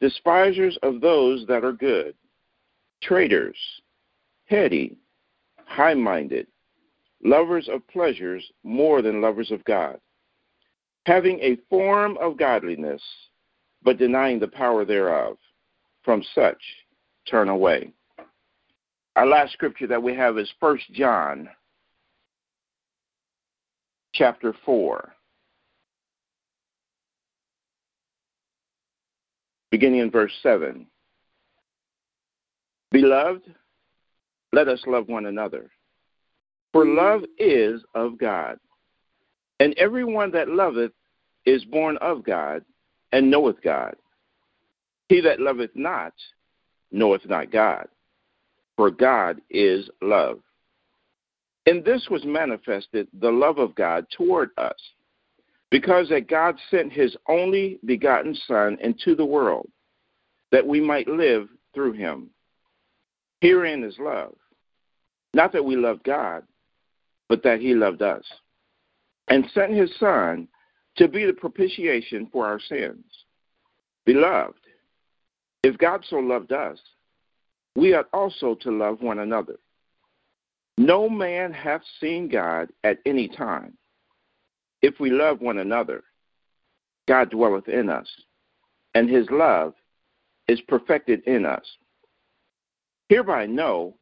despisers 0.00 0.78
of 0.82 1.00
those 1.00 1.46
that 1.46 1.64
are 1.64 1.72
good, 1.72 2.14
traitors, 3.02 3.56
heady, 4.46 4.96
high 5.66 5.94
minded, 5.94 6.46
lovers 7.22 7.68
of 7.68 7.86
pleasures 7.88 8.44
more 8.62 9.02
than 9.02 9.22
lovers 9.22 9.50
of 9.50 9.64
God, 9.64 9.98
having 11.06 11.38
a 11.40 11.56
form 11.68 12.18
of 12.18 12.36
godliness, 12.36 13.02
but 13.82 13.98
denying 13.98 14.38
the 14.38 14.48
power 14.48 14.84
thereof. 14.84 15.36
From 16.04 16.22
such 16.34 16.60
turn 17.26 17.48
away. 17.48 17.90
Our 19.16 19.26
last 19.26 19.54
scripture 19.54 19.86
that 19.86 20.02
we 20.02 20.14
have 20.14 20.36
is 20.36 20.52
First 20.60 20.84
John 20.92 21.48
chapter 24.12 24.54
4. 24.66 25.14
Beginning 29.74 30.02
in 30.02 30.10
verse 30.12 30.30
7. 30.40 30.86
Beloved, 32.92 33.42
let 34.52 34.68
us 34.68 34.80
love 34.86 35.08
one 35.08 35.26
another. 35.26 35.68
For 36.72 36.86
love 36.86 37.24
is 37.38 37.82
of 37.92 38.16
God. 38.16 38.60
And 39.58 39.74
everyone 39.76 40.30
that 40.30 40.48
loveth 40.48 40.92
is 41.44 41.64
born 41.64 41.96
of 41.96 42.22
God 42.22 42.64
and 43.10 43.28
knoweth 43.28 43.60
God. 43.64 43.96
He 45.08 45.20
that 45.22 45.40
loveth 45.40 45.72
not 45.74 46.12
knoweth 46.92 47.28
not 47.28 47.50
God, 47.50 47.88
for 48.76 48.92
God 48.92 49.40
is 49.50 49.90
love. 50.00 50.38
In 51.66 51.82
this 51.82 52.06
was 52.12 52.24
manifested 52.24 53.08
the 53.20 53.32
love 53.32 53.58
of 53.58 53.74
God 53.74 54.06
toward 54.16 54.50
us, 54.56 54.78
because 55.74 56.08
that 56.08 56.28
God 56.28 56.56
sent 56.70 56.92
his 56.92 57.16
only 57.26 57.80
begotten 57.84 58.32
Son 58.46 58.78
into 58.80 59.16
the 59.16 59.24
world, 59.24 59.68
that 60.52 60.64
we 60.64 60.80
might 60.80 61.08
live 61.08 61.48
through 61.74 61.94
him. 61.94 62.30
Herein 63.40 63.82
is 63.82 63.96
love. 63.98 64.36
Not 65.34 65.52
that 65.52 65.64
we 65.64 65.74
loved 65.74 66.04
God, 66.04 66.44
but 67.28 67.42
that 67.42 67.58
he 67.58 67.74
loved 67.74 68.02
us, 68.02 68.22
and 69.26 69.50
sent 69.52 69.72
his 69.72 69.90
Son 69.98 70.46
to 70.94 71.08
be 71.08 71.24
the 71.24 71.32
propitiation 71.32 72.28
for 72.30 72.46
our 72.46 72.60
sins. 72.60 73.04
Beloved, 74.06 74.54
if 75.64 75.76
God 75.78 76.04
so 76.08 76.18
loved 76.18 76.52
us, 76.52 76.78
we 77.74 77.94
ought 77.94 78.08
also 78.12 78.54
to 78.60 78.70
love 78.70 79.02
one 79.02 79.18
another. 79.18 79.56
No 80.78 81.08
man 81.08 81.52
hath 81.52 81.82
seen 82.00 82.28
God 82.28 82.68
at 82.84 83.00
any 83.04 83.26
time. 83.26 83.76
If 84.84 85.00
we 85.00 85.08
love 85.08 85.40
one 85.40 85.56
another, 85.56 86.04
God 87.08 87.30
dwelleth 87.30 87.68
in 87.68 87.88
us, 87.88 88.06
and 88.94 89.08
his 89.08 89.26
love 89.30 89.72
is 90.46 90.60
perfected 90.60 91.22
in 91.26 91.46
us. 91.46 91.64
Hereby 93.08 93.46
know 93.46 93.96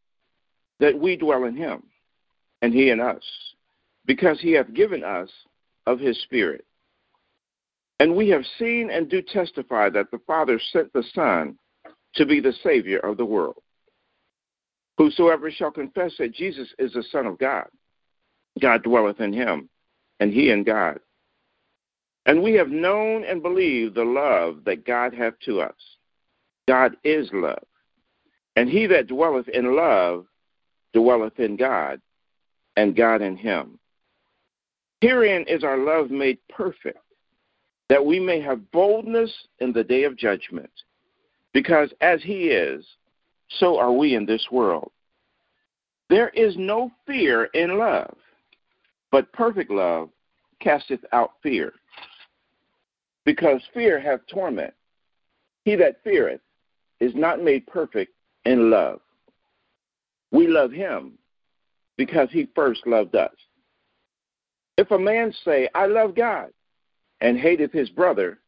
that 0.81 0.99
we 0.99 1.17
dwell 1.17 1.45
in 1.45 1.55
him, 1.55 1.85
and 2.63 2.75
he 2.75 2.91
in 2.91 2.99
us, 2.99 3.23
because 4.07 4.41
he 4.41 4.55
hath 4.55 4.75
given 4.75 5.05
us 5.05 5.31
of 5.87 6.01
his 6.01 6.21
Spirit. 6.23 6.65
And 8.01 8.17
we 8.17 8.29
have 8.31 8.43
seen 8.59 8.91
and 8.91 9.09
do 9.09 9.23
testify 9.23 9.89
that 9.91 10.11
the 10.11 10.19
Father 10.27 10.61
sent 10.73 10.93
the 10.93 11.05
Son 11.15 11.57
to 12.17 12.27
be 12.27 12.41
the 12.41 12.55
Savior 12.65 12.99
of 12.99 13.19
the 13.19 13.25
world. 13.25 13.63
Whosoever 14.99 15.49
shall 15.49 15.71
confess 15.71 16.15
that 16.19 16.35
Jesus 16.35 16.75
is 16.81 16.93
the 16.93 17.05
Son 17.13 17.27
of 17.27 17.39
God, 17.39 17.69
God 18.61 18.83
dwelleth 18.83 19.21
in 19.21 19.33
him, 19.33 19.69
and 20.23 20.32
he 20.32 20.51
in 20.51 20.62
God. 20.62 21.01
And 22.27 22.44
we 22.44 22.53
have 22.53 22.69
known 22.69 23.24
and 23.24 23.43
believed 23.43 23.97
the 23.97 24.05
love 24.05 24.59
that 24.66 24.86
God 24.86 25.12
hath 25.12 25.35
to 25.47 25.61
us. 25.61 25.74
God 26.69 26.93
is 27.03 27.28
love. 27.32 27.65
And 28.55 28.69
he 28.69 28.86
that 28.86 29.09
dwelleth 29.09 29.49
in 29.49 29.74
love 29.74 30.27
dwelleth 30.94 31.40
in 31.40 31.57
God, 31.57 32.01
and 32.77 32.94
God 32.94 33.20
in 33.20 33.36
him. 33.36 33.81
Herein 35.01 35.44
is 35.49 35.65
our 35.65 35.78
love 35.78 36.12
made 36.12 36.39
perfect, 36.49 37.03
that 37.89 38.07
we 38.07 38.20
may 38.20 38.40
have 38.40 38.70
boldness 38.70 39.32
in 39.59 39.73
the 39.73 39.82
day 39.82 40.05
of 40.05 40.16
judgment. 40.16 40.70
Because 41.53 41.90
as 42.01 42.23
he 42.23 42.44
is, 42.44 42.86
so 43.59 43.77
are 43.77 43.93
we 43.93 44.15
in 44.15 44.24
this 44.24 44.47
world. 44.53 44.93
There 46.11 46.28
is 46.28 46.55
no 46.57 46.93
fear 47.09 47.47
in 47.55 47.77
love, 47.77 48.15
but 49.12 49.32
perfect 49.32 49.70
love 49.70 50.09
casteth 50.60 51.05
out 51.12 51.32
fear. 51.43 51.74
Because 53.24 53.60
fear 53.72 54.01
hath 54.01 54.26
torment. 54.26 54.74
He 55.64 55.76
that 55.76 56.02
feareth 56.02 56.40
is 56.98 57.14
not 57.14 57.43
made 57.43 57.66
perfect 57.68 58.12
in 58.44 58.70
love. 58.70 59.01
We 60.32 60.48
love 60.48 60.72
him 60.72 61.18
because 61.97 62.28
he 62.32 62.48
first 62.55 62.84
loved 62.86 63.14
us. 63.14 63.34
If 64.78 64.90
a 64.90 64.98
man 64.98 65.32
say, 65.44 65.68
I 65.74 65.86
love 65.86 66.16
God, 66.16 66.48
and 67.20 67.39
hateth 67.39 67.72
his 67.72 67.90
brother, 67.90 68.39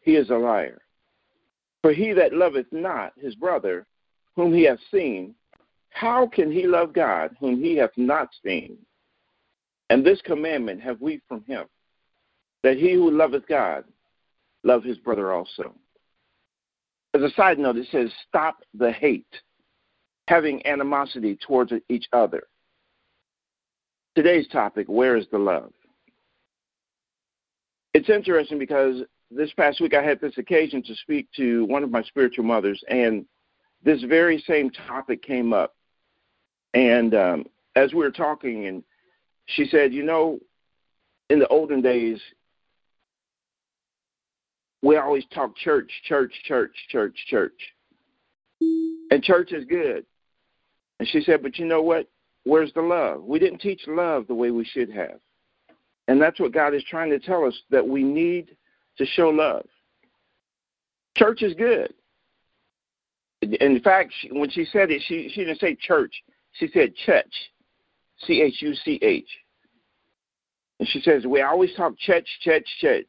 he 0.00 0.12
is 0.16 0.30
a 0.30 0.36
liar. 0.36 0.80
For 1.82 1.92
he 1.92 2.12
that 2.12 2.32
loveth 2.32 2.66
not 2.70 3.12
his 3.18 3.34
brother, 3.34 3.86
whom 4.36 4.54
he 4.54 4.62
hath 4.62 4.78
seen, 4.90 5.34
how 5.90 6.26
can 6.26 6.50
he 6.50 6.66
love 6.66 6.92
God, 6.92 7.36
whom 7.40 7.60
he 7.60 7.76
hath 7.76 7.90
not 7.96 8.28
seen? 8.44 8.78
And 9.90 10.04
this 10.04 10.20
commandment 10.22 10.80
have 10.82 11.00
we 11.00 11.20
from 11.28 11.44
him, 11.44 11.66
that 12.62 12.76
he 12.76 12.94
who 12.94 13.10
loveth 13.10 13.46
God 13.46 13.84
love 14.62 14.82
his 14.82 14.98
brother 14.98 15.32
also. 15.32 15.74
As 17.12 17.22
a 17.22 17.30
side 17.30 17.58
note, 17.58 17.76
it 17.76 17.86
says, 17.92 18.10
stop 18.26 18.58
the 18.72 18.90
hate, 18.90 19.26
having 20.26 20.66
animosity 20.66 21.36
towards 21.36 21.72
each 21.88 22.06
other. 22.12 22.44
Today's 24.16 24.48
topic, 24.48 24.86
where 24.88 25.16
is 25.16 25.26
the 25.30 25.38
love? 25.38 25.72
It's 27.92 28.08
interesting 28.08 28.58
because 28.58 29.02
this 29.30 29.52
past 29.52 29.80
week 29.80 29.94
I 29.94 30.02
had 30.02 30.20
this 30.20 30.38
occasion 30.38 30.82
to 30.84 30.94
speak 30.96 31.28
to 31.36 31.64
one 31.66 31.84
of 31.84 31.90
my 31.90 32.02
spiritual 32.02 32.44
mothers, 32.44 32.82
and 32.88 33.26
this 33.84 34.02
very 34.02 34.42
same 34.46 34.70
topic 34.70 35.22
came 35.22 35.52
up. 35.52 35.74
And 36.72 37.14
um, 37.14 37.44
as 37.76 37.92
we 37.92 38.00
were 38.00 38.10
talking, 38.10 38.66
and 38.66 38.82
she 39.46 39.66
said, 39.66 39.92
You 39.92 40.02
know, 40.02 40.38
in 41.30 41.38
the 41.38 41.48
olden 41.48 41.80
days, 41.80 42.20
we 44.82 44.96
always 44.96 45.24
talk 45.32 45.56
church, 45.56 45.90
church, 46.04 46.32
church, 46.44 46.74
church, 46.90 47.16
church. 47.28 47.60
And 49.10 49.22
church 49.22 49.52
is 49.52 49.64
good. 49.64 50.04
And 50.98 51.08
she 51.08 51.20
said, 51.22 51.42
But 51.42 51.58
you 51.58 51.66
know 51.66 51.82
what? 51.82 52.08
Where's 52.44 52.72
the 52.74 52.82
love? 52.82 53.24
We 53.24 53.38
didn't 53.38 53.60
teach 53.60 53.82
love 53.86 54.26
the 54.26 54.34
way 54.34 54.50
we 54.50 54.64
should 54.64 54.90
have. 54.90 55.18
And 56.08 56.20
that's 56.20 56.38
what 56.38 56.52
God 56.52 56.74
is 56.74 56.84
trying 56.84 57.10
to 57.10 57.18
tell 57.18 57.44
us 57.44 57.58
that 57.70 57.86
we 57.86 58.02
need 58.02 58.56
to 58.98 59.06
show 59.06 59.30
love. 59.30 59.66
Church 61.16 61.42
is 61.42 61.54
good. 61.54 61.94
In 63.40 63.80
fact, 63.80 64.12
when 64.30 64.50
she 64.50 64.64
said 64.66 64.90
it, 64.90 65.02
she, 65.06 65.30
she 65.32 65.44
didn't 65.44 65.60
say 65.60 65.74
church. 65.74 66.14
She 66.52 66.68
said 66.68 66.94
church, 67.06 67.32
C 68.26 68.42
H 68.42 68.56
U 68.60 68.74
C 68.74 68.98
H. 69.02 69.28
And 70.80 70.88
she 70.88 71.00
says, 71.00 71.26
We 71.26 71.42
always 71.42 71.74
talk 71.74 71.96
church, 71.98 72.28
church, 72.40 72.66
church. 72.80 73.08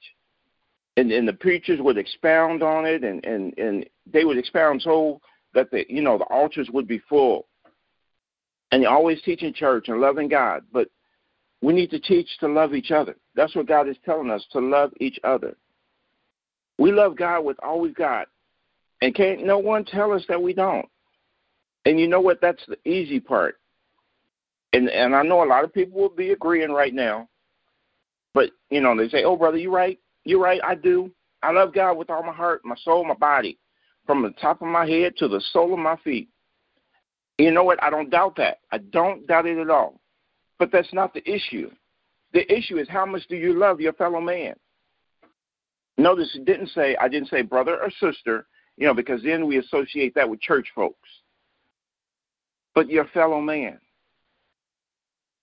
And, 0.98 1.11
and 1.11 1.27
the 1.27 1.34
preachers 1.34 1.82
would 1.82 1.98
expound 1.98 2.64
on 2.64 2.86
it, 2.86 3.03
and, 3.03 3.26
and, 3.26 3.57
and 3.57 3.86
they 4.11 4.23
would 4.23 4.38
expound 4.38 4.82
so 4.82 5.19
that 5.53 5.72
the 5.72 5.86
you 5.90 6.02
know 6.02 6.18
the 6.18 6.26
altars 6.26 6.69
would 6.72 6.88
be 6.88 6.99
full. 7.10 7.48
And 8.72 8.82
you're 8.82 8.91
always 8.91 9.22
teaching 9.23 9.53
church 9.53 9.88
and 9.88 9.99
loving 9.99 10.27
God, 10.27 10.64
but 10.72 10.90
we 11.61 11.73
need 11.73 11.90
to 11.91 11.99
teach 11.99 12.27
to 12.40 12.48
love 12.48 12.73
each 12.73 12.91
other. 12.91 13.15
That's 13.36 13.56
what 13.56 13.68
God 13.68 13.88
is 13.88 13.98
telling 14.06 14.30
us 14.30 14.45
to 14.52 14.60
love 14.60 14.91
each 14.99 15.19
other. 15.23 15.56
We 16.77 16.91
love 16.91 17.15
God 17.15 17.45
with 17.45 17.57
all 17.64 17.80
we've 17.80 17.95
got, 17.95 18.27
and 19.02 19.15
can't 19.15 19.45
no 19.45 19.57
one 19.57 19.86
tell 19.86 20.11
us 20.11 20.23
that 20.30 20.41
we 20.41 20.53
don't. 20.53 20.88
And 21.86 21.99
you 21.99 22.07
know 22.07 22.22
what? 22.22 22.41
That's 22.41 22.64
the 22.68 22.77
easy 22.90 23.19
part. 23.19 23.57
And 24.76 24.90
and 24.90 25.16
I 25.16 25.24
know 25.24 25.42
a 25.42 25.48
lot 25.48 25.64
of 25.64 25.74
people 25.74 26.02
will 26.02 26.10
be 26.10 26.32
agreeing 26.32 26.72
right 26.72 26.94
now, 26.94 27.30
but 28.34 28.50
you 28.70 28.82
know 28.82 28.94
they 28.98 29.08
say, 29.08 29.24
"Oh, 29.24 29.38
brother, 29.38 29.58
you're 29.58 29.72
right. 29.72 29.98
You're 30.26 30.42
right. 30.42 30.60
I 30.66 30.76
do. 30.76 31.12
I 31.42 31.52
love 31.52 31.74
God 31.74 31.94
with 31.94 32.10
all 32.10 32.24
my 32.24 32.34
heart, 32.34 32.66
my 32.66 32.76
soul, 32.84 33.06
my 33.06 33.14
body, 33.14 33.58
from 34.06 34.22
the 34.22 34.32
top 34.32 34.62
of 34.62 34.68
my 34.68 34.86
head 34.86 35.16
to 35.18 35.30
the 35.30 35.40
sole 35.54 35.72
of 35.74 35.80
my 35.80 35.96
feet." 36.04 36.28
You 37.38 37.52
know 37.52 37.64
what? 37.64 37.82
I 37.82 37.90
don't 37.90 38.10
doubt 38.10 38.36
that. 38.36 38.58
I 38.70 38.80
don't 38.80 39.26
doubt 39.28 39.46
it 39.46 39.58
at 39.58 39.70
all. 39.70 40.02
But 40.60 40.74
that's 40.74 40.94
not 40.94 41.14
the 41.14 41.24
issue. 41.30 41.72
The 42.34 42.52
issue 42.54 42.78
is 42.78 42.90
how 42.90 43.06
much 43.06 43.26
do 43.30 43.38
you 43.38 43.54
love 43.58 43.80
your 43.80 43.94
fellow 43.94 44.20
man? 44.20 44.56
Notice 45.98 46.36
it 46.36 46.44
didn't 46.44 46.68
say, 46.68 46.98
I 46.98 47.08
didn't 47.08 47.30
say 47.30 47.42
brother 47.42 47.78
or 47.82 47.90
sister, 47.92 48.48
you 48.76 48.88
know, 48.88 48.94
because 48.94 49.22
then 49.24 49.48
we 49.48 49.58
associate 49.58 50.16
that 50.16 50.30
with 50.30 50.42
church 50.42 50.68
folks. 50.76 51.10
But 52.74 52.90
your 52.90 53.06
fellow 53.06 53.40
man, 53.40 53.80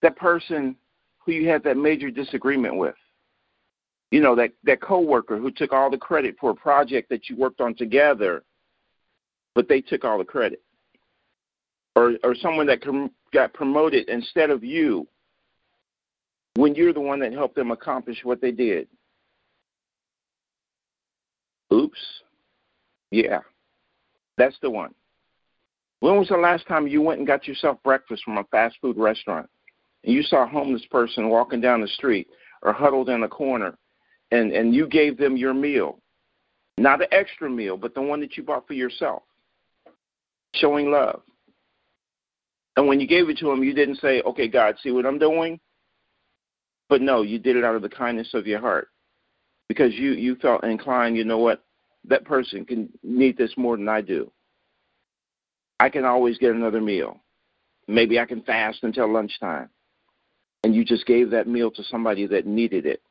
that 0.02 0.16
person 0.16 0.76
who 1.18 1.32
you 1.32 1.48
had 1.48 1.62
that 1.64 1.76
major 1.76 2.10
disagreement 2.10 2.76
with, 2.76 2.94
you 4.10 4.20
know, 4.20 4.34
that, 4.34 4.52
that 4.64 4.80
coworker 4.80 5.38
who 5.38 5.50
took 5.50 5.72
all 5.72 5.90
the 5.90 5.96
credit 5.96 6.36
for 6.40 6.50
a 6.50 6.54
project 6.54 7.08
that 7.08 7.28
you 7.28 7.36
worked 7.36 7.60
on 7.60 7.74
together, 7.74 8.42
but 9.54 9.68
they 9.68 9.80
took 9.80 10.04
all 10.04 10.18
the 10.18 10.24
credit 10.24 10.62
or 11.94 12.14
or 12.24 12.34
someone 12.34 12.66
that 12.66 12.82
com- 12.82 13.10
got 13.32 13.52
promoted 13.52 14.08
instead 14.08 14.50
of 14.50 14.64
you 14.64 15.06
when 16.56 16.74
you're 16.74 16.92
the 16.92 17.00
one 17.00 17.20
that 17.20 17.32
helped 17.32 17.54
them 17.54 17.70
accomplish 17.70 18.18
what 18.24 18.40
they 18.40 18.50
did. 18.50 18.88
Oops. 21.72 21.98
Yeah. 23.10 23.40
That's 24.36 24.56
the 24.60 24.70
one. 24.70 24.94
When 26.00 26.18
was 26.18 26.28
the 26.28 26.36
last 26.36 26.66
time 26.66 26.86
you 26.86 27.00
went 27.00 27.18
and 27.18 27.26
got 27.26 27.46
yourself 27.46 27.78
breakfast 27.84 28.24
from 28.24 28.38
a 28.38 28.44
fast 28.44 28.76
food 28.80 28.96
restaurant 28.96 29.48
and 30.04 30.12
you 30.12 30.22
saw 30.22 30.44
a 30.44 30.48
homeless 30.48 30.84
person 30.90 31.28
walking 31.28 31.60
down 31.60 31.80
the 31.80 31.88
street 31.88 32.28
or 32.62 32.72
huddled 32.72 33.08
in 33.08 33.22
a 33.22 33.28
corner 33.28 33.76
and, 34.30 34.52
and 34.52 34.74
you 34.74 34.86
gave 34.86 35.16
them 35.16 35.36
your 35.36 35.54
meal? 35.54 35.98
Not 36.78 37.02
an 37.02 37.08
extra 37.12 37.50
meal, 37.50 37.76
but 37.76 37.94
the 37.94 38.02
one 38.02 38.20
that 38.20 38.36
you 38.36 38.42
bought 38.42 38.66
for 38.66 38.74
yourself. 38.74 39.22
Showing 40.54 40.90
love. 40.90 41.22
And 42.76 42.86
when 42.88 43.00
you 43.00 43.06
gave 43.06 43.28
it 43.28 43.38
to 43.38 43.46
them 43.46 43.62
you 43.62 43.74
didn't 43.74 43.96
say, 43.96 44.22
okay, 44.22 44.48
God, 44.48 44.76
see 44.82 44.90
what 44.90 45.06
I'm 45.06 45.18
doing? 45.18 45.60
But 46.88 47.02
no, 47.02 47.22
you 47.22 47.38
did 47.38 47.56
it 47.56 47.64
out 47.64 47.74
of 47.74 47.82
the 47.82 47.88
kindness 47.88 48.34
of 48.34 48.46
your 48.46 48.60
heart 48.60 48.88
because 49.68 49.94
you, 49.94 50.12
you 50.12 50.36
felt 50.36 50.64
inclined, 50.64 51.16
you 51.16 51.24
know 51.24 51.38
what? 51.38 51.62
That 52.04 52.24
person 52.24 52.64
can 52.64 52.90
need 53.02 53.36
this 53.36 53.52
more 53.56 53.76
than 53.76 53.88
I 53.88 54.00
do. 54.00 54.30
I 55.78 55.88
can 55.88 56.04
always 56.04 56.38
get 56.38 56.54
another 56.54 56.80
meal. 56.80 57.22
Maybe 57.88 58.18
I 58.18 58.24
can 58.24 58.42
fast 58.42 58.80
until 58.82 59.12
lunchtime. 59.12 59.68
And 60.64 60.74
you 60.74 60.84
just 60.84 61.06
gave 61.06 61.30
that 61.30 61.48
meal 61.48 61.70
to 61.72 61.82
somebody 61.84 62.26
that 62.26 62.46
needed 62.46 62.86
it. 62.86 63.02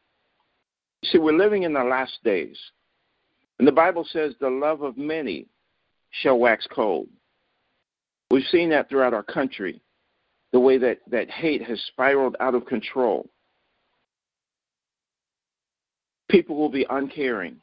See, 1.04 1.18
we're 1.18 1.34
living 1.34 1.64
in 1.64 1.74
the 1.74 1.84
last 1.84 2.24
days. 2.24 2.58
And 3.60 3.68
the 3.68 3.74
Bible 3.74 4.08
says 4.10 4.34
the 4.40 4.50
love 4.50 4.82
of 4.82 4.98
many 4.98 5.48
shall 6.12 6.40
wax 6.40 6.68
cold. 6.74 7.08
We've 8.30 8.46
seen 8.46 8.70
that 8.70 8.90
throughout 8.90 9.14
our 9.14 9.24
country, 9.24 9.82
the 10.52 10.60
way 10.60 10.78
that, 10.78 11.00
that 11.08 11.30
hate 11.30 11.64
has 11.64 11.80
spiraled 11.88 12.36
out 12.40 12.56
of 12.56 12.66
control. 12.66 13.30
People 16.30 16.56
will 16.56 16.70
be 16.70 16.86
uncaring. 16.90 17.58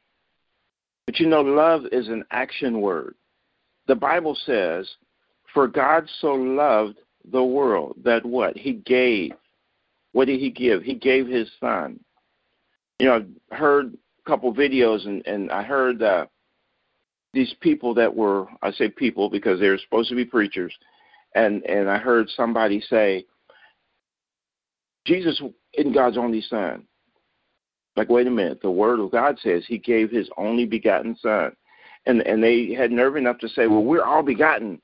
But 1.06 1.18
you 1.18 1.26
know, 1.26 1.40
love 1.40 1.84
is 1.90 2.08
an 2.08 2.24
action 2.30 2.80
word. 2.82 3.14
The 3.86 3.94
Bible 3.94 4.36
says, 4.44 4.86
For 5.54 5.66
God 5.66 6.06
so 6.20 6.34
loved 6.34 6.98
the 7.30 7.42
world 7.42 7.96
that 8.04 8.24
what? 8.24 8.56
He 8.56 8.74
gave. 8.74 9.32
What 10.12 10.26
did 10.26 10.40
he 10.40 10.50
give? 10.50 10.82
He 10.82 10.94
gave 10.94 11.26
his 11.26 11.50
son. 11.60 12.00
You 12.98 13.06
know, 13.06 13.14
I've 13.16 13.58
heard 13.58 13.94
a 13.94 14.28
couple 14.28 14.52
videos 14.52 15.06
and, 15.06 15.24
and 15.26 15.50
I 15.50 15.62
heard 15.62 16.02
uh, 16.02 16.26
these 17.32 17.54
people 17.60 17.94
that 17.94 18.14
were 18.14 18.46
I 18.62 18.72
say 18.72 18.88
people 18.88 19.28
because 19.30 19.60
they 19.60 19.68
were 19.68 19.78
supposed 19.78 20.08
to 20.10 20.16
be 20.16 20.24
preachers, 20.24 20.74
and 21.34 21.62
and 21.64 21.88
I 21.90 21.98
heard 21.98 22.28
somebody 22.30 22.80
say, 22.80 23.26
Jesus 25.06 25.40
in 25.74 25.92
God's 25.92 26.18
only 26.18 26.40
son. 26.42 26.84
Like, 27.96 28.08
wait 28.08 28.26
a 28.26 28.30
minute, 28.30 28.60
the 28.62 28.70
word 28.70 29.00
of 29.00 29.10
God 29.10 29.38
says 29.42 29.64
he 29.66 29.78
gave 29.78 30.10
his 30.10 30.28
only 30.36 30.64
begotten 30.64 31.16
son. 31.20 31.52
And 32.06 32.22
and 32.22 32.42
they 32.42 32.72
had 32.72 32.90
nerve 32.90 33.16
enough 33.16 33.38
to 33.38 33.48
say, 33.48 33.66
Well, 33.66 33.84
we're 33.84 34.04
all 34.04 34.22
begotten, 34.22 34.80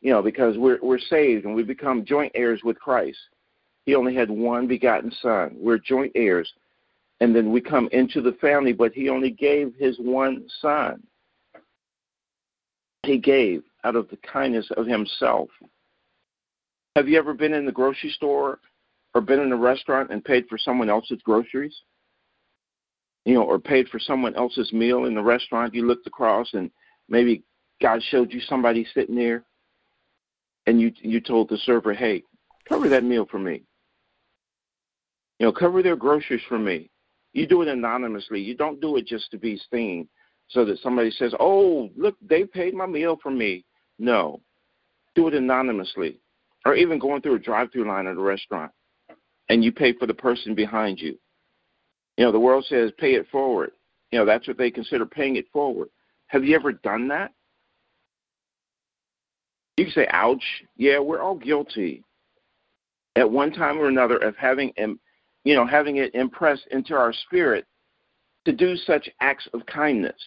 you 0.00 0.12
know, 0.12 0.22
because 0.22 0.58
we're 0.58 0.78
we're 0.82 0.98
saved 0.98 1.44
and 1.44 1.54
we 1.54 1.62
become 1.62 2.04
joint 2.04 2.32
heirs 2.34 2.60
with 2.62 2.78
Christ. 2.78 3.18
He 3.86 3.94
only 3.94 4.14
had 4.14 4.30
one 4.30 4.66
begotten 4.66 5.12
son. 5.22 5.56
We're 5.58 5.78
joint 5.78 6.12
heirs. 6.16 6.52
And 7.20 7.34
then 7.34 7.50
we 7.50 7.60
come 7.60 7.88
into 7.92 8.20
the 8.20 8.32
family, 8.32 8.72
but 8.72 8.92
he 8.92 9.08
only 9.08 9.30
gave 9.30 9.74
his 9.78 9.96
one 9.98 10.46
son. 10.60 11.02
He 13.04 13.16
gave 13.16 13.62
out 13.84 13.96
of 13.96 14.08
the 14.10 14.18
kindness 14.18 14.68
of 14.76 14.86
himself. 14.86 15.48
Have 16.96 17.08
you 17.08 17.16
ever 17.16 17.32
been 17.32 17.54
in 17.54 17.64
the 17.64 17.72
grocery 17.72 18.10
store 18.10 18.58
or 19.14 19.20
been 19.20 19.40
in 19.40 19.52
a 19.52 19.56
restaurant 19.56 20.10
and 20.10 20.24
paid 20.24 20.46
for 20.48 20.58
someone 20.58 20.90
else's 20.90 21.22
groceries? 21.22 21.74
You 23.24 23.34
know, 23.34 23.44
or 23.44 23.58
paid 23.58 23.88
for 23.88 24.00
someone 24.00 24.34
else's 24.34 24.72
meal 24.72 25.04
in 25.04 25.14
the 25.14 25.22
restaurant, 25.22 25.74
you 25.74 25.86
looked 25.86 26.06
across 26.06 26.52
and 26.54 26.70
maybe 27.08 27.44
God 27.80 28.02
showed 28.02 28.32
you 28.32 28.40
somebody 28.40 28.86
sitting 28.94 29.14
there 29.14 29.44
and 30.66 30.80
you 30.80 30.92
you 30.96 31.20
told 31.20 31.48
the 31.48 31.58
server, 31.58 31.92
"Hey, 31.92 32.24
cover 32.68 32.88
that 32.88 33.04
meal 33.04 33.26
for 33.26 33.38
me." 33.38 33.62
You 35.38 35.46
know, 35.46 35.52
cover 35.52 35.82
their 35.82 35.96
groceries 35.96 36.42
for 36.48 36.58
me. 36.58 36.90
You 37.32 37.46
do 37.46 37.62
it 37.62 37.68
anonymously. 37.68 38.40
You 38.40 38.56
don't 38.56 38.80
do 38.80 38.96
it 38.96 39.06
just 39.06 39.30
to 39.30 39.38
be 39.38 39.60
seen 39.70 40.08
so 40.48 40.64
that 40.64 40.78
somebody 40.78 41.10
says, 41.10 41.34
"Oh, 41.38 41.90
look, 41.96 42.16
they 42.22 42.44
paid 42.44 42.74
my 42.74 42.86
meal 42.86 43.16
for 43.22 43.30
me." 43.30 43.64
No. 43.98 44.40
Do 45.14 45.28
it 45.28 45.34
anonymously. 45.34 46.20
Or 46.64 46.74
even 46.74 46.98
going 46.98 47.22
through 47.22 47.36
a 47.36 47.38
drive-through 47.38 47.86
line 47.86 48.06
at 48.06 48.16
a 48.16 48.20
restaurant 48.20 48.72
and 49.48 49.62
you 49.62 49.72
pay 49.72 49.92
for 49.92 50.06
the 50.06 50.14
person 50.14 50.54
behind 50.54 51.00
you. 51.00 51.18
You 52.16 52.24
know, 52.24 52.32
the 52.32 52.40
world 52.40 52.64
says 52.68 52.90
pay 52.98 53.14
it 53.14 53.28
forward. 53.28 53.72
You 54.10 54.18
know, 54.18 54.24
that's 54.24 54.48
what 54.48 54.58
they 54.58 54.70
consider 54.70 55.06
paying 55.06 55.36
it 55.36 55.46
forward. 55.52 55.88
Have 56.28 56.44
you 56.44 56.54
ever 56.54 56.72
done 56.72 57.08
that? 57.08 57.32
You 59.76 59.84
can 59.84 59.94
say, 59.94 60.06
ouch. 60.10 60.44
Yeah, 60.76 60.98
we're 60.98 61.20
all 61.20 61.36
guilty 61.36 62.02
at 63.14 63.30
one 63.30 63.52
time 63.52 63.78
or 63.78 63.88
another 63.88 64.16
of 64.16 64.36
having, 64.36 64.72
you 65.46 65.54
know, 65.54 65.64
having 65.64 65.98
it 65.98 66.12
impressed 66.16 66.66
into 66.72 66.92
our 66.94 67.12
spirit 67.12 67.66
to 68.46 68.52
do 68.52 68.74
such 68.74 69.08
acts 69.20 69.46
of 69.54 69.64
kindness 69.66 70.20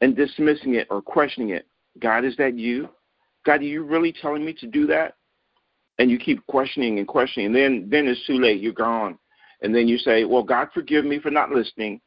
and 0.00 0.16
dismissing 0.16 0.74
it 0.74 0.88
or 0.90 1.00
questioning 1.00 1.50
it. 1.50 1.68
God, 2.00 2.24
is 2.24 2.36
that 2.36 2.58
you? 2.58 2.88
God, 3.46 3.60
are 3.60 3.64
you 3.64 3.84
really 3.84 4.12
telling 4.12 4.44
me 4.44 4.52
to 4.54 4.66
do 4.66 4.84
that? 4.88 5.14
And 6.00 6.10
you 6.10 6.18
keep 6.18 6.44
questioning 6.48 6.98
and 6.98 7.06
questioning, 7.06 7.46
and 7.46 7.54
then 7.54 7.88
then 7.88 8.08
it's 8.08 8.26
too 8.26 8.40
late. 8.40 8.60
You're 8.60 8.72
gone, 8.72 9.16
and 9.62 9.72
then 9.72 9.86
you 9.86 9.96
say, 9.96 10.24
"Well, 10.24 10.42
God, 10.42 10.68
forgive 10.74 11.04
me 11.04 11.20
for 11.20 11.30
not 11.30 11.50
listening. 11.50 12.00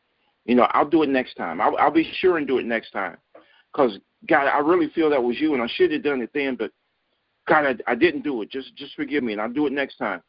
You 0.44 0.56
know, 0.56 0.68
I'll 0.72 0.90
do 0.90 1.04
it 1.04 1.10
next 1.10 1.36
time. 1.36 1.62
I'll, 1.62 1.78
I'll 1.78 1.92
be 1.92 2.12
sure 2.18 2.38
and 2.38 2.46
do 2.46 2.58
it 2.58 2.66
next 2.66 2.92
time, 2.92 3.18
because 3.72 3.98
God, 4.28 4.48
I 4.48 4.58
really 4.58 4.90
feel 4.90 5.10
that 5.12 5.24
was 5.24 5.40
you, 5.40 5.54
and 5.54 5.64
I 5.64 5.68
should 5.68 5.92
have 5.94 6.04
done 6.04 6.22
it 6.22 6.32
then, 6.34 6.56
but 6.56 6.72
God, 7.48 7.66
I, 7.88 7.92
I 7.92 7.96
didn't 7.96 8.24
do 8.24 8.42
it. 8.42 8.50
Just 8.50 8.76
just 8.76 8.96
forgive 8.96 9.24
me, 9.24 9.34
and 9.34 9.42
I'll 9.42 9.54
do 9.54 9.68
it 9.68 9.74
next 9.74 9.98
time." 9.98 10.22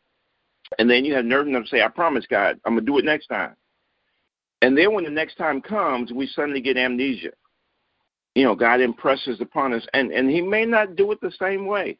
And 0.78 0.90
then 0.90 1.04
you 1.04 1.14
have 1.14 1.24
nerve 1.24 1.46
enough 1.46 1.64
to 1.64 1.68
say, 1.68 1.82
"I 1.82 1.88
promise, 1.88 2.26
God, 2.26 2.60
I'm 2.64 2.74
gonna 2.74 2.86
do 2.86 2.98
it 2.98 3.04
next 3.04 3.26
time." 3.26 3.56
And 4.62 4.76
then 4.76 4.92
when 4.92 5.04
the 5.04 5.10
next 5.10 5.36
time 5.36 5.60
comes, 5.60 6.12
we 6.12 6.26
suddenly 6.26 6.60
get 6.60 6.76
amnesia 6.76 7.32
you 8.34 8.42
know, 8.42 8.54
God 8.54 8.80
impresses 8.80 9.40
upon 9.40 9.72
us, 9.72 9.86
and 9.94 10.10
and 10.12 10.28
He 10.30 10.40
may 10.40 10.64
not 10.64 10.96
do 10.96 11.12
it 11.12 11.20
the 11.20 11.32
same 11.38 11.66
way. 11.66 11.98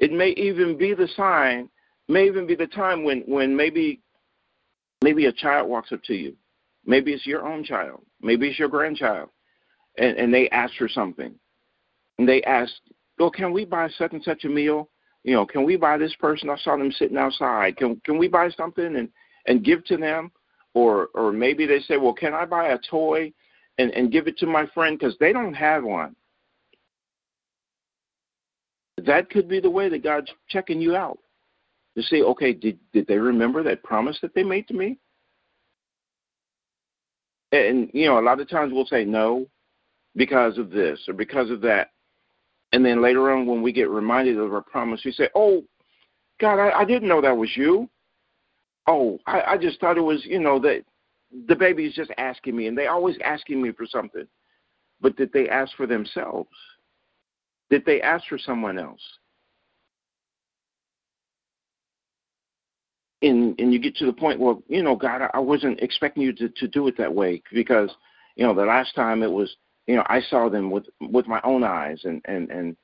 It 0.00 0.12
may 0.12 0.30
even 0.30 0.76
be 0.76 0.94
the 0.94 1.08
sign, 1.08 1.68
may 2.08 2.26
even 2.26 2.46
be 2.46 2.54
the 2.54 2.66
time 2.66 3.04
when 3.04 3.20
when 3.22 3.54
maybe 3.54 4.00
maybe 5.02 5.26
a 5.26 5.32
child 5.32 5.68
walks 5.68 5.92
up 5.92 6.02
to 6.04 6.14
you, 6.14 6.34
maybe 6.86 7.12
it's 7.12 7.26
your 7.26 7.46
own 7.46 7.64
child, 7.64 8.04
maybe 8.20 8.48
it's 8.48 8.58
your 8.58 8.68
grandchild, 8.68 9.28
and 9.98 10.16
and 10.16 10.32
they 10.32 10.48
ask 10.50 10.74
for 10.76 10.88
something, 10.88 11.34
and 12.18 12.28
they 12.28 12.42
ask, 12.44 12.72
"Oh, 13.18 13.30
can 13.30 13.52
we 13.52 13.66
buy 13.66 13.88
such 13.90 14.12
and 14.12 14.24
such 14.24 14.44
a 14.44 14.48
meal? 14.48 14.88
You 15.24 15.34
know, 15.34 15.46
can 15.46 15.64
we 15.64 15.76
buy 15.76 15.98
this 15.98 16.14
person? 16.16 16.50
I 16.50 16.56
saw 16.56 16.76
them 16.76 16.92
sitting 16.92 17.16
outside. 17.16 17.76
Can 17.76 18.00
can 18.04 18.18
we 18.18 18.28
buy 18.28 18.50
something 18.50 18.96
and 18.96 19.08
and 19.46 19.64
give 19.64 19.84
to 19.86 19.96
them?" 19.96 20.32
Or 20.74 21.08
or 21.14 21.32
maybe 21.32 21.66
they 21.66 21.80
say, 21.80 21.96
"Well, 21.96 22.14
can 22.14 22.34
I 22.34 22.44
buy 22.44 22.68
a 22.68 22.78
toy?" 22.78 23.32
and, 23.78 23.90
and 23.92 24.12
give 24.12 24.28
it 24.28 24.38
to 24.38 24.46
my 24.46 24.66
friend 24.74 24.98
because 24.98 25.16
they 25.18 25.32
don't 25.32 25.54
have 25.54 25.84
one. 25.84 26.14
That 28.98 29.30
could 29.30 29.48
be 29.48 29.60
the 29.60 29.70
way 29.70 29.88
that 29.88 30.04
God's 30.04 30.30
checking 30.48 30.80
you 30.80 30.94
out. 30.94 31.18
To 31.96 32.02
say, 32.02 32.22
okay, 32.22 32.54
did, 32.54 32.78
did 32.92 33.06
they 33.06 33.18
remember 33.18 33.62
that 33.62 33.82
promise 33.82 34.18
that 34.22 34.34
they 34.34 34.42
made 34.42 34.66
to 34.68 34.74
me? 34.74 34.98
And, 37.50 37.90
you 37.92 38.06
know, 38.06 38.18
a 38.18 38.22
lot 38.22 38.40
of 38.40 38.48
times 38.48 38.72
we'll 38.72 38.86
say 38.86 39.04
no 39.04 39.46
because 40.16 40.56
of 40.56 40.70
this 40.70 41.00
or 41.06 41.12
because 41.12 41.50
of 41.50 41.60
that. 41.62 41.90
And 42.72 42.84
then 42.84 43.02
later 43.02 43.30
on, 43.30 43.46
when 43.46 43.62
we 43.62 43.72
get 43.72 43.90
reminded 43.90 44.38
of 44.38 44.52
our 44.52 44.62
promise, 44.62 45.02
we 45.04 45.12
say, 45.12 45.28
oh, 45.34 45.62
God, 46.40 46.58
I, 46.58 46.80
I 46.80 46.84
didn't 46.84 47.08
know 47.08 47.20
that 47.20 47.36
was 47.36 47.50
you. 47.54 47.88
Oh, 48.86 49.18
I, 49.26 49.42
I 49.42 49.58
just 49.58 49.78
thought 49.78 49.98
it 49.98 50.02
was, 50.02 50.24
you 50.24 50.40
know, 50.40 50.58
that 50.60 50.82
the 51.48 51.54
baby 51.54 51.86
is 51.86 51.94
just 51.94 52.10
asking 52.18 52.56
me, 52.56 52.66
and 52.66 52.76
they 52.76 52.86
always 52.86 53.16
asking 53.24 53.62
me 53.62 53.72
for 53.72 53.86
something. 53.86 54.26
But 55.00 55.16
did 55.16 55.32
they 55.32 55.48
ask 55.48 55.76
for 55.76 55.86
themselves? 55.86 56.50
Did 57.70 57.84
they 57.84 58.00
ask 58.00 58.26
for 58.28 58.38
someone 58.38 58.78
else? 58.78 59.00
And 63.22 63.58
and 63.60 63.72
you 63.72 63.78
get 63.78 63.96
to 63.96 64.06
the 64.06 64.12
point, 64.12 64.40
where 64.40 64.56
you 64.68 64.82
know, 64.82 64.96
God, 64.96 65.30
I 65.32 65.38
wasn't 65.38 65.80
expecting 65.80 66.22
you 66.22 66.32
to, 66.34 66.48
to 66.48 66.68
do 66.68 66.88
it 66.88 66.96
that 66.98 67.14
way 67.14 67.42
because, 67.52 67.90
you 68.36 68.44
know, 68.44 68.54
the 68.54 68.64
last 68.64 68.94
time 68.94 69.22
it 69.22 69.30
was, 69.30 69.54
you 69.86 69.96
know, 69.96 70.04
I 70.06 70.20
saw 70.20 70.48
them 70.48 70.70
with 70.70 70.86
with 71.00 71.26
my 71.26 71.40
own 71.44 71.64
eyes, 71.64 72.00
and 72.04 72.20
and 72.24 72.50
and 72.50 72.76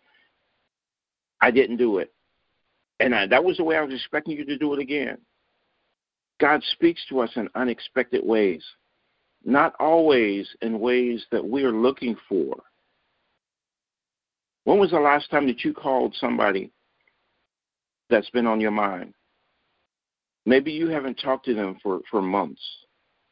I 1.40 1.50
didn't 1.50 1.76
do 1.76 1.98
it, 1.98 2.12
and 3.00 3.14
I, 3.14 3.26
that 3.28 3.44
was 3.44 3.56
the 3.56 3.64
way 3.64 3.76
I 3.76 3.82
was 3.82 3.94
expecting 3.94 4.36
you 4.36 4.44
to 4.44 4.58
do 4.58 4.74
it 4.74 4.80
again. 4.80 5.18
God 6.40 6.62
speaks 6.72 7.04
to 7.08 7.20
us 7.20 7.30
in 7.36 7.48
unexpected 7.54 8.24
ways, 8.24 8.64
not 9.44 9.74
always 9.78 10.48
in 10.62 10.80
ways 10.80 11.24
that 11.30 11.44
we 11.44 11.64
are 11.64 11.72
looking 11.72 12.16
for. 12.28 12.56
When 14.64 14.78
was 14.78 14.90
the 14.90 15.00
last 15.00 15.30
time 15.30 15.46
that 15.46 15.64
you 15.64 15.72
called 15.72 16.14
somebody 16.20 16.70
that's 18.10 18.30
been 18.30 18.46
on 18.46 18.60
your 18.60 18.70
mind? 18.70 19.14
Maybe 20.44 20.72
you 20.72 20.88
haven't 20.88 21.16
talked 21.16 21.46
to 21.46 21.54
them 21.54 21.78
for, 21.82 22.00
for 22.10 22.22
months. 22.22 22.62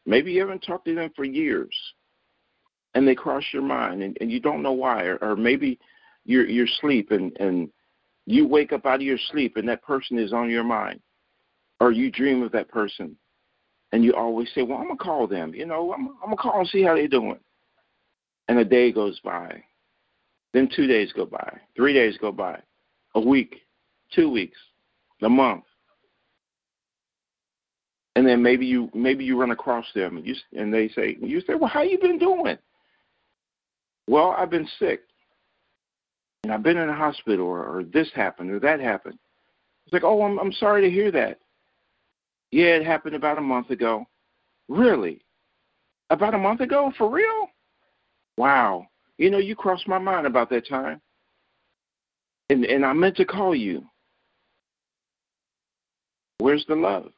Maybe 0.05 0.33
you 0.33 0.41
haven't 0.41 0.61
talked 0.61 0.87
to 0.87 0.95
them 0.95 1.11
for 1.15 1.25
years. 1.25 1.75
And 2.97 3.07
they 3.07 3.15
cross 3.15 3.45
your 3.53 3.63
mind 3.63 4.03
and, 4.03 4.17
and 4.23 4.33
you 4.33 4.41
don't 4.41 4.63
know 4.63 4.73
why. 4.73 5.05
Or, 5.05 5.17
or 5.19 5.37
maybe 5.37 5.79
you're 6.25 6.49
you're 6.49 6.65
asleep 6.65 7.11
and, 7.11 7.37
and 7.39 7.69
you 8.25 8.49
wake 8.49 8.73
up 8.73 8.87
out 8.87 8.97
of 8.97 9.03
your 9.03 9.19
sleep 9.31 9.59
and 9.59 9.69
that 9.69 9.83
person 9.83 10.19
is 10.19 10.33
on 10.33 10.49
your 10.49 10.65
mind 10.65 11.01
or 11.79 11.93
you 11.93 12.11
dream 12.11 12.43
of 12.43 12.53
that 12.53 12.71
person 12.71 13.15
and 13.93 14.03
you 14.03 14.15
always 14.15 14.49
say, 14.55 14.63
Well, 14.63 14.79
I'm 14.79 14.87
gonna 14.87 14.97
call 14.97 15.27
them, 15.27 15.55
you 15.55 15.67
know, 15.67 15.93
I'm, 15.93 16.09
I'm 16.23 16.31
gonna 16.31 16.37
call 16.37 16.59
and 16.61 16.69
see 16.69 16.83
how 16.83 16.95
they're 16.95 17.07
doing. 17.07 17.39
And 18.49 18.59
a 18.59 18.65
day 18.65 18.91
goes 18.93 19.21
by. 19.21 19.63
Then 20.55 20.67
two 20.75 20.87
days 20.87 21.13
go 21.13 21.27
by, 21.27 21.61
three 21.77 21.93
days 21.93 22.17
go 22.19 22.33
by, 22.33 22.59
a 23.15 23.21
week, 23.21 23.57
two 24.15 24.31
weeks, 24.31 24.57
a 25.21 25.29
month. 25.29 25.65
And 28.15 28.27
then 28.27 28.43
maybe 28.43 28.65
you 28.65 28.91
maybe 28.95 29.23
you 29.23 29.39
run 29.39 29.51
across 29.51 29.85
them 29.95 30.17
and 30.17 30.27
you 30.27 30.35
and 30.57 30.73
they 30.73 30.89
say 30.89 31.19
you 31.21 31.43
say, 31.43 31.55
Well, 31.55 31.69
how 31.69 31.83
you 31.83 31.99
been 31.99 32.19
doing? 32.19 32.57
Well, 34.09 34.35
I've 34.37 34.51
been 34.51 34.69
sick. 34.79 35.03
And 36.45 36.53
I've 36.53 36.63
been 36.63 36.77
in 36.77 36.87
the 36.87 36.95
hospital 36.95 37.47
or, 37.47 37.65
or 37.65 37.83
this 37.83 38.09
happened 38.15 38.51
or 38.51 38.61
that 38.61 38.79
happened. 38.79 39.19
It's 39.85 39.93
like, 39.93 40.05
oh, 40.05 40.23
I'm 40.23 40.39
I'm 40.39 40.53
sorry 40.53 40.83
to 40.83 40.91
hear 40.91 41.11
that. 41.13 41.41
Yeah, 42.53 42.77
it 42.77 42.87
happened 42.87 43.17
about 43.17 43.39
a 43.39 43.43
month 43.43 43.71
ago. 43.71 44.05
Really? 44.69 45.23
About 46.11 46.35
a 46.35 46.39
month 46.39 46.61
ago? 46.61 46.93
For 46.97 47.11
real? 47.11 47.49
Wow. 48.37 48.87
You 49.19 49.31
know, 49.31 49.39
you 49.39 49.57
crossed 49.57 49.89
my 49.89 49.99
mind 49.99 50.27
about 50.27 50.51
that 50.51 50.69
time. 50.69 51.01
And 52.51 52.65
and 52.65 52.85
I 52.85 52.93
meant 52.93 53.17
to 53.17 53.25
call 53.25 53.55
you. 53.55 53.85
Where's 56.39 56.65
the 56.69 56.77
love? 56.77 57.11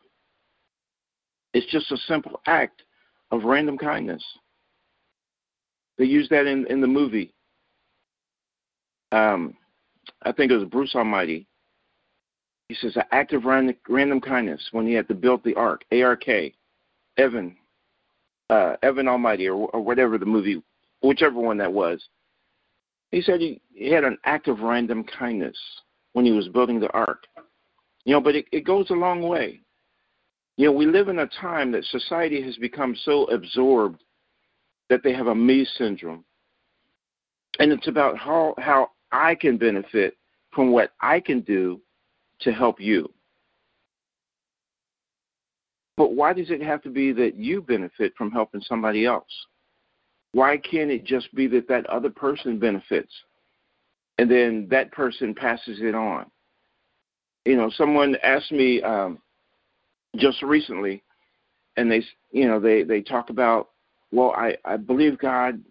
It's 1.53 1.71
just 1.71 1.91
a 1.93 1.97
simple 2.07 2.41
act 2.47 2.83
of 3.31 3.45
random 3.45 3.77
kindness. 3.77 4.23
They 5.99 6.05
used 6.05 6.31
that 6.31 6.47
in, 6.47 6.67
in 6.67 6.81
the 6.81 6.87
movie. 6.87 7.35
Um, 9.13 9.55
I 10.23 10.33
think 10.33 10.53
it 10.53 10.57
was 10.57 10.69
Bruce 10.69 10.95
Almighty 10.95 11.49
he 12.69 12.75
says, 12.75 12.97
an 12.97 13.05
act 13.13 13.33
of 13.33 13.45
random, 13.45 13.77
random 13.89 14.21
kindness 14.21 14.69
when 14.73 14.87
he 14.87 14.93
had 14.93 15.09
to 15.09 15.15
build 15.15 15.43
the 15.43 15.55
ark, 15.55 15.85
A-R-K, 15.91 16.55
Evan, 17.17 17.57
uh, 18.51 18.77
Evan 18.83 19.09
Almighty, 19.09 19.49
or, 19.49 19.69
or 19.69 19.81
whatever 19.81 20.19
the 20.19 20.27
movie, 20.27 20.63
whichever 21.03 21.41
one 21.41 21.57
that 21.59 21.73
was. 21.73 22.07
He 23.11 23.23
said 23.23 23.41
he, 23.41 23.61
he 23.73 23.91
had 23.91 24.05
an 24.05 24.19
act 24.25 24.49
of 24.49 24.61
random 24.61 25.05
kindness 25.05 25.57
when 26.13 26.27
he 26.27 26.33
was 26.33 26.49
building 26.49 26.79
the 26.79 26.93
ark. 26.93 27.25
You 28.05 28.13
know, 28.13 28.21
but 28.21 28.37
it, 28.37 28.45
it 28.53 28.67
goes 28.67 28.91
a 28.91 28.95
long 28.95 29.23
way. 29.23 29.61
You 30.59 30.67
know, 30.67 30.73
we 30.73 30.87
live 30.87 31.09
in 31.09 31.21
a 31.21 31.27
time 31.27 31.73
that 31.73 31.85
society 31.85 32.43
has 32.43 32.57
become 32.57 32.95
so 33.03 33.25
absorbed 33.27 34.03
that 34.89 35.03
they 35.03 35.13
have 35.13 35.27
a 35.27 35.35
me 35.35 35.67
syndrome. 35.77 36.25
And 37.59 37.73
it's 37.73 37.89
about 37.89 38.17
how, 38.17 38.55
how 38.59 38.91
I 39.13 39.35
can 39.35 39.57
benefit 39.57 40.17
from 40.53 40.71
what 40.71 40.93
I 41.01 41.21
can 41.21 41.41
do 41.41 41.81
to 42.41 42.53
help 42.53 42.81
you. 42.81 43.13
But 45.97 46.15
why 46.15 46.33
does 46.33 46.51
it 46.51 46.63
have 46.63 46.81
to 46.83 46.91
be 46.91 47.13
that 47.13 47.35
you 47.35 47.61
benefit 47.61 48.13
from 48.17 48.31
helping 48.31 48.61
somebody 48.61 49.05
else? 49.05 49.27
Why 50.33 50.57
can't 50.57 50.91
it 50.91 51.05
just 51.05 51.35
be 51.35 51.49
that 51.49 51.67
that 51.69 51.87
other 51.87 52.11
person 52.11 52.59
benefits 52.59 53.13
and 54.19 54.31
then 54.31 54.69
that 54.71 54.93
person 54.93 55.35
passes 55.35 55.81
it 55.81 55.97
on? 55.97 56.27
You 57.45 57.57
know, 57.57 57.71
someone 57.71 58.17
asked 58.23 58.53
me 58.53 58.81
um, 58.83 59.19
just 60.17 60.43
recently, 60.43 61.03
and 61.77 61.91
they, 61.91 62.05
you 62.31 62.47
know, 62.47 62.61
they 62.61 62.83
they 62.83 63.01
talk 63.01 63.31
about, 63.31 63.71
well, 64.13 64.33
I 64.37 64.57
I 64.65 64.77
believe 64.77 65.19
God, 65.19 65.63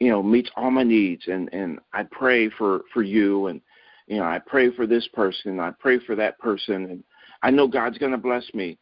you 0.00 0.10
know, 0.10 0.22
meets 0.22 0.50
all 0.56 0.70
my 0.70 0.82
needs, 0.82 1.26
and 1.26 1.48
and 1.52 1.78
I 1.92 2.04
pray 2.04 2.48
for 2.50 2.82
for 2.92 3.02
you, 3.02 3.48
and 3.48 3.60
you 4.06 4.18
know, 4.18 4.24
I 4.24 4.40
pray 4.44 4.70
for 4.74 4.86
this 4.86 5.08
person, 5.14 5.60
I 5.60 5.72
pray 5.78 5.98
for 6.06 6.14
that 6.16 6.38
person, 6.38 6.74
and 6.74 7.04
I 7.42 7.50
know 7.50 7.66
God's 7.66 7.98
going 7.98 8.12
to 8.12 8.18
bless 8.18 8.44
me 8.54 8.78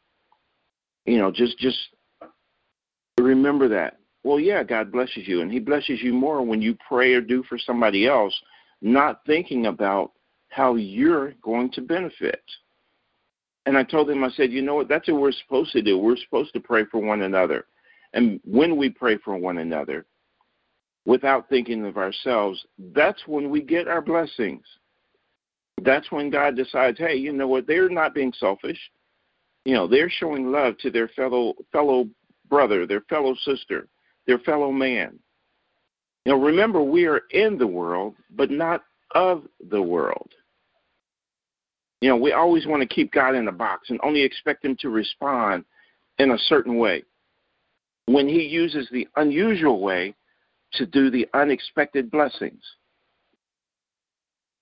you 1.07 1.19
know, 1.19 1.31
just 1.31 1.59
just 1.59 1.79
remember 3.19 3.69
that. 3.69 3.99
Well, 4.23 4.41
yeah, 4.41 4.63
God 4.63 4.91
blesses 4.91 5.27
you, 5.29 5.43
and 5.43 5.53
He 5.53 5.61
blesses 5.61 6.01
you 6.03 6.13
more 6.13 6.43
when 6.43 6.63
you 6.63 6.77
pray 6.87 7.13
or 7.13 7.21
do 7.21 7.43
for 7.49 7.59
somebody 7.59 8.07
else, 8.07 8.35
not 8.81 9.21
thinking 9.27 9.67
about 9.67 10.13
how 10.49 10.77
you're 10.77 11.35
going 11.43 11.71
to 11.73 11.83
benefit. 11.83 12.43
And 13.67 13.77
I 13.77 13.83
told 13.83 14.11
him, 14.11 14.23
I 14.25 14.31
said, 14.31 14.53
you 14.53 14.63
know 14.63 14.75
what? 14.75 14.89
That's 14.89 15.09
what 15.09 15.21
we're 15.21 15.33
supposed 15.33 15.73
to 15.73 15.83
do. 15.83 15.99
We're 15.99 16.19
supposed 16.19 16.53
to 16.53 16.61
pray 16.61 16.85
for 16.91 17.01
one 17.01 17.23
another. 17.23 17.65
And 18.15 18.41
when 18.45 18.77
we 18.77 18.89
pray 18.89 19.19
for 19.19 19.37
one 19.37 19.59
another, 19.59 20.07
without 21.05 21.49
thinking 21.49 21.85
of 21.85 21.99
ourselves, 21.99 22.65
that's 22.95 23.27
when 23.27 23.51
we 23.51 23.61
get 23.61 23.89
our 23.89 24.01
blessings. 24.01 24.65
That's 25.83 26.11
when 26.11 26.31
God 26.31 26.57
decides, 26.57 26.99
hey, 26.99 27.17
you 27.17 27.33
know 27.33 27.49
what? 27.49 27.67
They're 27.67 27.91
not 27.91 28.15
being 28.15 28.33
selfish 28.39 28.79
you 29.65 29.75
know 29.75 29.87
they're 29.87 30.11
showing 30.11 30.53
love 30.53 30.77
to 30.79 30.91
their 30.91 31.09
fellow 31.09 31.55
fellow 31.73 32.09
brother 32.49 32.87
their 32.87 33.01
fellow 33.03 33.35
sister 33.45 33.89
their 34.27 34.39
fellow 34.41 34.71
man 34.71 35.19
now 36.27 36.35
remember 36.35 36.83
we 36.83 37.07
are 37.07 37.23
in 37.31 37.59
the 37.59 37.67
world 37.67 38.15
but 38.31 38.51
not 38.51 38.83
of 39.15 39.45
the 39.71 39.81
world 39.81 40.31
you 42.01 42.09
know 42.09 42.17
we 42.17 42.33
always 42.33 42.67
want 42.67 42.83
to 42.83 42.95
keep 42.95 43.13
god 43.13 43.35
in 43.35 43.49
a 43.49 43.53
box 43.53 43.91
and 43.91 44.01
only 44.03 44.23
expect 44.23 44.65
him 44.65 44.77
to 44.79 44.91
respond 44.91 45.65
in 46.19 46.33
a 46.33 46.39
certain 46.39 46.77
way 46.77 47.03
when 48.07 48.29
he 48.29 48.43
uses 48.43 48.89
the 48.91 49.09
unusual 49.17 49.81
way 49.81 50.15
to 50.73 50.87
do 50.87 51.11
the 51.11 51.27
unexpected 51.35 52.11
blessings 52.11 52.63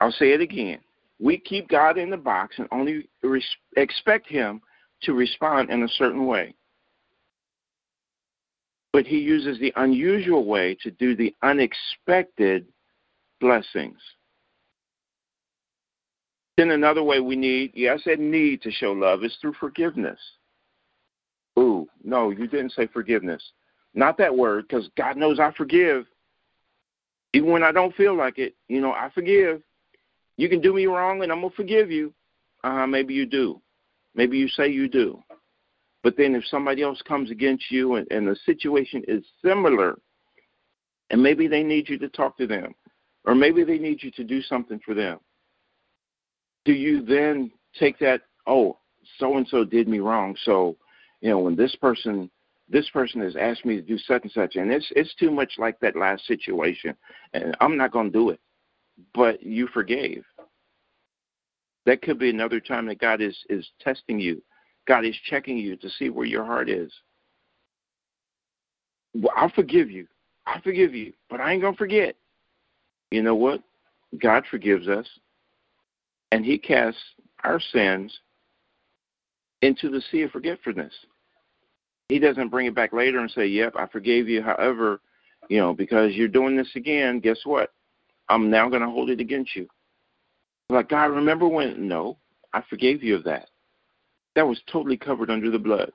i'll 0.00 0.12
say 0.12 0.32
it 0.32 0.40
again 0.40 0.78
we 1.20 1.38
keep 1.38 1.68
god 1.68 1.98
in 1.98 2.10
the 2.10 2.16
box 2.16 2.56
and 2.58 2.68
only 2.72 3.08
res- 3.22 3.44
expect 3.76 4.28
him 4.28 4.60
to 5.02 5.12
respond 5.12 5.70
in 5.70 5.82
a 5.82 5.88
certain 5.88 6.26
way. 6.26 6.54
But 8.92 9.06
he 9.06 9.18
uses 9.18 9.58
the 9.58 9.72
unusual 9.76 10.44
way 10.44 10.76
to 10.82 10.90
do 10.90 11.16
the 11.16 11.34
unexpected 11.42 12.66
blessings. 13.40 13.98
Then 16.58 16.70
another 16.70 17.02
way 17.02 17.20
we 17.20 17.34
need, 17.34 17.72
yes, 17.74 18.00
I 18.02 18.10
said 18.10 18.20
need 18.20 18.60
to 18.62 18.70
show 18.70 18.92
love, 18.92 19.24
is 19.24 19.36
through 19.40 19.54
forgiveness. 19.54 20.20
Ooh, 21.58 21.86
no, 22.02 22.30
you 22.30 22.46
didn't 22.46 22.72
say 22.72 22.86
forgiveness. 22.86 23.42
Not 23.94 24.16
that 24.18 24.34
word, 24.34 24.66
because 24.68 24.88
God 24.96 25.16
knows 25.16 25.38
I 25.38 25.52
forgive. 25.52 26.06
Even 27.34 27.50
when 27.50 27.62
I 27.62 27.72
don't 27.72 27.94
feel 27.94 28.16
like 28.16 28.38
it, 28.38 28.54
you 28.68 28.80
know, 28.80 28.92
I 28.92 29.10
forgive. 29.14 29.62
You 30.36 30.48
can 30.48 30.60
do 30.60 30.74
me 30.74 30.86
wrong 30.86 31.22
and 31.22 31.30
I'm 31.30 31.40
going 31.40 31.50
to 31.50 31.56
forgive 31.56 31.90
you. 31.90 32.12
Uh, 32.64 32.86
maybe 32.86 33.14
you 33.14 33.26
do. 33.26 33.60
Maybe 34.14 34.38
you 34.38 34.48
say 34.48 34.68
you 34.68 34.88
do. 34.88 35.22
But 36.02 36.16
then 36.16 36.34
if 36.34 36.44
somebody 36.46 36.82
else 36.82 37.00
comes 37.02 37.30
against 37.30 37.70
you 37.70 37.96
and, 37.96 38.10
and 38.10 38.26
the 38.26 38.36
situation 38.44 39.02
is 39.06 39.24
similar, 39.44 39.98
and 41.10 41.22
maybe 41.22 41.46
they 41.46 41.62
need 41.62 41.88
you 41.88 41.98
to 41.98 42.08
talk 42.08 42.36
to 42.38 42.46
them, 42.46 42.74
or 43.24 43.34
maybe 43.34 43.62
they 43.62 43.78
need 43.78 44.02
you 44.02 44.10
to 44.12 44.24
do 44.24 44.42
something 44.42 44.80
for 44.84 44.94
them, 44.94 45.18
do 46.64 46.72
you 46.72 47.04
then 47.04 47.50
take 47.78 47.98
that, 47.98 48.22
oh, 48.46 48.78
so 49.18 49.36
and 49.36 49.46
so 49.48 49.64
did 49.64 49.88
me 49.88 49.98
wrong, 49.98 50.36
so 50.44 50.76
you 51.22 51.30
know 51.30 51.38
when 51.38 51.56
this 51.56 51.74
person 51.76 52.30
this 52.68 52.88
person 52.90 53.20
has 53.20 53.36
asked 53.36 53.64
me 53.64 53.76
to 53.76 53.82
do 53.82 53.96
such 53.96 54.22
and 54.22 54.32
such, 54.32 54.56
and 54.56 54.70
it's 54.70 54.90
it's 54.94 55.14
too 55.14 55.30
much 55.30 55.52
like 55.56 55.80
that 55.80 55.96
last 55.96 56.26
situation, 56.26 56.94
and 57.32 57.56
I'm 57.60 57.76
not 57.76 57.92
going 57.92 58.06
to 58.06 58.12
do 58.12 58.30
it. 58.30 58.40
But 59.14 59.42
you 59.42 59.68
forgave. 59.68 60.24
That 61.86 62.02
could 62.02 62.18
be 62.18 62.30
another 62.30 62.60
time 62.60 62.86
that 62.86 63.00
God 63.00 63.20
is, 63.20 63.36
is 63.48 63.68
testing 63.80 64.20
you. 64.20 64.42
God 64.86 65.04
is 65.04 65.16
checking 65.28 65.56
you 65.56 65.76
to 65.76 65.90
see 65.90 66.10
where 66.10 66.26
your 66.26 66.44
heart 66.44 66.68
is. 66.68 66.92
Well, 69.14 69.32
I'll 69.36 69.50
forgive 69.50 69.90
you. 69.90 70.06
I 70.46 70.60
forgive 70.60 70.94
you, 70.94 71.12
but 71.28 71.40
I 71.40 71.52
ain't 71.52 71.62
going 71.62 71.74
to 71.74 71.78
forget. 71.78 72.16
You 73.10 73.22
know 73.22 73.34
what? 73.34 73.62
God 74.20 74.44
forgives 74.50 74.88
us, 74.88 75.06
and 76.30 76.44
He 76.44 76.58
casts 76.58 77.00
our 77.44 77.60
sins 77.60 78.16
into 79.62 79.88
the 79.88 80.02
sea 80.10 80.22
of 80.22 80.30
forgetfulness. 80.30 80.92
He 82.12 82.18
doesn't 82.18 82.50
bring 82.50 82.66
it 82.66 82.74
back 82.74 82.92
later 82.92 83.20
and 83.20 83.30
say, 83.30 83.46
Yep, 83.46 83.74
I 83.74 83.86
forgave 83.86 84.28
you. 84.28 84.42
However, 84.42 85.00
you 85.48 85.56
know, 85.56 85.72
because 85.72 86.12
you're 86.12 86.28
doing 86.28 86.54
this 86.54 86.68
again, 86.76 87.20
guess 87.20 87.38
what? 87.44 87.72
I'm 88.28 88.50
now 88.50 88.68
going 88.68 88.82
to 88.82 88.90
hold 88.90 89.08
it 89.08 89.18
against 89.18 89.56
you. 89.56 89.66
Like, 90.68 90.90
God, 90.90 91.06
remember 91.06 91.48
when? 91.48 91.88
No, 91.88 92.18
I 92.52 92.62
forgave 92.68 93.02
you 93.02 93.16
of 93.16 93.24
that. 93.24 93.48
That 94.36 94.46
was 94.46 94.60
totally 94.70 94.98
covered 94.98 95.30
under 95.30 95.50
the 95.50 95.58
blood. 95.58 95.90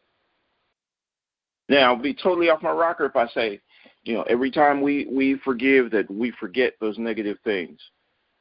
Now, 1.70 1.94
I'll 1.94 2.02
be 2.02 2.16
totally 2.16 2.50
off 2.50 2.64
my 2.64 2.72
rocker 2.72 3.06
if 3.06 3.16
I 3.16 3.28
say, 3.28 3.62
you 4.04 4.16
know, 4.16 4.24
every 4.24 4.50
time 4.50 4.82
we, 4.82 5.06
we 5.12 5.38
forgive 5.46 5.92
that 5.92 6.10
we 6.10 6.32
forget 6.40 6.74
those 6.82 6.98
negative 6.98 7.38
things. 7.44 7.80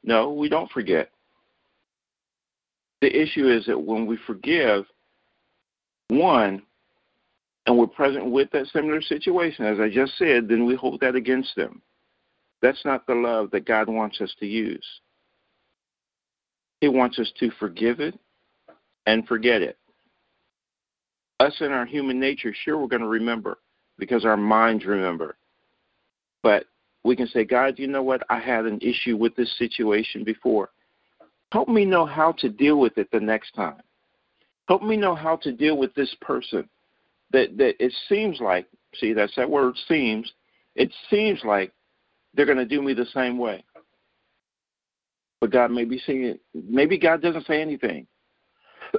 No, 0.02 0.32
we 0.32 0.48
don't 0.48 0.70
forget. 0.70 1.10
The 3.02 3.14
issue 3.14 3.50
is 3.50 3.66
that 3.66 3.78
when 3.78 4.06
we 4.06 4.16
forgive 4.26 4.86
one 6.08 6.62
and 7.66 7.76
we're 7.76 7.86
present 7.86 8.30
with 8.30 8.50
that 8.52 8.66
similar 8.68 9.02
situation, 9.02 9.64
as 9.64 9.80
I 9.80 9.90
just 9.90 10.16
said, 10.16 10.48
then 10.48 10.66
we 10.66 10.76
hold 10.76 11.00
that 11.00 11.16
against 11.16 11.54
them. 11.56 11.82
That's 12.62 12.84
not 12.84 13.06
the 13.06 13.14
love 13.14 13.50
that 13.50 13.66
God 13.66 13.88
wants 13.88 14.20
us 14.20 14.34
to 14.40 14.46
use. 14.46 14.86
He 16.80 16.88
wants 16.88 17.18
us 17.18 17.30
to 17.40 17.50
forgive 17.58 18.00
it 18.00 18.18
and 19.06 19.26
forget 19.26 19.62
it. 19.62 19.76
Us 21.40 21.56
in 21.60 21.72
our 21.72 21.84
human 21.84 22.18
nature, 22.18 22.54
sure, 22.54 22.78
we're 22.78 22.86
going 22.86 23.02
to 23.02 23.08
remember 23.08 23.58
because 23.98 24.24
our 24.24 24.36
minds 24.36 24.84
remember. 24.84 25.36
But 26.42 26.64
we 27.04 27.16
can 27.16 27.26
say, 27.26 27.44
God, 27.44 27.78
you 27.78 27.88
know 27.88 28.02
what? 28.02 28.22
I 28.30 28.38
had 28.38 28.64
an 28.64 28.78
issue 28.80 29.16
with 29.16 29.34
this 29.36 29.56
situation 29.58 30.24
before. 30.24 30.70
Help 31.52 31.68
me 31.68 31.84
know 31.84 32.06
how 32.06 32.32
to 32.32 32.48
deal 32.48 32.78
with 32.78 32.96
it 32.98 33.08
the 33.12 33.20
next 33.20 33.52
time. 33.54 33.82
Help 34.68 34.82
me 34.82 34.96
know 34.96 35.14
how 35.14 35.36
to 35.36 35.52
deal 35.52 35.76
with 35.76 35.94
this 35.94 36.14
person. 36.20 36.68
That 37.36 37.56
that 37.58 37.84
it 37.84 37.92
seems 38.08 38.40
like, 38.40 38.66
see, 38.94 39.12
that's 39.12 39.34
that 39.36 39.50
word 39.50 39.76
seems. 39.88 40.32
It 40.74 40.90
seems 41.10 41.40
like 41.44 41.72
they're 42.34 42.46
going 42.46 42.58
to 42.58 42.66
do 42.66 42.82
me 42.82 42.94
the 42.94 43.06
same 43.14 43.38
way 43.38 43.64
but 45.40 45.50
God 45.50 45.70
may 45.70 45.84
be 45.84 45.98
saying, 46.06 46.38
maybe 46.54 46.98
God 46.98 47.22
doesn't 47.22 47.46
say 47.46 47.60
anything. 47.60 48.06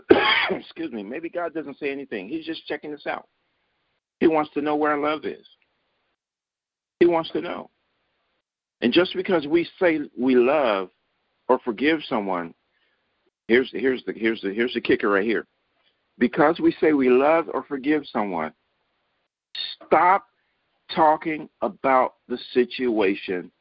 Excuse 0.50 0.92
me. 0.92 1.04
Maybe 1.04 1.30
God 1.30 1.54
doesn't 1.54 1.80
say 1.80 1.92
anything. 1.92 2.30
He's 2.30 2.46
just 2.46 2.66
checking 2.68 2.94
us 2.94 3.08
out. 3.08 3.28
He 4.20 4.28
wants 4.28 4.54
to 4.54 4.62
know 4.62 4.76
where 4.76 4.98
love 4.98 5.26
is. 5.26 5.46
He 7.00 7.06
wants 7.06 7.32
to 7.32 7.42
know. 7.42 7.70
And 8.82 8.94
just 8.94 9.16
because 9.16 9.48
we 9.48 9.68
say 9.80 10.00
we 10.18 10.36
love 10.36 10.90
or 11.50 11.60
forgive 11.60 12.00
someone, 12.08 12.54
here's 13.48 13.70
here's 13.72 14.04
the 14.06 14.14
here's 14.14 14.42
the 14.42 14.54
here's 14.54 14.74
the 14.74 14.82
kicker 14.82 15.10
right 15.10 15.26
here. 15.26 15.48
Because 16.20 16.60
we 16.60 16.76
say 16.80 16.94
we 16.94 17.10
love 17.10 17.46
or 17.54 17.64
forgive 17.64 18.04
someone, 18.12 18.54
stop 19.86 20.26
talking 20.94 21.50
about 21.62 22.16
the 22.28 22.40
situation 22.54 23.52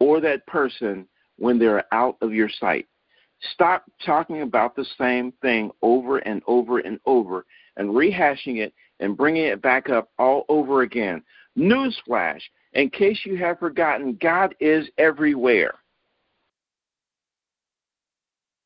or 0.00 0.20
that 0.20 0.46
person 0.46 1.06
when 1.36 1.58
they're 1.58 1.84
out 1.92 2.16
of 2.22 2.32
your 2.32 2.48
sight. 2.48 2.86
Stop 3.52 3.84
talking 4.04 4.42
about 4.42 4.74
the 4.74 4.86
same 4.96 5.32
thing 5.42 5.70
over 5.82 6.18
and 6.18 6.42
over 6.46 6.78
and 6.78 6.98
over 7.06 7.46
and 7.76 7.90
rehashing 7.90 8.58
it 8.58 8.72
and 9.00 9.16
bringing 9.16 9.44
it 9.44 9.62
back 9.62 9.90
up 9.90 10.10
all 10.18 10.44
over 10.48 10.82
again. 10.82 11.22
Newsflash, 11.56 12.40
in 12.72 12.90
case 12.90 13.20
you 13.24 13.36
have 13.36 13.58
forgotten, 13.58 14.18
God 14.20 14.54
is 14.60 14.88
everywhere. 14.98 15.74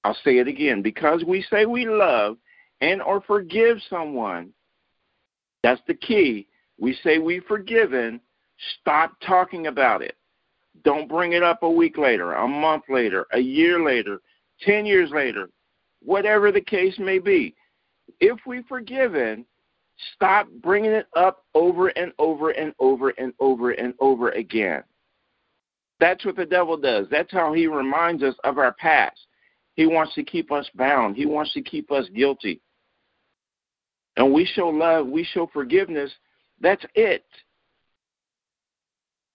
I'll 0.04 0.16
say 0.24 0.38
it 0.38 0.48
again. 0.48 0.82
Because 0.82 1.22
we 1.24 1.42
say 1.50 1.66
we 1.66 1.86
love 1.86 2.38
and 2.82 3.00
or 3.00 3.22
forgive 3.22 3.78
someone, 3.88 4.50
that's 5.62 5.80
the 5.86 5.94
key. 5.94 6.48
We 6.78 6.98
say 7.04 7.18
we've 7.18 7.44
forgiven, 7.44 8.20
stop 8.80 9.12
talking 9.26 9.68
about 9.68 10.02
it. 10.02 10.16
Don't 10.84 11.08
bring 11.08 11.32
it 11.32 11.44
up 11.44 11.62
a 11.62 11.70
week 11.70 11.96
later, 11.96 12.32
a 12.32 12.48
month 12.48 12.84
later, 12.88 13.26
a 13.32 13.38
year 13.38 13.82
later, 13.82 14.20
10 14.62 14.84
years 14.84 15.10
later, 15.12 15.48
whatever 16.02 16.50
the 16.50 16.60
case 16.60 16.98
may 16.98 17.20
be. 17.20 17.54
If 18.20 18.40
we've 18.46 18.66
forgiven, 18.66 19.46
stop 20.16 20.48
bringing 20.60 20.90
it 20.90 21.06
up 21.16 21.44
over 21.54 21.88
and 21.88 22.12
over 22.18 22.50
and 22.50 22.74
over 22.80 23.10
and 23.10 23.32
over 23.38 23.70
and 23.70 23.94
over 24.00 24.30
again. 24.30 24.82
That's 26.00 26.24
what 26.24 26.34
the 26.34 26.46
devil 26.46 26.76
does. 26.76 27.06
That's 27.12 27.30
how 27.30 27.52
he 27.52 27.68
reminds 27.68 28.24
us 28.24 28.34
of 28.42 28.58
our 28.58 28.72
past. 28.72 29.20
He 29.76 29.86
wants 29.86 30.14
to 30.14 30.24
keep 30.24 30.50
us 30.50 30.68
bound, 30.74 31.14
he 31.14 31.26
wants 31.26 31.52
to 31.52 31.62
keep 31.62 31.92
us 31.92 32.08
guilty. 32.12 32.60
And 34.16 34.32
we 34.32 34.44
show 34.44 34.68
love, 34.68 35.06
we 35.06 35.24
show 35.24 35.48
forgiveness. 35.52 36.12
That's 36.60 36.84
it. 36.94 37.24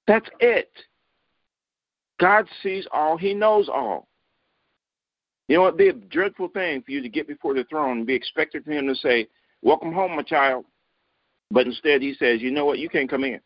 That's 0.06 0.30
it. 0.40 0.72
God 2.20 2.48
sees 2.64 2.88
all, 2.92 3.18
He 3.18 3.34
knows 3.34 3.70
all. 3.70 4.08
You 5.48 5.58
know, 5.58 5.68
it'd 5.68 5.78
be 5.78 5.90
a 5.90 5.94
dreadful 5.94 6.50
thing 6.50 6.82
for 6.82 6.92
you 6.92 7.02
to 7.02 7.10
get 7.10 7.28
before 7.28 7.54
the 7.54 7.64
throne 7.66 8.00
and 8.00 8.08
be 8.08 8.14
expected 8.14 8.66
for 8.66 8.72
Him 8.72 8.88
to 8.88 8.96
say, 8.96 9.28
Welcome 9.62 9.94
home, 9.94 10.16
my 10.16 10.22
child. 10.22 10.66
But 11.50 11.68
instead, 11.68 12.02
He 12.02 12.14
says, 12.14 12.42
You 12.42 12.52
know 12.52 12.66
what? 12.66 12.80
You 12.80 12.90
can't 12.90 13.10
come 13.10 13.24
in 13.24 13.40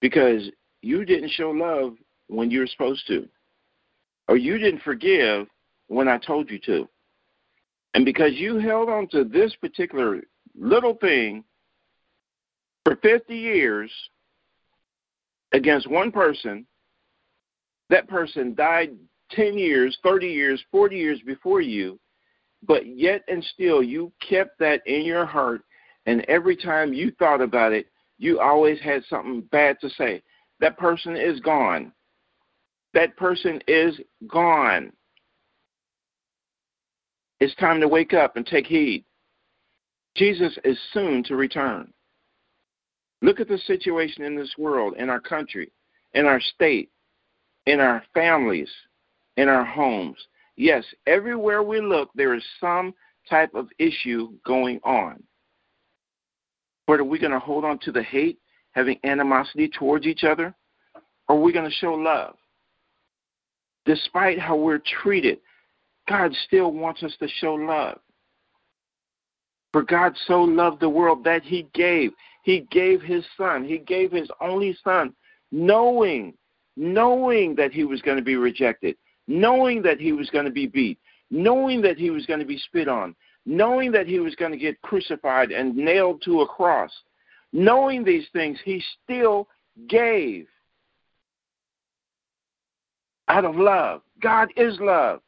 because 0.00 0.50
you 0.82 1.04
didn't 1.04 1.30
show 1.30 1.50
love 1.50 1.94
when 2.28 2.50
you 2.50 2.60
were 2.60 2.66
supposed 2.66 3.06
to, 3.08 3.28
or 4.28 4.36
you 4.36 4.58
didn't 4.58 4.82
forgive 4.82 5.46
when 5.88 6.08
I 6.08 6.18
told 6.18 6.50
you 6.50 6.58
to. 6.66 6.88
And 7.94 8.04
because 8.04 8.34
you 8.34 8.58
held 8.58 8.88
on 8.88 9.08
to 9.08 9.24
this 9.24 9.54
particular 9.56 10.22
little 10.58 10.94
thing 10.94 11.44
for 12.84 12.96
50 12.96 13.34
years 13.34 13.90
against 15.52 15.90
one 15.90 16.12
person, 16.12 16.66
that 17.88 18.08
person 18.08 18.54
died 18.54 18.90
10 19.32 19.58
years, 19.58 19.96
30 20.02 20.28
years, 20.28 20.62
40 20.70 20.96
years 20.96 21.20
before 21.26 21.60
you, 21.60 21.98
but 22.66 22.86
yet 22.86 23.22
and 23.28 23.42
still 23.54 23.82
you 23.82 24.12
kept 24.26 24.58
that 24.60 24.86
in 24.86 25.02
your 25.02 25.26
heart, 25.26 25.62
and 26.06 26.24
every 26.28 26.56
time 26.56 26.92
you 26.92 27.12
thought 27.18 27.40
about 27.40 27.72
it, 27.72 27.86
you 28.18 28.38
always 28.38 28.80
had 28.80 29.02
something 29.08 29.40
bad 29.50 29.78
to 29.80 29.90
say. 29.90 30.22
That 30.60 30.78
person 30.78 31.16
is 31.16 31.40
gone. 31.40 31.92
That 32.92 33.16
person 33.16 33.60
is 33.66 33.98
gone. 34.26 34.92
It's 37.40 37.54
time 37.56 37.80
to 37.80 37.88
wake 37.88 38.12
up 38.12 38.36
and 38.36 38.46
take 38.46 38.66
heed. 38.66 39.04
Jesus 40.14 40.56
is 40.64 40.78
soon 40.92 41.24
to 41.24 41.36
return. 41.36 41.92
Look 43.22 43.40
at 43.40 43.48
the 43.48 43.58
situation 43.58 44.24
in 44.24 44.36
this 44.36 44.54
world, 44.58 44.94
in 44.98 45.08
our 45.08 45.20
country, 45.20 45.72
in 46.14 46.26
our 46.26 46.40
state, 46.40 46.90
in 47.66 47.80
our 47.80 48.02
families, 48.14 48.70
in 49.36 49.48
our 49.48 49.64
homes. 49.64 50.16
Yes, 50.56 50.84
everywhere 51.06 51.62
we 51.62 51.80
look, 51.80 52.10
there 52.14 52.34
is 52.34 52.44
some 52.60 52.94
type 53.28 53.54
of 53.54 53.68
issue 53.78 54.32
going 54.44 54.80
on. 54.84 55.22
But 56.86 57.00
are 57.00 57.04
we 57.04 57.18
going 57.18 57.32
to 57.32 57.38
hold 57.38 57.64
on 57.64 57.78
to 57.80 57.92
the 57.92 58.02
hate, 58.02 58.38
having 58.72 58.98
animosity 59.04 59.68
towards 59.68 60.06
each 60.06 60.24
other? 60.24 60.54
Or 61.28 61.36
are 61.36 61.40
we 61.40 61.52
going 61.52 61.68
to 61.68 61.76
show 61.76 61.94
love? 61.94 62.36
Despite 63.86 64.38
how 64.38 64.56
we're 64.56 64.82
treated, 65.02 65.38
God 66.10 66.34
still 66.44 66.72
wants 66.72 67.04
us 67.04 67.14
to 67.20 67.28
show 67.28 67.54
love. 67.54 68.00
For 69.72 69.82
God 69.82 70.16
so 70.26 70.42
loved 70.42 70.80
the 70.80 70.88
world 70.88 71.22
that 71.22 71.44
he 71.44 71.68
gave. 71.72 72.10
He 72.42 72.66
gave 72.72 73.00
his 73.00 73.24
son. 73.36 73.62
He 73.64 73.78
gave 73.78 74.10
his 74.10 74.28
only 74.40 74.76
son, 74.82 75.14
knowing, 75.52 76.34
knowing 76.76 77.54
that 77.54 77.70
he 77.70 77.84
was 77.84 78.02
going 78.02 78.16
to 78.16 78.24
be 78.24 78.34
rejected, 78.34 78.96
knowing 79.28 79.82
that 79.82 80.00
he 80.00 80.10
was 80.12 80.28
going 80.30 80.46
to 80.46 80.50
be 80.50 80.66
beat, 80.66 80.98
knowing 81.30 81.80
that 81.82 81.96
he 81.96 82.10
was 82.10 82.26
going 82.26 82.40
to 82.40 82.46
be 82.46 82.58
spit 82.58 82.88
on, 82.88 83.14
knowing 83.46 83.92
that 83.92 84.08
he 84.08 84.18
was 84.18 84.34
going 84.34 84.50
to 84.50 84.58
get 84.58 84.82
crucified 84.82 85.52
and 85.52 85.76
nailed 85.76 86.22
to 86.22 86.40
a 86.40 86.48
cross. 86.48 86.90
Knowing 87.52 88.02
these 88.02 88.26
things, 88.32 88.58
he 88.64 88.82
still 89.04 89.46
gave 89.88 90.48
out 93.28 93.44
of 93.44 93.54
love. 93.54 94.02
God 94.20 94.48
is 94.56 94.76
love. 94.80 95.20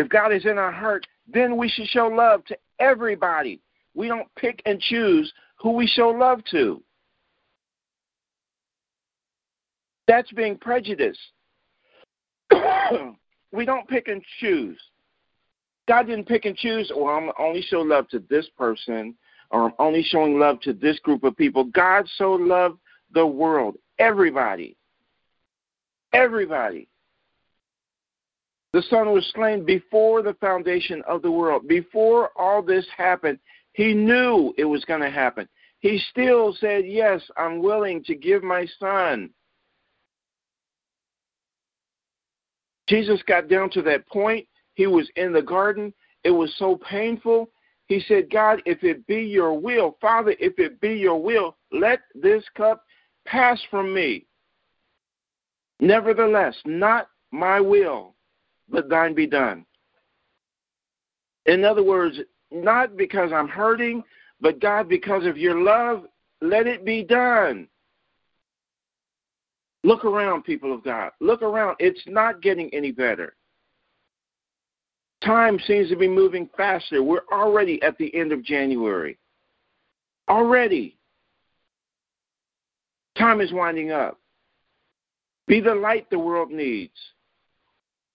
If 0.00 0.08
God 0.08 0.32
is 0.32 0.46
in 0.46 0.56
our 0.56 0.72
heart, 0.72 1.06
then 1.30 1.58
we 1.58 1.68
should 1.68 1.86
show 1.86 2.06
love 2.06 2.42
to 2.46 2.56
everybody. 2.78 3.60
We 3.92 4.08
don't 4.08 4.34
pick 4.34 4.62
and 4.64 4.80
choose 4.80 5.30
who 5.56 5.72
we 5.72 5.86
show 5.86 6.08
love 6.08 6.42
to. 6.52 6.82
That's 10.08 10.32
being 10.32 10.56
prejudiced. 10.56 11.20
we 13.52 13.66
don't 13.66 13.86
pick 13.88 14.08
and 14.08 14.22
choose. 14.40 14.80
God 15.86 16.06
didn't 16.06 16.28
pick 16.28 16.46
and 16.46 16.56
choose, 16.56 16.90
or 16.90 17.14
I'm 17.14 17.30
only 17.38 17.60
show 17.60 17.82
love 17.82 18.08
to 18.08 18.24
this 18.30 18.48
person, 18.56 19.14
or 19.50 19.66
I'm 19.66 19.74
only 19.78 20.02
showing 20.02 20.38
love 20.38 20.62
to 20.62 20.72
this 20.72 20.98
group 21.00 21.24
of 21.24 21.36
people. 21.36 21.64
God 21.64 22.08
so 22.16 22.32
loved 22.32 22.78
the 23.12 23.26
world, 23.26 23.76
everybody. 23.98 24.78
Everybody. 26.14 26.88
The 28.72 28.82
Son 28.88 29.12
was 29.12 29.28
slain 29.34 29.64
before 29.64 30.22
the 30.22 30.34
foundation 30.34 31.02
of 31.08 31.22
the 31.22 31.30
world. 31.30 31.66
Before 31.66 32.30
all 32.36 32.62
this 32.62 32.86
happened, 32.96 33.38
He 33.72 33.94
knew 33.94 34.54
it 34.56 34.64
was 34.64 34.84
going 34.84 35.00
to 35.00 35.10
happen. 35.10 35.48
He 35.80 36.00
still 36.10 36.54
said, 36.60 36.84
Yes, 36.86 37.20
I'm 37.36 37.60
willing 37.60 38.04
to 38.04 38.14
give 38.14 38.42
my 38.42 38.66
Son. 38.78 39.30
Jesus 42.88 43.22
got 43.26 43.48
down 43.48 43.70
to 43.70 43.82
that 43.82 44.06
point. 44.08 44.46
He 44.74 44.86
was 44.86 45.08
in 45.16 45.32
the 45.32 45.42
garden. 45.42 45.92
It 46.24 46.30
was 46.30 46.52
so 46.58 46.76
painful. 46.88 47.50
He 47.86 48.00
said, 48.06 48.30
God, 48.30 48.62
if 48.66 48.84
it 48.84 49.06
be 49.06 49.22
your 49.22 49.58
will, 49.58 49.96
Father, 50.00 50.34
if 50.38 50.58
it 50.58 50.80
be 50.80 50.94
your 50.94 51.20
will, 51.20 51.56
let 51.72 52.00
this 52.14 52.44
cup 52.56 52.84
pass 53.26 53.60
from 53.70 53.92
me. 53.92 54.26
Nevertheless, 55.80 56.54
not 56.64 57.08
my 57.32 57.60
will, 57.60 58.14
but 58.70 58.88
thine 58.88 59.14
be 59.14 59.26
done. 59.26 59.64
In 61.46 61.64
other 61.64 61.82
words, 61.82 62.18
not 62.50 62.96
because 62.96 63.32
I'm 63.32 63.48
hurting, 63.48 64.02
but 64.40 64.60
God, 64.60 64.88
because 64.88 65.26
of 65.26 65.36
your 65.36 65.60
love, 65.60 66.04
let 66.40 66.66
it 66.66 66.84
be 66.84 67.02
done. 67.02 67.68
Look 69.82 70.04
around, 70.04 70.42
people 70.42 70.74
of 70.74 70.84
God. 70.84 71.12
Look 71.20 71.42
around. 71.42 71.76
It's 71.78 72.02
not 72.06 72.42
getting 72.42 72.72
any 72.74 72.92
better. 72.92 73.34
Time 75.24 75.58
seems 75.66 75.88
to 75.90 75.96
be 75.96 76.08
moving 76.08 76.48
faster. 76.56 77.02
We're 77.02 77.26
already 77.32 77.82
at 77.82 77.96
the 77.98 78.14
end 78.14 78.32
of 78.32 78.42
January. 78.42 79.18
Already. 80.28 80.96
Time 83.18 83.40
is 83.40 83.52
winding 83.52 83.90
up. 83.90 84.18
Be 85.46 85.60
the 85.60 85.74
light 85.74 86.08
the 86.10 86.18
world 86.18 86.50
needs. 86.50 86.92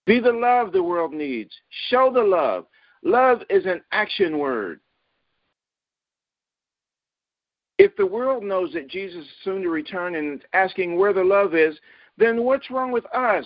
Be 0.06 0.19
the 0.19 0.32
love 0.32 0.72
the 0.72 0.84
world 0.84 1.14
needs. 1.14 1.52
Show 1.90 2.11
the 2.14 2.23
love. 2.23 2.65
Love 3.03 3.41
is 3.49 3.65
an 3.65 3.82
action 3.91 4.38
word. 4.38 4.80
If 7.77 7.95
the 7.98 8.06
world 8.06 8.44
knows 8.44 8.72
that 8.73 8.88
Jesus 8.88 9.23
is 9.23 9.32
soon 9.44 9.61
to 9.64 9.69
return 9.69 10.15
and 10.15 10.41
asking 10.53 10.98
where 10.98 11.14
the 11.14 11.23
love 11.23 11.56
is, 11.56 11.77
then 12.18 12.44
what's 12.44 12.72
wrong 12.72 12.91
with 12.91 13.06
us? 13.14 13.45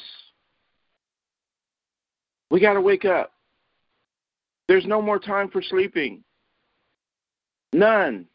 We 2.51 2.59
got 2.59 2.73
to 2.73 2.81
wake 2.81 3.05
up. 3.05 3.31
There's 4.67 4.85
no 4.85 5.01
more 5.01 5.19
time 5.19 5.49
for 5.49 5.61
sleeping. 5.61 6.23
None. 7.73 8.27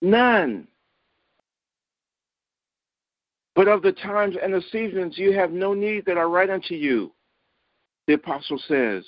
None. 0.00 0.68
But 3.58 3.66
of 3.66 3.82
the 3.82 3.90
times 3.90 4.36
and 4.40 4.54
the 4.54 4.62
seasons 4.70 5.18
you 5.18 5.32
have 5.32 5.50
no 5.50 5.74
need 5.74 6.04
that 6.04 6.16
I 6.16 6.22
write 6.22 6.48
unto 6.48 6.76
you, 6.76 7.12
the 8.06 8.12
apostle 8.12 8.62
says. 8.68 9.04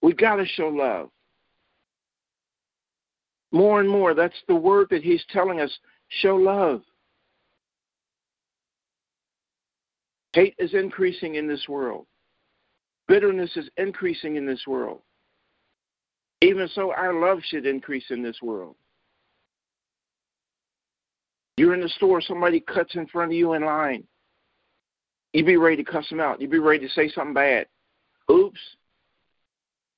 We 0.00 0.14
got 0.14 0.36
to 0.36 0.46
show 0.46 0.68
love. 0.68 1.10
More 3.52 3.80
and 3.80 3.88
more, 3.90 4.14
that's 4.14 4.42
the 4.48 4.56
word 4.56 4.86
that 4.88 5.02
he's 5.02 5.22
telling 5.28 5.60
us 5.60 5.70
show 6.08 6.36
love. 6.36 6.80
Hate 10.32 10.54
is 10.58 10.72
increasing 10.72 11.34
in 11.34 11.46
this 11.46 11.68
world. 11.68 12.06
Bitterness 13.08 13.54
is 13.58 13.68
increasing 13.76 14.36
in 14.36 14.46
this 14.46 14.66
world. 14.66 15.02
Even 16.40 16.66
so, 16.74 16.94
our 16.94 17.12
love 17.12 17.40
should 17.44 17.66
increase 17.66 18.06
in 18.08 18.22
this 18.22 18.40
world. 18.40 18.76
You're 21.56 21.74
in 21.74 21.80
the 21.80 21.88
store, 21.90 22.20
somebody 22.20 22.60
cuts 22.60 22.94
in 22.94 23.06
front 23.06 23.32
of 23.32 23.36
you 23.36 23.52
in 23.54 23.64
line. 23.64 24.04
You 25.32 25.44
be 25.44 25.56
ready 25.56 25.76
to 25.76 25.84
cuss 25.84 26.08
them 26.08 26.20
out. 26.20 26.40
You 26.40 26.48
be 26.48 26.58
ready 26.58 26.86
to 26.86 26.92
say 26.92 27.08
something 27.10 27.34
bad. 27.34 27.66
Oops. 28.30 28.58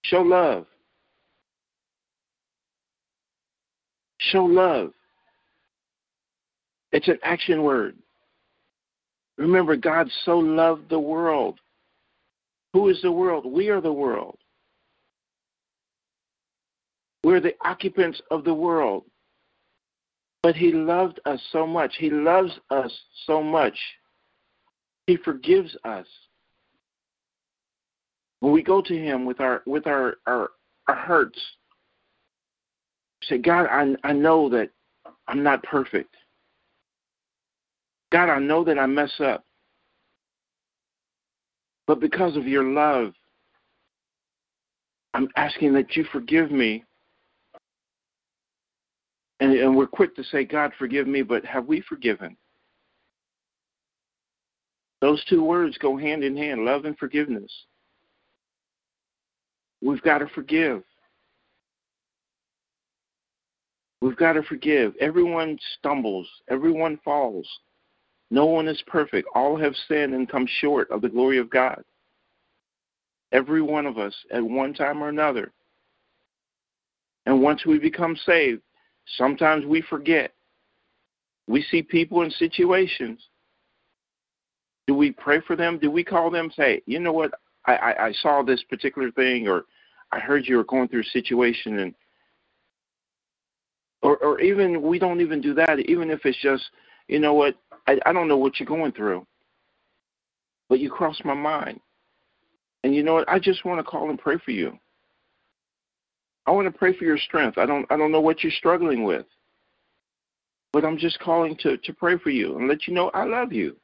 Show 0.05 0.23
love. 0.23 0.67
Show 4.19 4.45
love. 4.45 4.93
It's 6.93 7.09
an 7.09 7.19
action 7.23 7.63
word. 7.63 7.97
Remember, 9.39 9.77
God 9.77 10.09
so 10.25 10.39
loved 10.39 10.91
the 10.91 10.99
world. 10.99 11.59
Who 12.73 12.89
is 12.89 13.01
the 13.03 13.13
world? 13.13 13.47
We 13.47 13.69
are 13.71 13.81
the 13.81 13.93
world. 13.93 14.39
We're 17.25 17.41
the 17.41 17.55
occupants 17.65 18.21
of 18.31 18.45
the 18.45 18.55
world. 18.55 19.05
But 20.43 20.57
He 20.57 20.73
loved 20.73 21.21
us 21.25 21.41
so 21.53 21.67
much. 21.67 21.95
He 21.99 22.11
loves 22.11 22.53
us 22.71 22.93
so 23.27 23.43
much. 23.43 23.77
He 25.07 25.17
forgives 25.17 25.77
us. 25.85 26.07
When 28.41 28.53
we 28.53 28.63
go 28.63 28.83
to 28.83 28.95
Him 28.95 29.25
with 29.25 29.41
our 29.41 29.63
with 29.67 29.87
our 29.87 30.17
our, 30.27 30.51
our 30.89 30.97
hurts, 30.97 31.39
say, 33.23 33.39
God, 33.39 33.67
I 33.71 33.95
I 34.09 34.13
know 34.13 34.49
that 34.49 34.71
I'm 35.29 35.43
not 35.43 35.63
perfect. 35.63 36.15
God, 38.11 38.29
I 38.29 38.39
know 38.39 38.63
that 38.65 38.79
I 38.79 38.87
mess 38.87 39.13
up. 39.21 39.45
But 41.87 42.01
because 42.01 42.37
of 42.37 42.47
your 42.47 42.65
love, 42.65 43.15
I'm 45.15 45.29
asking 45.37 45.73
that 45.75 45.97
you 45.97 46.05
forgive 46.13 46.51
me. 46.51 46.85
And, 49.43 49.55
and 49.55 49.77
we're 49.77 49.89
quick 49.89 50.15
to 50.15 50.23
say, 50.23 50.45
God, 50.45 50.71
forgive 50.79 51.09
me, 51.09 51.23
but 51.23 51.45
have 51.45 51.67
we 51.67 51.81
forgiven? 51.81 52.37
Those 55.01 55.21
two 55.25 55.43
words 55.43 55.77
go 55.79 55.97
hand 55.97 56.23
in 56.23 56.37
hand 56.37 56.65
love 56.65 56.85
and 56.85 56.97
forgiveness. 56.97 57.51
We've 59.83 60.01
got 60.03 60.19
to 60.19 60.29
forgive. 60.29 60.85
We've 64.01 64.17
got 64.17 64.35
to 64.35 64.45
forgive. 64.45 64.95
Everyone 65.01 65.59
stumbles, 65.77 66.29
everyone 66.49 67.01
falls. 67.05 67.49
No 68.31 68.47
one 68.47 68.69
is 68.69 68.81
perfect. 68.87 69.27
All 69.35 69.57
have 69.57 69.75
sinned 69.89 70.15
and 70.15 70.29
come 70.29 70.47
short 70.61 70.89
of 70.93 71.03
the 71.03 71.09
glory 71.09 71.39
of 71.39 71.51
God. 71.51 71.83
Every 73.33 73.61
one 73.61 73.87
of 73.87 73.99
us 73.99 74.15
at 74.33 74.41
one 74.43 74.73
time 74.73 75.03
or 75.03 75.09
another. 75.09 75.51
And 77.27 77.43
once 77.43 77.67
we 77.67 77.81
become 77.81 78.17
saved, 78.25 78.63
sometimes 79.17 79.65
we 79.67 79.83
forget. 79.83 80.33
We 81.47 81.63
see 81.71 81.83
people 81.83 82.23
in 82.23 82.31
situations. 82.31 83.21
Do 84.87 84.95
we 84.95 85.13
pray 85.13 85.41
for 85.47 85.57
them? 85.57 85.79
Do 85.79 85.91
we 85.91 86.05
call 86.05 86.31
them, 86.31 86.51
say, 86.57 86.83
you 86.87 86.99
know 86.99 87.13
what, 87.13 87.33
I, 87.67 87.75
I, 87.77 88.07
I 88.07 88.13
saw 88.13 88.43
this 88.43 88.63
particular 88.65 89.11
thing, 89.13 89.49
or 89.49 89.65
I 90.11 90.19
heard 90.19 90.47
you 90.47 90.57
were 90.57 90.65
going 90.65 90.89
through 90.89 91.03
a 91.03 91.05
situation, 91.05 91.79
and 91.79 91.95
or, 94.03 94.17
or 94.19 94.41
even 94.41 94.83
we 94.83 94.99
don't 94.99 95.21
even 95.21 95.41
do 95.41 95.55
that. 95.55 95.79
Even 95.81 96.11
if 96.11 96.27
it's 96.27 96.41
just, 96.43 96.65
you 97.09 97.21
know 97.21 97.35
what, 97.35 97.55
I, 97.87 97.99
I 98.05 98.13
don't 98.13 98.29
know 98.29 98.37
what 98.37 98.59
you're 98.59 98.67
going 98.67 98.93
through, 98.93 99.25
but 100.69 100.81
you 100.81 100.91
crossed 100.91 101.25
my 101.25 101.35
mind. 101.35 101.81
And 102.85 102.95
you 102.95 103.05
know 103.05 103.15
what? 103.15 103.29
I 103.29 103.39
just 103.39 103.65
want 103.65 103.79
to 103.79 103.85
call 103.85 104.11
and 104.11 104.19
pray 104.19 104.39
for 104.45 104.51
you. 104.51 104.77
I 106.47 106.51
want 106.51 106.67
to 106.67 106.77
pray 106.77 106.97
for 106.97 107.05
your 107.05 107.19
strength. 107.19 107.59
I 107.59 107.67
don't 107.67 107.87
I 107.91 107.97
don't 107.97 108.13
know 108.13 108.21
what 108.21 108.43
you're 108.43 108.53
struggling 108.53 109.05
with. 109.05 109.27
But 110.73 110.85
I'm 110.85 110.97
just 110.97 111.19
calling 111.21 111.57
to, 111.59 111.77
to 111.77 111.93
pray 111.93 112.17
for 112.17 112.31
you 112.31 112.57
and 112.57 112.67
let 112.67 112.87
you 112.87 112.95
know 112.95 113.11
I 113.13 113.25
love 113.25 113.53
you. 113.53 113.77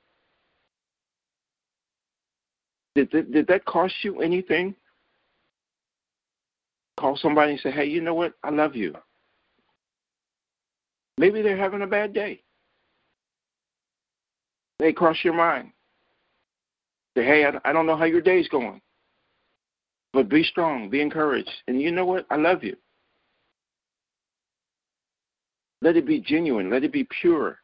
Did, 2.95 3.11
did, 3.11 3.33
did 3.33 3.47
that 3.49 3.67
cost 3.67 3.95
you 4.03 4.23
anything? 4.23 4.75
Call 6.99 7.17
somebody 7.17 7.53
and 7.53 7.61
say, 7.61 7.71
hey, 7.71 7.85
you 7.85 8.01
know 8.01 8.15
what? 8.15 8.33
I 8.43 8.51
love 8.51 8.75
you. 8.75 8.95
Maybe 11.19 11.43
they're 11.43 11.59
having 11.59 11.83
a 11.83 11.87
bad 11.87 12.15
day 12.15 12.43
they 14.79 14.93
cross 14.93 15.17
your 15.25 15.35
mind. 15.35 15.73
Say, 17.17 17.25
hey, 17.25 17.45
I, 17.47 17.71
I 17.71 17.73
don't 17.73 17.87
know 17.87 17.97
how 17.97 18.05
your 18.05 18.21
day's 18.21 18.49
going, 18.49 18.81
but 20.13 20.29
be 20.29 20.43
strong, 20.43 20.89
be 20.91 21.01
encouraged. 21.01 21.51
And 21.67 21.81
you 21.81 21.91
know 21.91 22.05
what? 22.05 22.27
I 22.31 22.37
love 22.37 22.65
you. 22.65 22.77
Let 25.81 25.97
it 25.97 26.07
be 26.07 26.21
genuine, 26.21 26.71
let 26.71 26.85
it 26.85 26.93
be 26.93 27.07
pure. 27.21 27.59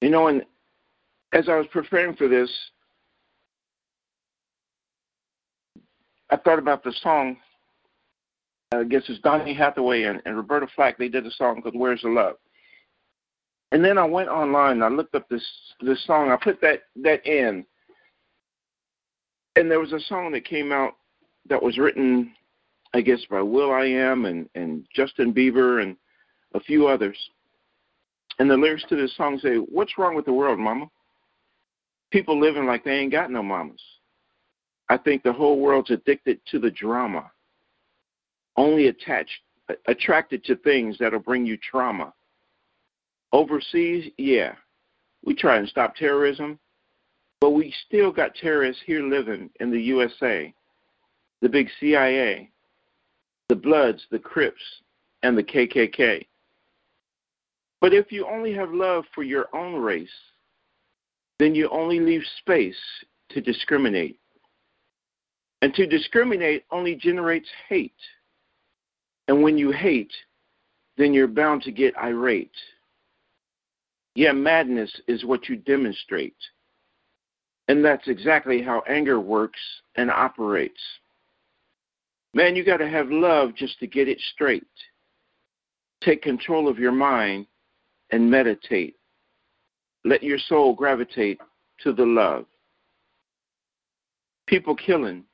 You 0.00 0.10
know, 0.10 0.28
and 0.28 0.44
as 1.32 1.48
I 1.48 1.56
was 1.56 1.66
preparing 1.72 2.14
for 2.14 2.28
this, 2.28 2.50
I 6.30 6.36
thought 6.36 6.58
about 6.58 6.84
the 6.84 6.92
song. 7.02 7.38
I 8.72 8.84
guess 8.84 9.02
it's 9.08 9.20
Donny 9.20 9.54
Hathaway 9.54 10.02
and, 10.02 10.20
and 10.26 10.36
Roberta 10.36 10.66
Flack. 10.76 10.98
They 10.98 11.08
did 11.08 11.26
a 11.26 11.30
song 11.30 11.62
called 11.62 11.74
"Where's 11.74 12.02
the 12.02 12.10
Love." 12.10 12.36
And 13.72 13.84
then 13.84 13.98
I 13.98 14.04
went 14.04 14.28
online 14.28 14.72
and 14.72 14.84
I 14.84 14.88
looked 14.88 15.14
up 15.14 15.28
this 15.28 15.46
this 15.80 16.04
song. 16.06 16.30
I 16.30 16.36
put 16.36 16.60
that 16.60 16.82
that 17.02 17.26
in, 17.26 17.64
and 19.58 19.68
there 19.68 19.80
was 19.80 19.92
a 19.92 20.00
song 20.00 20.30
that 20.32 20.44
came 20.44 20.70
out 20.70 20.94
that 21.48 21.60
was 21.60 21.78
written, 21.78 22.32
I 22.94 23.00
guess, 23.00 23.24
by 23.28 23.42
will.i.am 23.42 24.24
and 24.24 24.48
and 24.54 24.86
Justin 24.94 25.34
Bieber 25.34 25.82
and 25.82 25.96
a 26.54 26.60
few 26.60 26.86
others. 26.86 27.18
And 28.38 28.48
the 28.48 28.56
lyrics 28.56 28.84
to 28.88 28.96
this 28.96 29.16
song 29.16 29.38
say, 29.40 29.56
"What's 29.56 29.98
wrong 29.98 30.14
with 30.14 30.26
the 30.26 30.32
world, 30.32 30.60
Mama? 30.60 30.88
People 32.12 32.38
living 32.38 32.66
like 32.66 32.84
they 32.84 32.92
ain't 32.92 33.10
got 33.10 33.32
no 33.32 33.42
mamas. 33.42 33.82
I 34.88 34.96
think 34.96 35.22
the 35.22 35.32
whole 35.32 35.58
world's 35.58 35.90
addicted 35.90 36.40
to 36.46 36.60
the 36.60 36.70
drama, 36.70 37.30
only 38.56 38.86
attached, 38.86 39.42
attracted 39.86 40.44
to 40.44 40.56
things 40.56 40.96
that'll 40.98 41.18
bring 41.18 41.44
you 41.44 41.56
trauma." 41.56 42.14
Overseas, 43.32 44.10
yeah, 44.18 44.54
we 45.24 45.34
try 45.34 45.56
and 45.56 45.68
stop 45.68 45.96
terrorism, 45.96 46.58
but 47.40 47.50
we 47.50 47.72
still 47.86 48.10
got 48.10 48.34
terrorists 48.34 48.82
here 48.84 49.02
living 49.02 49.50
in 49.60 49.70
the 49.70 49.80
USA, 49.80 50.52
the 51.40 51.48
big 51.48 51.68
CIA, 51.78 52.50
the 53.48 53.56
Bloods, 53.56 54.02
the 54.10 54.18
Crips, 54.18 54.62
and 55.22 55.36
the 55.36 55.42
KKK. 55.42 56.26
But 57.80 57.94
if 57.94 58.10
you 58.10 58.26
only 58.26 58.52
have 58.54 58.72
love 58.72 59.04
for 59.14 59.22
your 59.22 59.46
own 59.54 59.80
race, 59.80 60.08
then 61.38 61.54
you 61.54 61.68
only 61.70 62.00
leave 62.00 62.22
space 62.38 62.76
to 63.30 63.40
discriminate. 63.40 64.18
And 65.62 65.72
to 65.74 65.86
discriminate 65.86 66.64
only 66.70 66.96
generates 66.96 67.48
hate. 67.68 67.92
And 69.28 69.42
when 69.42 69.58
you 69.58 69.70
hate, 69.70 70.12
then 70.96 71.12
you're 71.12 71.28
bound 71.28 71.62
to 71.62 71.72
get 71.72 71.96
irate. 71.96 72.50
Yeah, 74.14 74.32
madness 74.32 74.90
is 75.06 75.24
what 75.24 75.48
you 75.48 75.56
demonstrate. 75.56 76.36
And 77.68 77.84
that's 77.84 78.08
exactly 78.08 78.62
how 78.62 78.82
anger 78.88 79.20
works 79.20 79.60
and 79.96 80.10
operates. 80.10 80.80
Man, 82.34 82.56
you 82.56 82.64
got 82.64 82.78
to 82.78 82.88
have 82.88 83.10
love 83.10 83.54
just 83.54 83.78
to 83.80 83.86
get 83.86 84.08
it 84.08 84.18
straight. 84.32 84.66
Take 86.02 86.22
control 86.22 86.68
of 86.68 86.78
your 86.78 86.92
mind 86.92 87.46
and 88.10 88.30
meditate. 88.30 88.96
Let 90.04 90.22
your 90.22 90.38
soul 90.38 90.74
gravitate 90.74 91.40
to 91.82 91.92
the 91.92 92.06
love. 92.06 92.46
People 94.46 94.74
killing, 94.74 95.24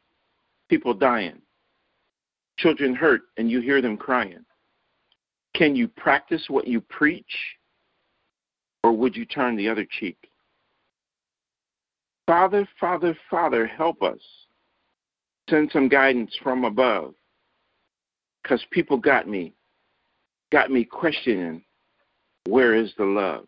people 0.69 0.95
dying, 0.95 1.41
children 2.59 2.95
hurt, 2.95 3.23
and 3.37 3.51
you 3.51 3.61
hear 3.61 3.81
them 3.81 3.97
crying. 3.97 4.45
Can 5.55 5.77
you 5.77 5.87
practice 5.87 6.47
what 6.49 6.67
you 6.67 6.81
preach? 6.81 7.57
Or 8.83 8.93
would 8.93 9.15
you 9.15 9.25
turn 9.25 9.57
the 9.57 9.69
other 9.69 9.87
cheek? 9.99 10.29
Father, 12.27 12.67
Father, 12.81 13.17
Father, 13.31 13.67
help 13.67 14.03
us. 14.03 14.21
Send 15.51 15.71
some 15.73 15.89
guidance 15.89 16.35
from 16.43 16.65
above. 16.65 17.15
Because 18.43 18.65
people 18.71 18.97
got 18.97 19.29
me, 19.29 19.55
got 20.51 20.71
me 20.71 20.85
questioning 20.85 21.63
where 22.47 22.75
is 22.75 22.93
the 22.99 23.05
love? 23.05 23.47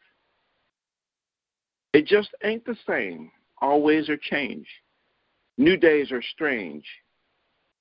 It 1.92 2.06
just 2.06 2.30
ain't 2.44 2.64
the 2.64 2.76
same. 2.86 3.30
Always 3.60 4.08
are 4.08 4.16
change. 4.16 4.66
New 5.58 5.76
days 5.76 6.12
are 6.12 6.22
strange. 6.22 6.84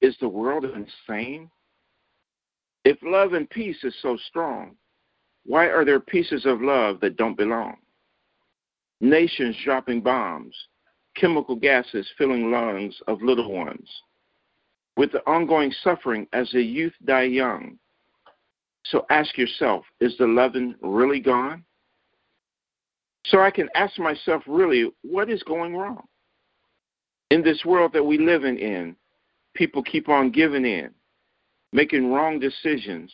Is 0.01 0.15
the 0.19 0.29
world 0.29 0.65
insane? 0.65 1.49
If 2.85 2.97
love 3.01 3.33
and 3.33 3.49
peace 3.49 3.83
is 3.83 3.95
so 4.01 4.17
strong, 4.27 4.75
why 5.45 5.67
are 5.67 5.83
there 5.83 5.99
pieces 5.99 6.45
of 6.45 6.61
love 6.61 6.99
that 7.01 7.17
don't 7.17 7.37
belong? 7.37 7.77
Nations 9.01 9.55
dropping 9.63 10.01
bombs, 10.01 10.55
chemical 11.15 11.55
gases 11.55 12.07
filling 12.17 12.51
lungs 12.51 12.95
of 13.07 13.21
little 13.21 13.51
ones, 13.51 13.89
with 14.97 15.11
the 15.11 15.25
ongoing 15.27 15.71
suffering 15.83 16.27
as 16.33 16.49
the 16.51 16.61
youth 16.61 16.93
die 17.05 17.23
young. 17.23 17.77
So 18.85 19.05
ask 19.09 19.37
yourself 19.37 19.85
is 19.99 20.15
the 20.17 20.27
loving 20.27 20.75
really 20.81 21.19
gone? 21.19 21.63
So 23.25 23.39
I 23.39 23.49
can 23.49 23.69
ask 23.73 23.97
myself, 23.97 24.43
really, 24.45 24.91
what 25.01 25.31
is 25.31 25.41
going 25.43 25.75
wrong? 25.75 26.03
In 27.31 27.41
this 27.41 27.65
world 27.65 27.91
that 27.93 28.03
we 28.03 28.19
live 28.19 28.45
in, 28.45 28.95
people 29.55 29.81
keep 29.81 30.09
on 30.09 30.29
giving 30.29 30.63
in, 30.63 30.91
making 31.73 32.11
wrong 32.11 32.39
decisions, 32.39 33.11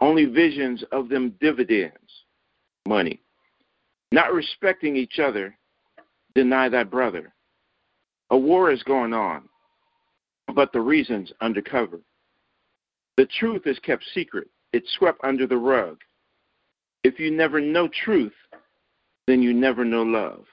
only 0.00 0.24
visions 0.24 0.82
of 0.92 1.10
them 1.10 1.34
dividends, 1.40 2.24
money, 2.86 3.20
not 4.12 4.32
respecting 4.32 4.96
each 4.96 5.18
other, 5.18 5.54
deny 6.38 6.68
thy 6.68 6.84
brother. 6.84 7.34
A 8.30 8.38
war 8.38 8.70
is 8.70 8.84
going 8.84 9.12
on, 9.12 9.48
but 10.54 10.72
the 10.72 10.80
reason's 10.80 11.32
undercover. 11.40 11.98
The 13.16 13.26
truth 13.40 13.62
is 13.66 13.76
kept 13.80 14.04
secret, 14.14 14.46
it's 14.72 14.88
swept 14.94 15.18
under 15.24 15.48
the 15.48 15.56
rug. 15.56 15.98
If 17.02 17.18
you 17.18 17.32
never 17.32 17.60
know 17.60 17.88
truth, 18.04 18.34
then 19.26 19.42
you 19.42 19.52
never 19.52 19.84
know 19.84 20.04
love. 20.04 20.44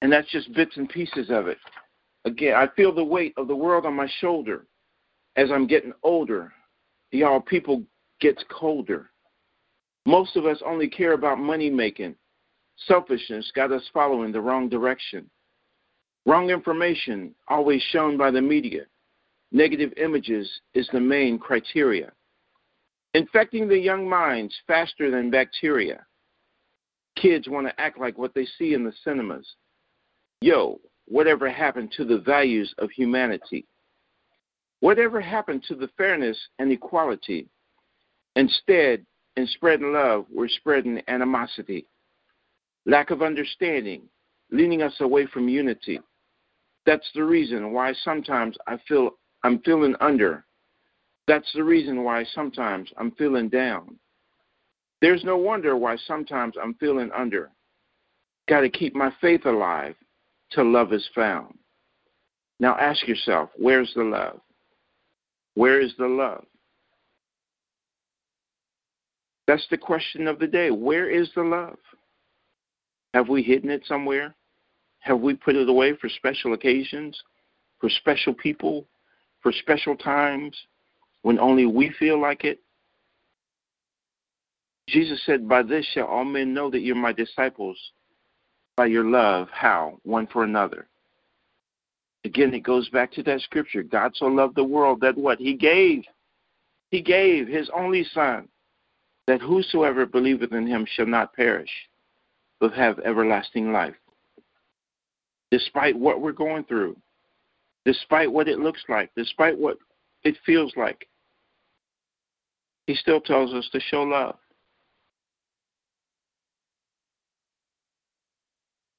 And 0.00 0.10
that's 0.10 0.30
just 0.30 0.54
bits 0.54 0.78
and 0.78 0.88
pieces 0.88 1.28
of 1.28 1.46
it. 1.46 1.58
Again, 2.24 2.54
I 2.54 2.68
feel 2.74 2.94
the 2.94 3.04
weight 3.04 3.34
of 3.36 3.48
the 3.48 3.56
world 3.56 3.84
on 3.84 3.94
my 3.94 4.08
shoulder 4.20 4.64
as 5.36 5.50
I'm 5.50 5.66
getting 5.66 5.92
older. 6.02 6.54
Y'all, 7.10 7.40
people 7.40 7.82
gets 8.20 8.42
colder. 8.48 9.10
Most 10.06 10.36
of 10.36 10.46
us 10.46 10.62
only 10.64 10.88
care 10.88 11.12
about 11.12 11.38
money 11.38 11.68
making. 11.68 12.14
Selfishness 12.86 13.50
got 13.54 13.72
us 13.72 13.82
following 13.92 14.32
the 14.32 14.40
wrong 14.40 14.68
direction. 14.68 15.28
Wrong 16.26 16.50
information, 16.50 17.34
always 17.48 17.82
shown 17.90 18.16
by 18.16 18.30
the 18.30 18.40
media. 18.40 18.82
Negative 19.50 19.92
images 19.96 20.48
is 20.74 20.88
the 20.92 21.00
main 21.00 21.38
criteria. 21.38 22.12
Infecting 23.14 23.66
the 23.66 23.78
young 23.78 24.08
minds 24.08 24.54
faster 24.66 25.10
than 25.10 25.30
bacteria. 25.30 26.04
Kids 27.16 27.48
want 27.48 27.66
to 27.66 27.80
act 27.80 27.98
like 27.98 28.18
what 28.18 28.34
they 28.34 28.46
see 28.58 28.74
in 28.74 28.84
the 28.84 28.92
cinemas. 29.02 29.46
Yo, 30.40 30.78
whatever 31.06 31.50
happened 31.50 31.90
to 31.96 32.04
the 32.04 32.18
values 32.18 32.72
of 32.78 32.90
humanity? 32.90 33.66
Whatever 34.80 35.20
happened 35.20 35.64
to 35.66 35.74
the 35.74 35.88
fairness 35.96 36.38
and 36.58 36.70
equality? 36.70 37.48
Instead, 38.36 39.04
in 39.36 39.46
spreading 39.46 39.92
love, 39.92 40.26
we're 40.32 40.48
spreading 40.48 41.02
animosity. 41.08 41.86
Lack 42.88 43.10
of 43.10 43.20
understanding, 43.20 44.08
leading 44.50 44.80
us 44.80 44.94
away 45.00 45.26
from 45.26 45.46
unity. 45.46 46.00
That's 46.86 47.08
the 47.14 47.22
reason 47.22 47.74
why 47.74 47.92
sometimes 48.02 48.56
I 48.66 48.78
feel 48.88 49.10
I'm 49.44 49.58
feeling 49.60 49.94
under. 50.00 50.46
That's 51.26 51.52
the 51.54 51.62
reason 51.62 52.02
why 52.02 52.24
sometimes 52.34 52.90
I'm 52.96 53.10
feeling 53.12 53.50
down. 53.50 53.98
There's 55.02 55.22
no 55.22 55.36
wonder 55.36 55.76
why 55.76 55.98
sometimes 56.06 56.54
I'm 56.60 56.72
feeling 56.80 57.10
under. 57.14 57.50
Got 58.48 58.62
to 58.62 58.70
keep 58.70 58.94
my 58.96 59.12
faith 59.20 59.44
alive 59.44 59.94
till 60.50 60.72
love 60.72 60.94
is 60.94 61.06
found. 61.14 61.58
Now 62.58 62.74
ask 62.78 63.06
yourself, 63.06 63.50
where's 63.58 63.92
the 63.94 64.02
love? 64.02 64.40
Where 65.54 65.78
is 65.78 65.92
the 65.98 66.06
love? 66.08 66.46
That's 69.46 69.66
the 69.70 69.76
question 69.76 70.26
of 70.26 70.38
the 70.38 70.46
day. 70.46 70.70
Where 70.70 71.10
is 71.10 71.28
the 71.34 71.42
love? 71.42 71.76
Have 73.14 73.28
we 73.28 73.42
hidden 73.42 73.70
it 73.70 73.84
somewhere? 73.86 74.34
Have 75.00 75.20
we 75.20 75.34
put 75.34 75.56
it 75.56 75.68
away 75.68 75.94
for 75.96 76.08
special 76.08 76.52
occasions, 76.52 77.18
for 77.80 77.88
special 77.88 78.34
people, 78.34 78.86
for 79.42 79.52
special 79.52 79.96
times 79.96 80.56
when 81.22 81.38
only 81.38 81.66
we 81.66 81.90
feel 81.98 82.20
like 82.20 82.44
it? 82.44 82.60
Jesus 84.88 85.22
said, 85.24 85.48
By 85.48 85.62
this 85.62 85.86
shall 85.92 86.06
all 86.06 86.24
men 86.24 86.54
know 86.54 86.70
that 86.70 86.80
you're 86.80 86.96
my 86.96 87.12
disciples, 87.12 87.78
by 88.76 88.86
your 88.86 89.04
love, 89.04 89.48
how? 89.52 89.98
One 90.04 90.26
for 90.26 90.44
another. 90.44 90.88
Again, 92.24 92.52
it 92.54 92.60
goes 92.60 92.88
back 92.88 93.12
to 93.12 93.22
that 93.24 93.40
scripture. 93.40 93.82
God 93.82 94.12
so 94.14 94.26
loved 94.26 94.56
the 94.56 94.64
world 94.64 95.00
that 95.00 95.16
what? 95.16 95.38
He 95.38 95.54
gave. 95.54 96.04
He 96.90 97.02
gave 97.02 97.46
his 97.46 97.70
only 97.74 98.04
Son, 98.12 98.48
that 99.26 99.40
whosoever 99.40 100.06
believeth 100.06 100.52
in 100.52 100.66
him 100.66 100.86
shall 100.86 101.06
not 101.06 101.34
perish, 101.34 101.70
but 102.60 102.72
have 102.72 102.98
everlasting 103.00 103.72
life. 103.72 103.94
Despite 105.50 105.98
what 105.98 106.20
we're 106.20 106.32
going 106.32 106.64
through, 106.64 106.96
despite 107.84 108.30
what 108.30 108.48
it 108.48 108.58
looks 108.58 108.82
like, 108.88 109.10
despite 109.16 109.58
what 109.58 109.78
it 110.24 110.36
feels 110.44 110.72
like, 110.76 111.08
he 112.86 112.94
still 112.94 113.20
tells 113.20 113.52
us 113.54 113.68
to 113.72 113.80
show 113.80 114.02
love. 114.02 114.36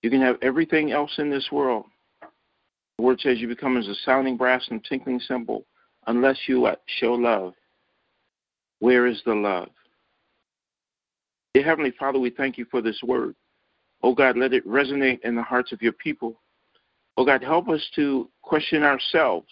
You 0.01 0.09
can 0.09 0.21
have 0.21 0.37
everything 0.41 0.91
else 0.91 1.13
in 1.17 1.29
this 1.29 1.49
world. 1.51 1.85
The 2.97 3.03
word 3.03 3.19
says 3.19 3.39
you 3.39 3.47
become 3.47 3.77
as 3.77 3.87
a 3.87 3.95
sounding 4.05 4.37
brass 4.37 4.65
and 4.69 4.83
tinkling 4.83 5.19
cymbal 5.19 5.65
unless 6.07 6.37
you 6.47 6.61
what? 6.61 6.81
show 6.99 7.13
love. 7.13 7.53
Where 8.79 9.07
is 9.07 9.21
the 9.25 9.33
love? 9.33 9.69
Dear 11.53 11.63
Heavenly 11.63 11.93
Father, 11.99 12.19
we 12.19 12.29
thank 12.29 12.57
you 12.57 12.65
for 12.69 12.81
this 12.81 12.99
word. 13.03 13.35
Oh 14.01 14.13
God, 14.13 14.37
let 14.37 14.53
it 14.53 14.67
resonate 14.67 15.19
in 15.23 15.35
the 15.35 15.43
hearts 15.43 15.71
of 15.71 15.81
your 15.81 15.91
people. 15.93 16.39
Oh 17.17 17.25
God, 17.25 17.43
help 17.43 17.67
us 17.69 17.85
to 17.95 18.29
question 18.41 18.83
ourselves, 18.83 19.49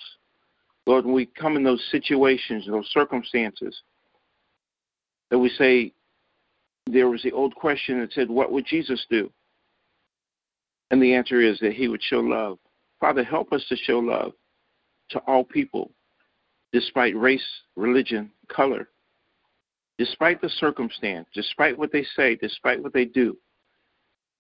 Lord, 0.86 1.06
when 1.06 1.14
we 1.14 1.26
come 1.26 1.58
in 1.58 1.64
those 1.64 1.86
situations, 1.92 2.66
those 2.66 2.90
circumstances, 2.92 3.82
that 5.30 5.38
we 5.38 5.50
say, 5.50 5.94
there 6.86 7.10
was 7.10 7.22
the 7.24 7.34
old 7.34 7.54
question 7.56 8.00
that 8.00 8.14
said, 8.14 8.30
What 8.30 8.52
would 8.52 8.66
Jesus 8.66 9.06
do? 9.10 9.30
And 10.92 11.02
the 11.02 11.14
answer 11.14 11.42
is 11.42 11.60
that 11.60 11.74
he 11.74 11.90
would 11.90 12.02
show 12.02 12.20
love. 12.20 12.60
Father, 13.02 13.24
help 13.24 13.52
us 13.52 13.66
to 13.68 13.76
show 13.76 14.00
love 14.00 14.32
to 15.10 15.20
all 15.28 15.44
people, 15.44 15.92
despite 16.72 17.16
race, 17.18 17.46
religion, 17.76 18.32
color, 18.48 18.88
despite 19.98 20.42
the 20.42 20.50
circumstance, 20.50 21.28
despite 21.34 21.78
what 21.78 21.92
they 21.92 22.06
say, 22.16 22.36
despite 22.36 22.82
what 22.82 22.94
they 22.94 23.06
do. 23.06 23.38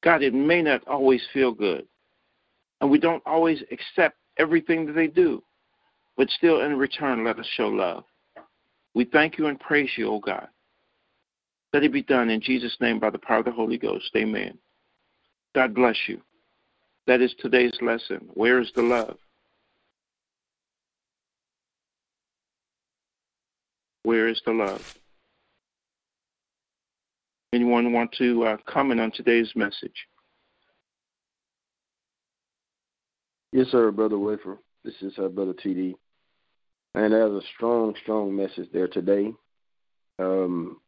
God, 0.04 0.24
it 0.24 0.34
may 0.34 0.62
not 0.62 0.88
always 0.88 1.22
feel 1.34 1.52
good. 1.52 1.88
And 2.82 2.90
we 2.90 3.00
don't 3.00 3.24
always 3.26 3.64
accept 3.72 4.18
everything 4.38 4.86
that 4.86 4.94
they 4.94 5.08
do. 5.08 5.44
But 6.16 6.30
still, 6.30 6.62
in 6.62 6.78
return, 6.78 7.24
let 7.24 7.40
us 7.40 7.46
show 7.56 7.68
love. 7.68 8.04
We 8.94 9.06
thank 9.06 9.38
you 9.38 9.48
and 9.48 9.60
praise 9.60 9.92
you, 9.98 10.10
O 10.10 10.16
oh 10.16 10.20
God. 10.20 10.48
Let 11.74 11.84
it 11.84 11.94
be 11.94 12.02
done 12.02 12.30
in 12.30 12.42
Jesus' 12.42 12.78
name 12.80 13.00
by 13.00 13.10
the 13.10 13.20
power 13.20 13.40
of 13.40 13.46
the 13.46 13.52
Holy 13.52 13.78
Ghost. 13.78 14.10
Amen. 14.16 14.58
God 15.54 15.76
bless 15.76 15.98
you. 16.08 16.22
That 17.08 17.22
is 17.22 17.34
today's 17.40 17.78
lesson. 17.82 18.30
Where 18.34 18.60
is 18.60 18.72
the 18.76 18.82
love? 18.82 19.18
Where 24.04 24.28
is 24.28 24.42
the 24.46 24.54
love? 24.54 24.82
Anyone 27.54 27.94
want 27.94 28.12
to 28.18 28.44
uh, 28.44 28.58
comment 28.66 29.00
on 29.00 29.12
today's 29.12 29.52
message? 29.56 30.08
Yes, 33.54 33.68
sir, 33.72 33.90
Brother 33.92 34.20
Wafer. 34.20 34.58
This 34.84 34.96
is 35.02 35.14
uh, 35.18 35.30
Brother 35.30 35.54
TD. 35.54 35.96
And 36.94 37.14
there's 37.14 37.44
a 37.44 37.48
strong, 37.56 37.96
strong 38.04 38.36
message 38.36 38.70
there 38.74 38.90
today. 38.90 39.34
Um, 40.20 40.82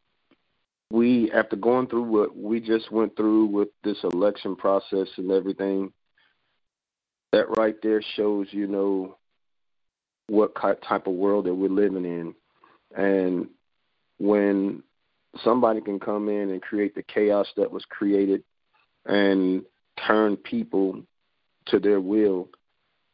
we, 0.91 1.31
after 1.31 1.55
going 1.55 1.87
through 1.87 2.03
what 2.03 2.35
we 2.35 2.59
just 2.59 2.91
went 2.91 3.15
through 3.15 3.45
with 3.45 3.69
this 3.83 3.97
election 4.03 4.55
process 4.55 5.07
and 5.17 5.31
everything, 5.31 5.93
that 7.31 7.57
right 7.57 7.75
there 7.81 8.01
shows, 8.15 8.47
you 8.51 8.67
know, 8.67 9.17
what 10.27 10.55
type 10.55 11.07
of 11.07 11.13
world 11.13 11.45
that 11.45 11.53
we're 11.53 11.69
living 11.69 12.05
in. 12.05 12.35
And 12.95 13.49
when 14.17 14.83
somebody 15.43 15.81
can 15.81 15.99
come 15.99 16.29
in 16.29 16.49
and 16.49 16.61
create 16.61 16.95
the 16.95 17.03
chaos 17.03 17.47
that 17.57 17.71
was 17.71 17.83
created 17.89 18.43
and 19.05 19.63
turn 20.07 20.35
people 20.37 21.01
to 21.67 21.79
their 21.79 21.99
will 21.99 22.49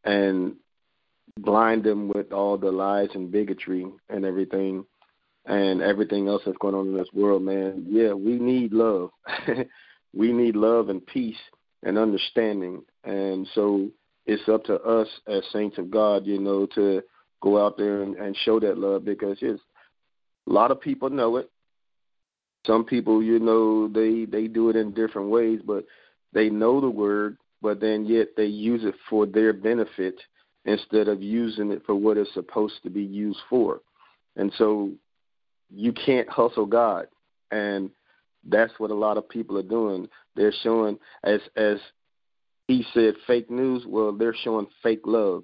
and 0.04 0.56
blind 1.40 1.84
them 1.84 2.08
with 2.10 2.32
all 2.32 2.58
the 2.58 2.72
lies 2.72 3.10
and 3.14 3.32
bigotry 3.32 3.86
and 4.10 4.26
everything 4.26 4.86
and 5.46 5.82
everything 5.82 6.28
else 6.28 6.42
that's 6.46 6.58
going 6.58 6.74
on 6.74 6.88
in 6.88 6.98
this 6.98 7.08
world, 7.14 7.44
man, 7.44 7.86
yeah, 7.88 8.14
we 8.14 8.40
need 8.40 8.74
love. 8.74 9.12
we 10.14 10.32
need 10.32 10.56
love 10.56 10.90
and 10.90 11.06
peace 11.06 11.38
and 11.84 11.98
understanding. 11.98 12.82
And 13.04 13.48
so 13.54 13.90
it's 14.26 14.48
up 14.50 14.64
to 14.66 14.76
us 14.82 15.08
as 15.28 15.44
saints 15.54 15.78
of 15.78 15.92
God, 15.92 16.26
you 16.26 16.40
know, 16.40 16.66
to 16.74 17.04
go 17.42 17.64
out 17.64 17.78
there 17.78 18.02
and, 18.02 18.16
and 18.16 18.36
show 18.44 18.60
that 18.60 18.78
love 18.78 19.06
because 19.06 19.38
it's 19.42 19.62
a 20.48 20.52
lot 20.52 20.72
of 20.72 20.82
people 20.82 21.10
know 21.10 21.38
it. 21.38 21.52
Some 22.66 22.86
people, 22.86 23.22
you 23.24 23.40
know, 23.40 23.88
they 23.88 24.26
they 24.26 24.48
do 24.48 24.70
it 24.70 24.76
in 24.76 24.94
different 24.94 25.30
ways, 25.30 25.60
but 25.66 25.86
they 26.34 26.50
know 26.50 26.82
the 26.82 26.90
word, 26.90 27.38
but 27.62 27.80
then 27.80 28.06
yet 28.06 28.30
they 28.36 28.46
use 28.46 28.84
it 28.84 28.96
for 29.10 29.26
their 29.26 29.54
benefit 29.54 30.16
instead 30.66 31.08
of 31.08 31.22
using 31.22 31.72
it 31.72 31.84
for 31.86 31.96
what 31.96 32.18
it's 32.18 32.34
supposed 32.34 32.82
to 32.84 32.90
be 32.90 33.04
used 33.04 33.40
for. 33.50 33.82
And 34.36 34.52
so 34.58 34.92
you 35.74 35.94
can't 35.94 36.30
hustle 36.30 36.66
God. 36.66 37.08
And 37.52 37.92
That's 38.48 38.74
what 38.80 38.92
a 38.92 38.96
lot 38.96 39.18
of 39.18 39.28
people 39.30 39.58
are 39.58 39.64
doing. 39.64 40.08
They're 40.36 40.54
showing 40.64 41.00
as 41.24 41.42
as 41.56 41.78
he 42.68 42.86
said 42.94 43.16
fake 43.28 43.50
news, 43.50 43.86
well 43.88 44.12
they're 44.12 44.36
showing 44.44 44.68
fake 44.82 45.02
love. 45.06 45.44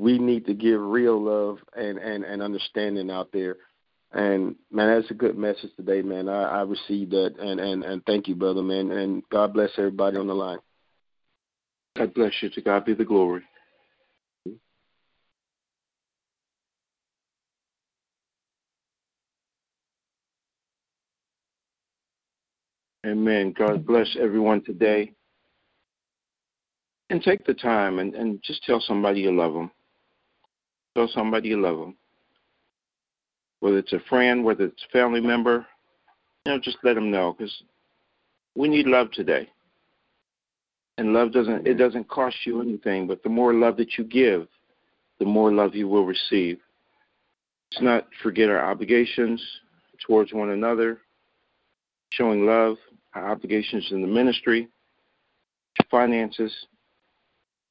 We 0.00 0.18
need 0.18 0.46
to 0.46 0.54
give 0.54 0.80
real 0.80 1.20
love 1.20 1.58
and 1.76 1.98
and 1.98 2.24
and 2.24 2.42
understanding 2.42 3.10
out 3.10 3.30
there. 3.32 3.56
And 4.12 4.56
man, 4.72 4.94
that's 4.94 5.10
a 5.10 5.14
good 5.14 5.38
message 5.38 5.70
today, 5.76 6.02
man. 6.02 6.28
I, 6.28 6.42
I 6.42 6.62
received 6.62 7.12
that 7.12 7.34
and, 7.38 7.60
and 7.60 7.84
and 7.84 8.04
thank 8.06 8.26
you, 8.26 8.34
brother, 8.34 8.62
man. 8.62 8.90
And 8.90 9.22
God 9.30 9.52
bless 9.52 9.70
everybody 9.78 10.16
on 10.16 10.26
the 10.26 10.34
line. 10.34 10.58
God 11.96 12.14
bless 12.14 12.32
you. 12.42 12.50
To 12.50 12.60
God 12.60 12.84
be 12.84 12.94
the 12.94 13.04
glory. 13.04 13.42
Amen. 23.06 23.54
God 23.56 23.86
bless 23.86 24.08
everyone 24.20 24.62
today. 24.62 25.12
And 27.08 27.22
take 27.22 27.44
the 27.44 27.54
time 27.54 27.98
and, 27.98 28.14
and 28.14 28.40
just 28.42 28.62
tell 28.64 28.80
somebody 28.80 29.20
you 29.20 29.32
love 29.32 29.52
them. 29.52 29.70
Tell 30.94 31.08
somebody 31.12 31.48
you 31.48 31.60
love 31.60 31.78
them. 31.78 31.96
Whether 33.60 33.78
it's 33.78 33.92
a 33.92 34.00
friend, 34.08 34.44
whether 34.44 34.64
it's 34.64 34.84
a 34.88 34.92
family 34.92 35.20
member, 35.20 35.66
you 36.44 36.52
know, 36.52 36.58
just 36.58 36.78
let 36.82 36.94
them 36.94 37.10
know 37.10 37.34
because 37.36 37.62
we 38.54 38.68
need 38.68 38.86
love 38.86 39.10
today. 39.12 39.48
And 40.98 41.12
love 41.12 41.32
doesn't 41.32 41.66
it 41.66 41.74
doesn't 41.74 42.08
cost 42.08 42.36
you 42.44 42.60
anything, 42.60 43.06
but 43.06 43.22
the 43.22 43.28
more 43.28 43.54
love 43.54 43.76
that 43.76 43.96
you 43.96 44.04
give, 44.04 44.48
the 45.18 45.24
more 45.24 45.52
love 45.52 45.74
you 45.74 45.88
will 45.88 46.04
receive. 46.04 46.58
Let's 47.72 47.82
not 47.82 48.08
forget 48.22 48.50
our 48.50 48.70
obligations 48.70 49.42
towards 50.06 50.32
one 50.32 50.50
another, 50.50 50.98
showing 52.10 52.44
love, 52.46 52.76
our 53.14 53.30
obligations 53.30 53.88
in 53.92 54.02
the 54.02 54.08
ministry, 54.08 54.68
finances. 55.90 56.52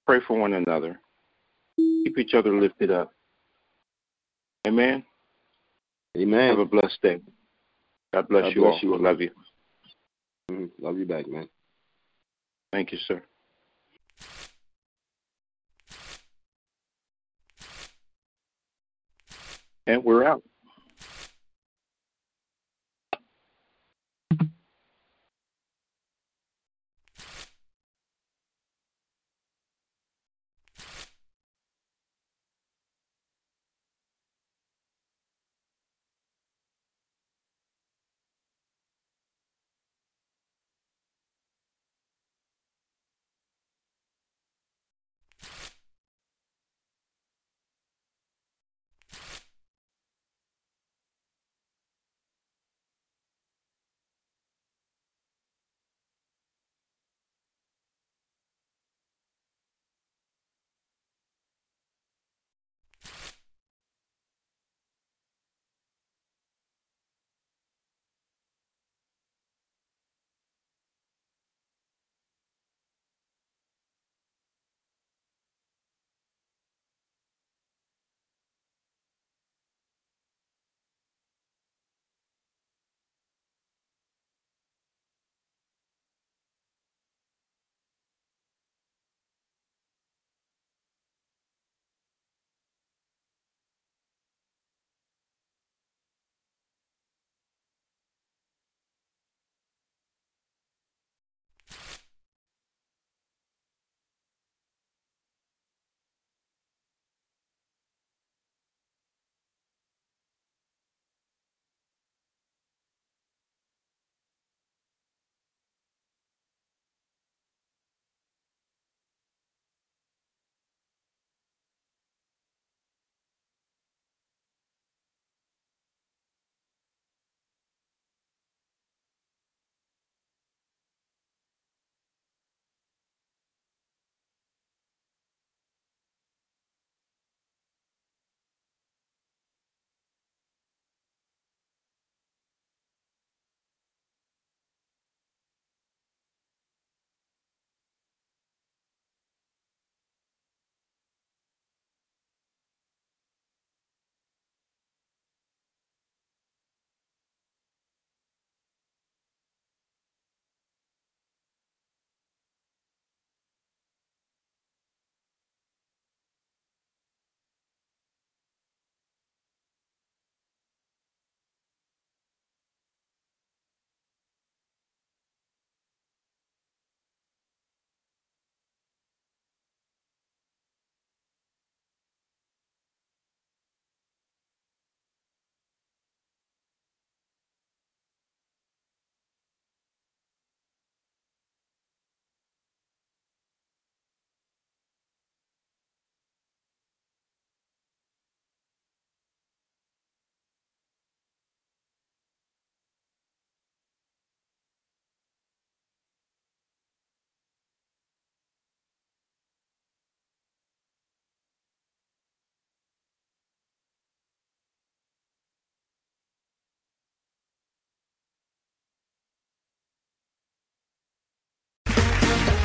Pray 0.05 0.19
for 0.27 0.39
one 0.39 0.53
another. 0.53 0.99
Keep 1.75 2.17
each 2.17 2.33
other 2.33 2.59
lifted 2.59 2.91
up. 2.91 3.13
Amen. 4.65 5.03
Amen. 6.17 6.49
Have 6.49 6.59
a 6.59 6.65
blessed 6.65 7.01
day. 7.01 7.19
God 8.13 8.27
bless 8.27 8.43
God 8.43 8.55
you 8.55 8.61
bless 8.61 8.73
all. 8.73 8.79
you. 8.81 8.97
Love 8.97 9.21
you. 9.21 9.31
Mhm. 10.51 10.69
Love 10.79 10.97
you 10.97 11.05
back, 11.05 11.27
man. 11.27 11.47
Thank 12.71 12.91
you, 12.91 12.97
sir. 12.99 13.23
And 19.87 20.03
we're 20.03 20.23
out. 20.23 20.43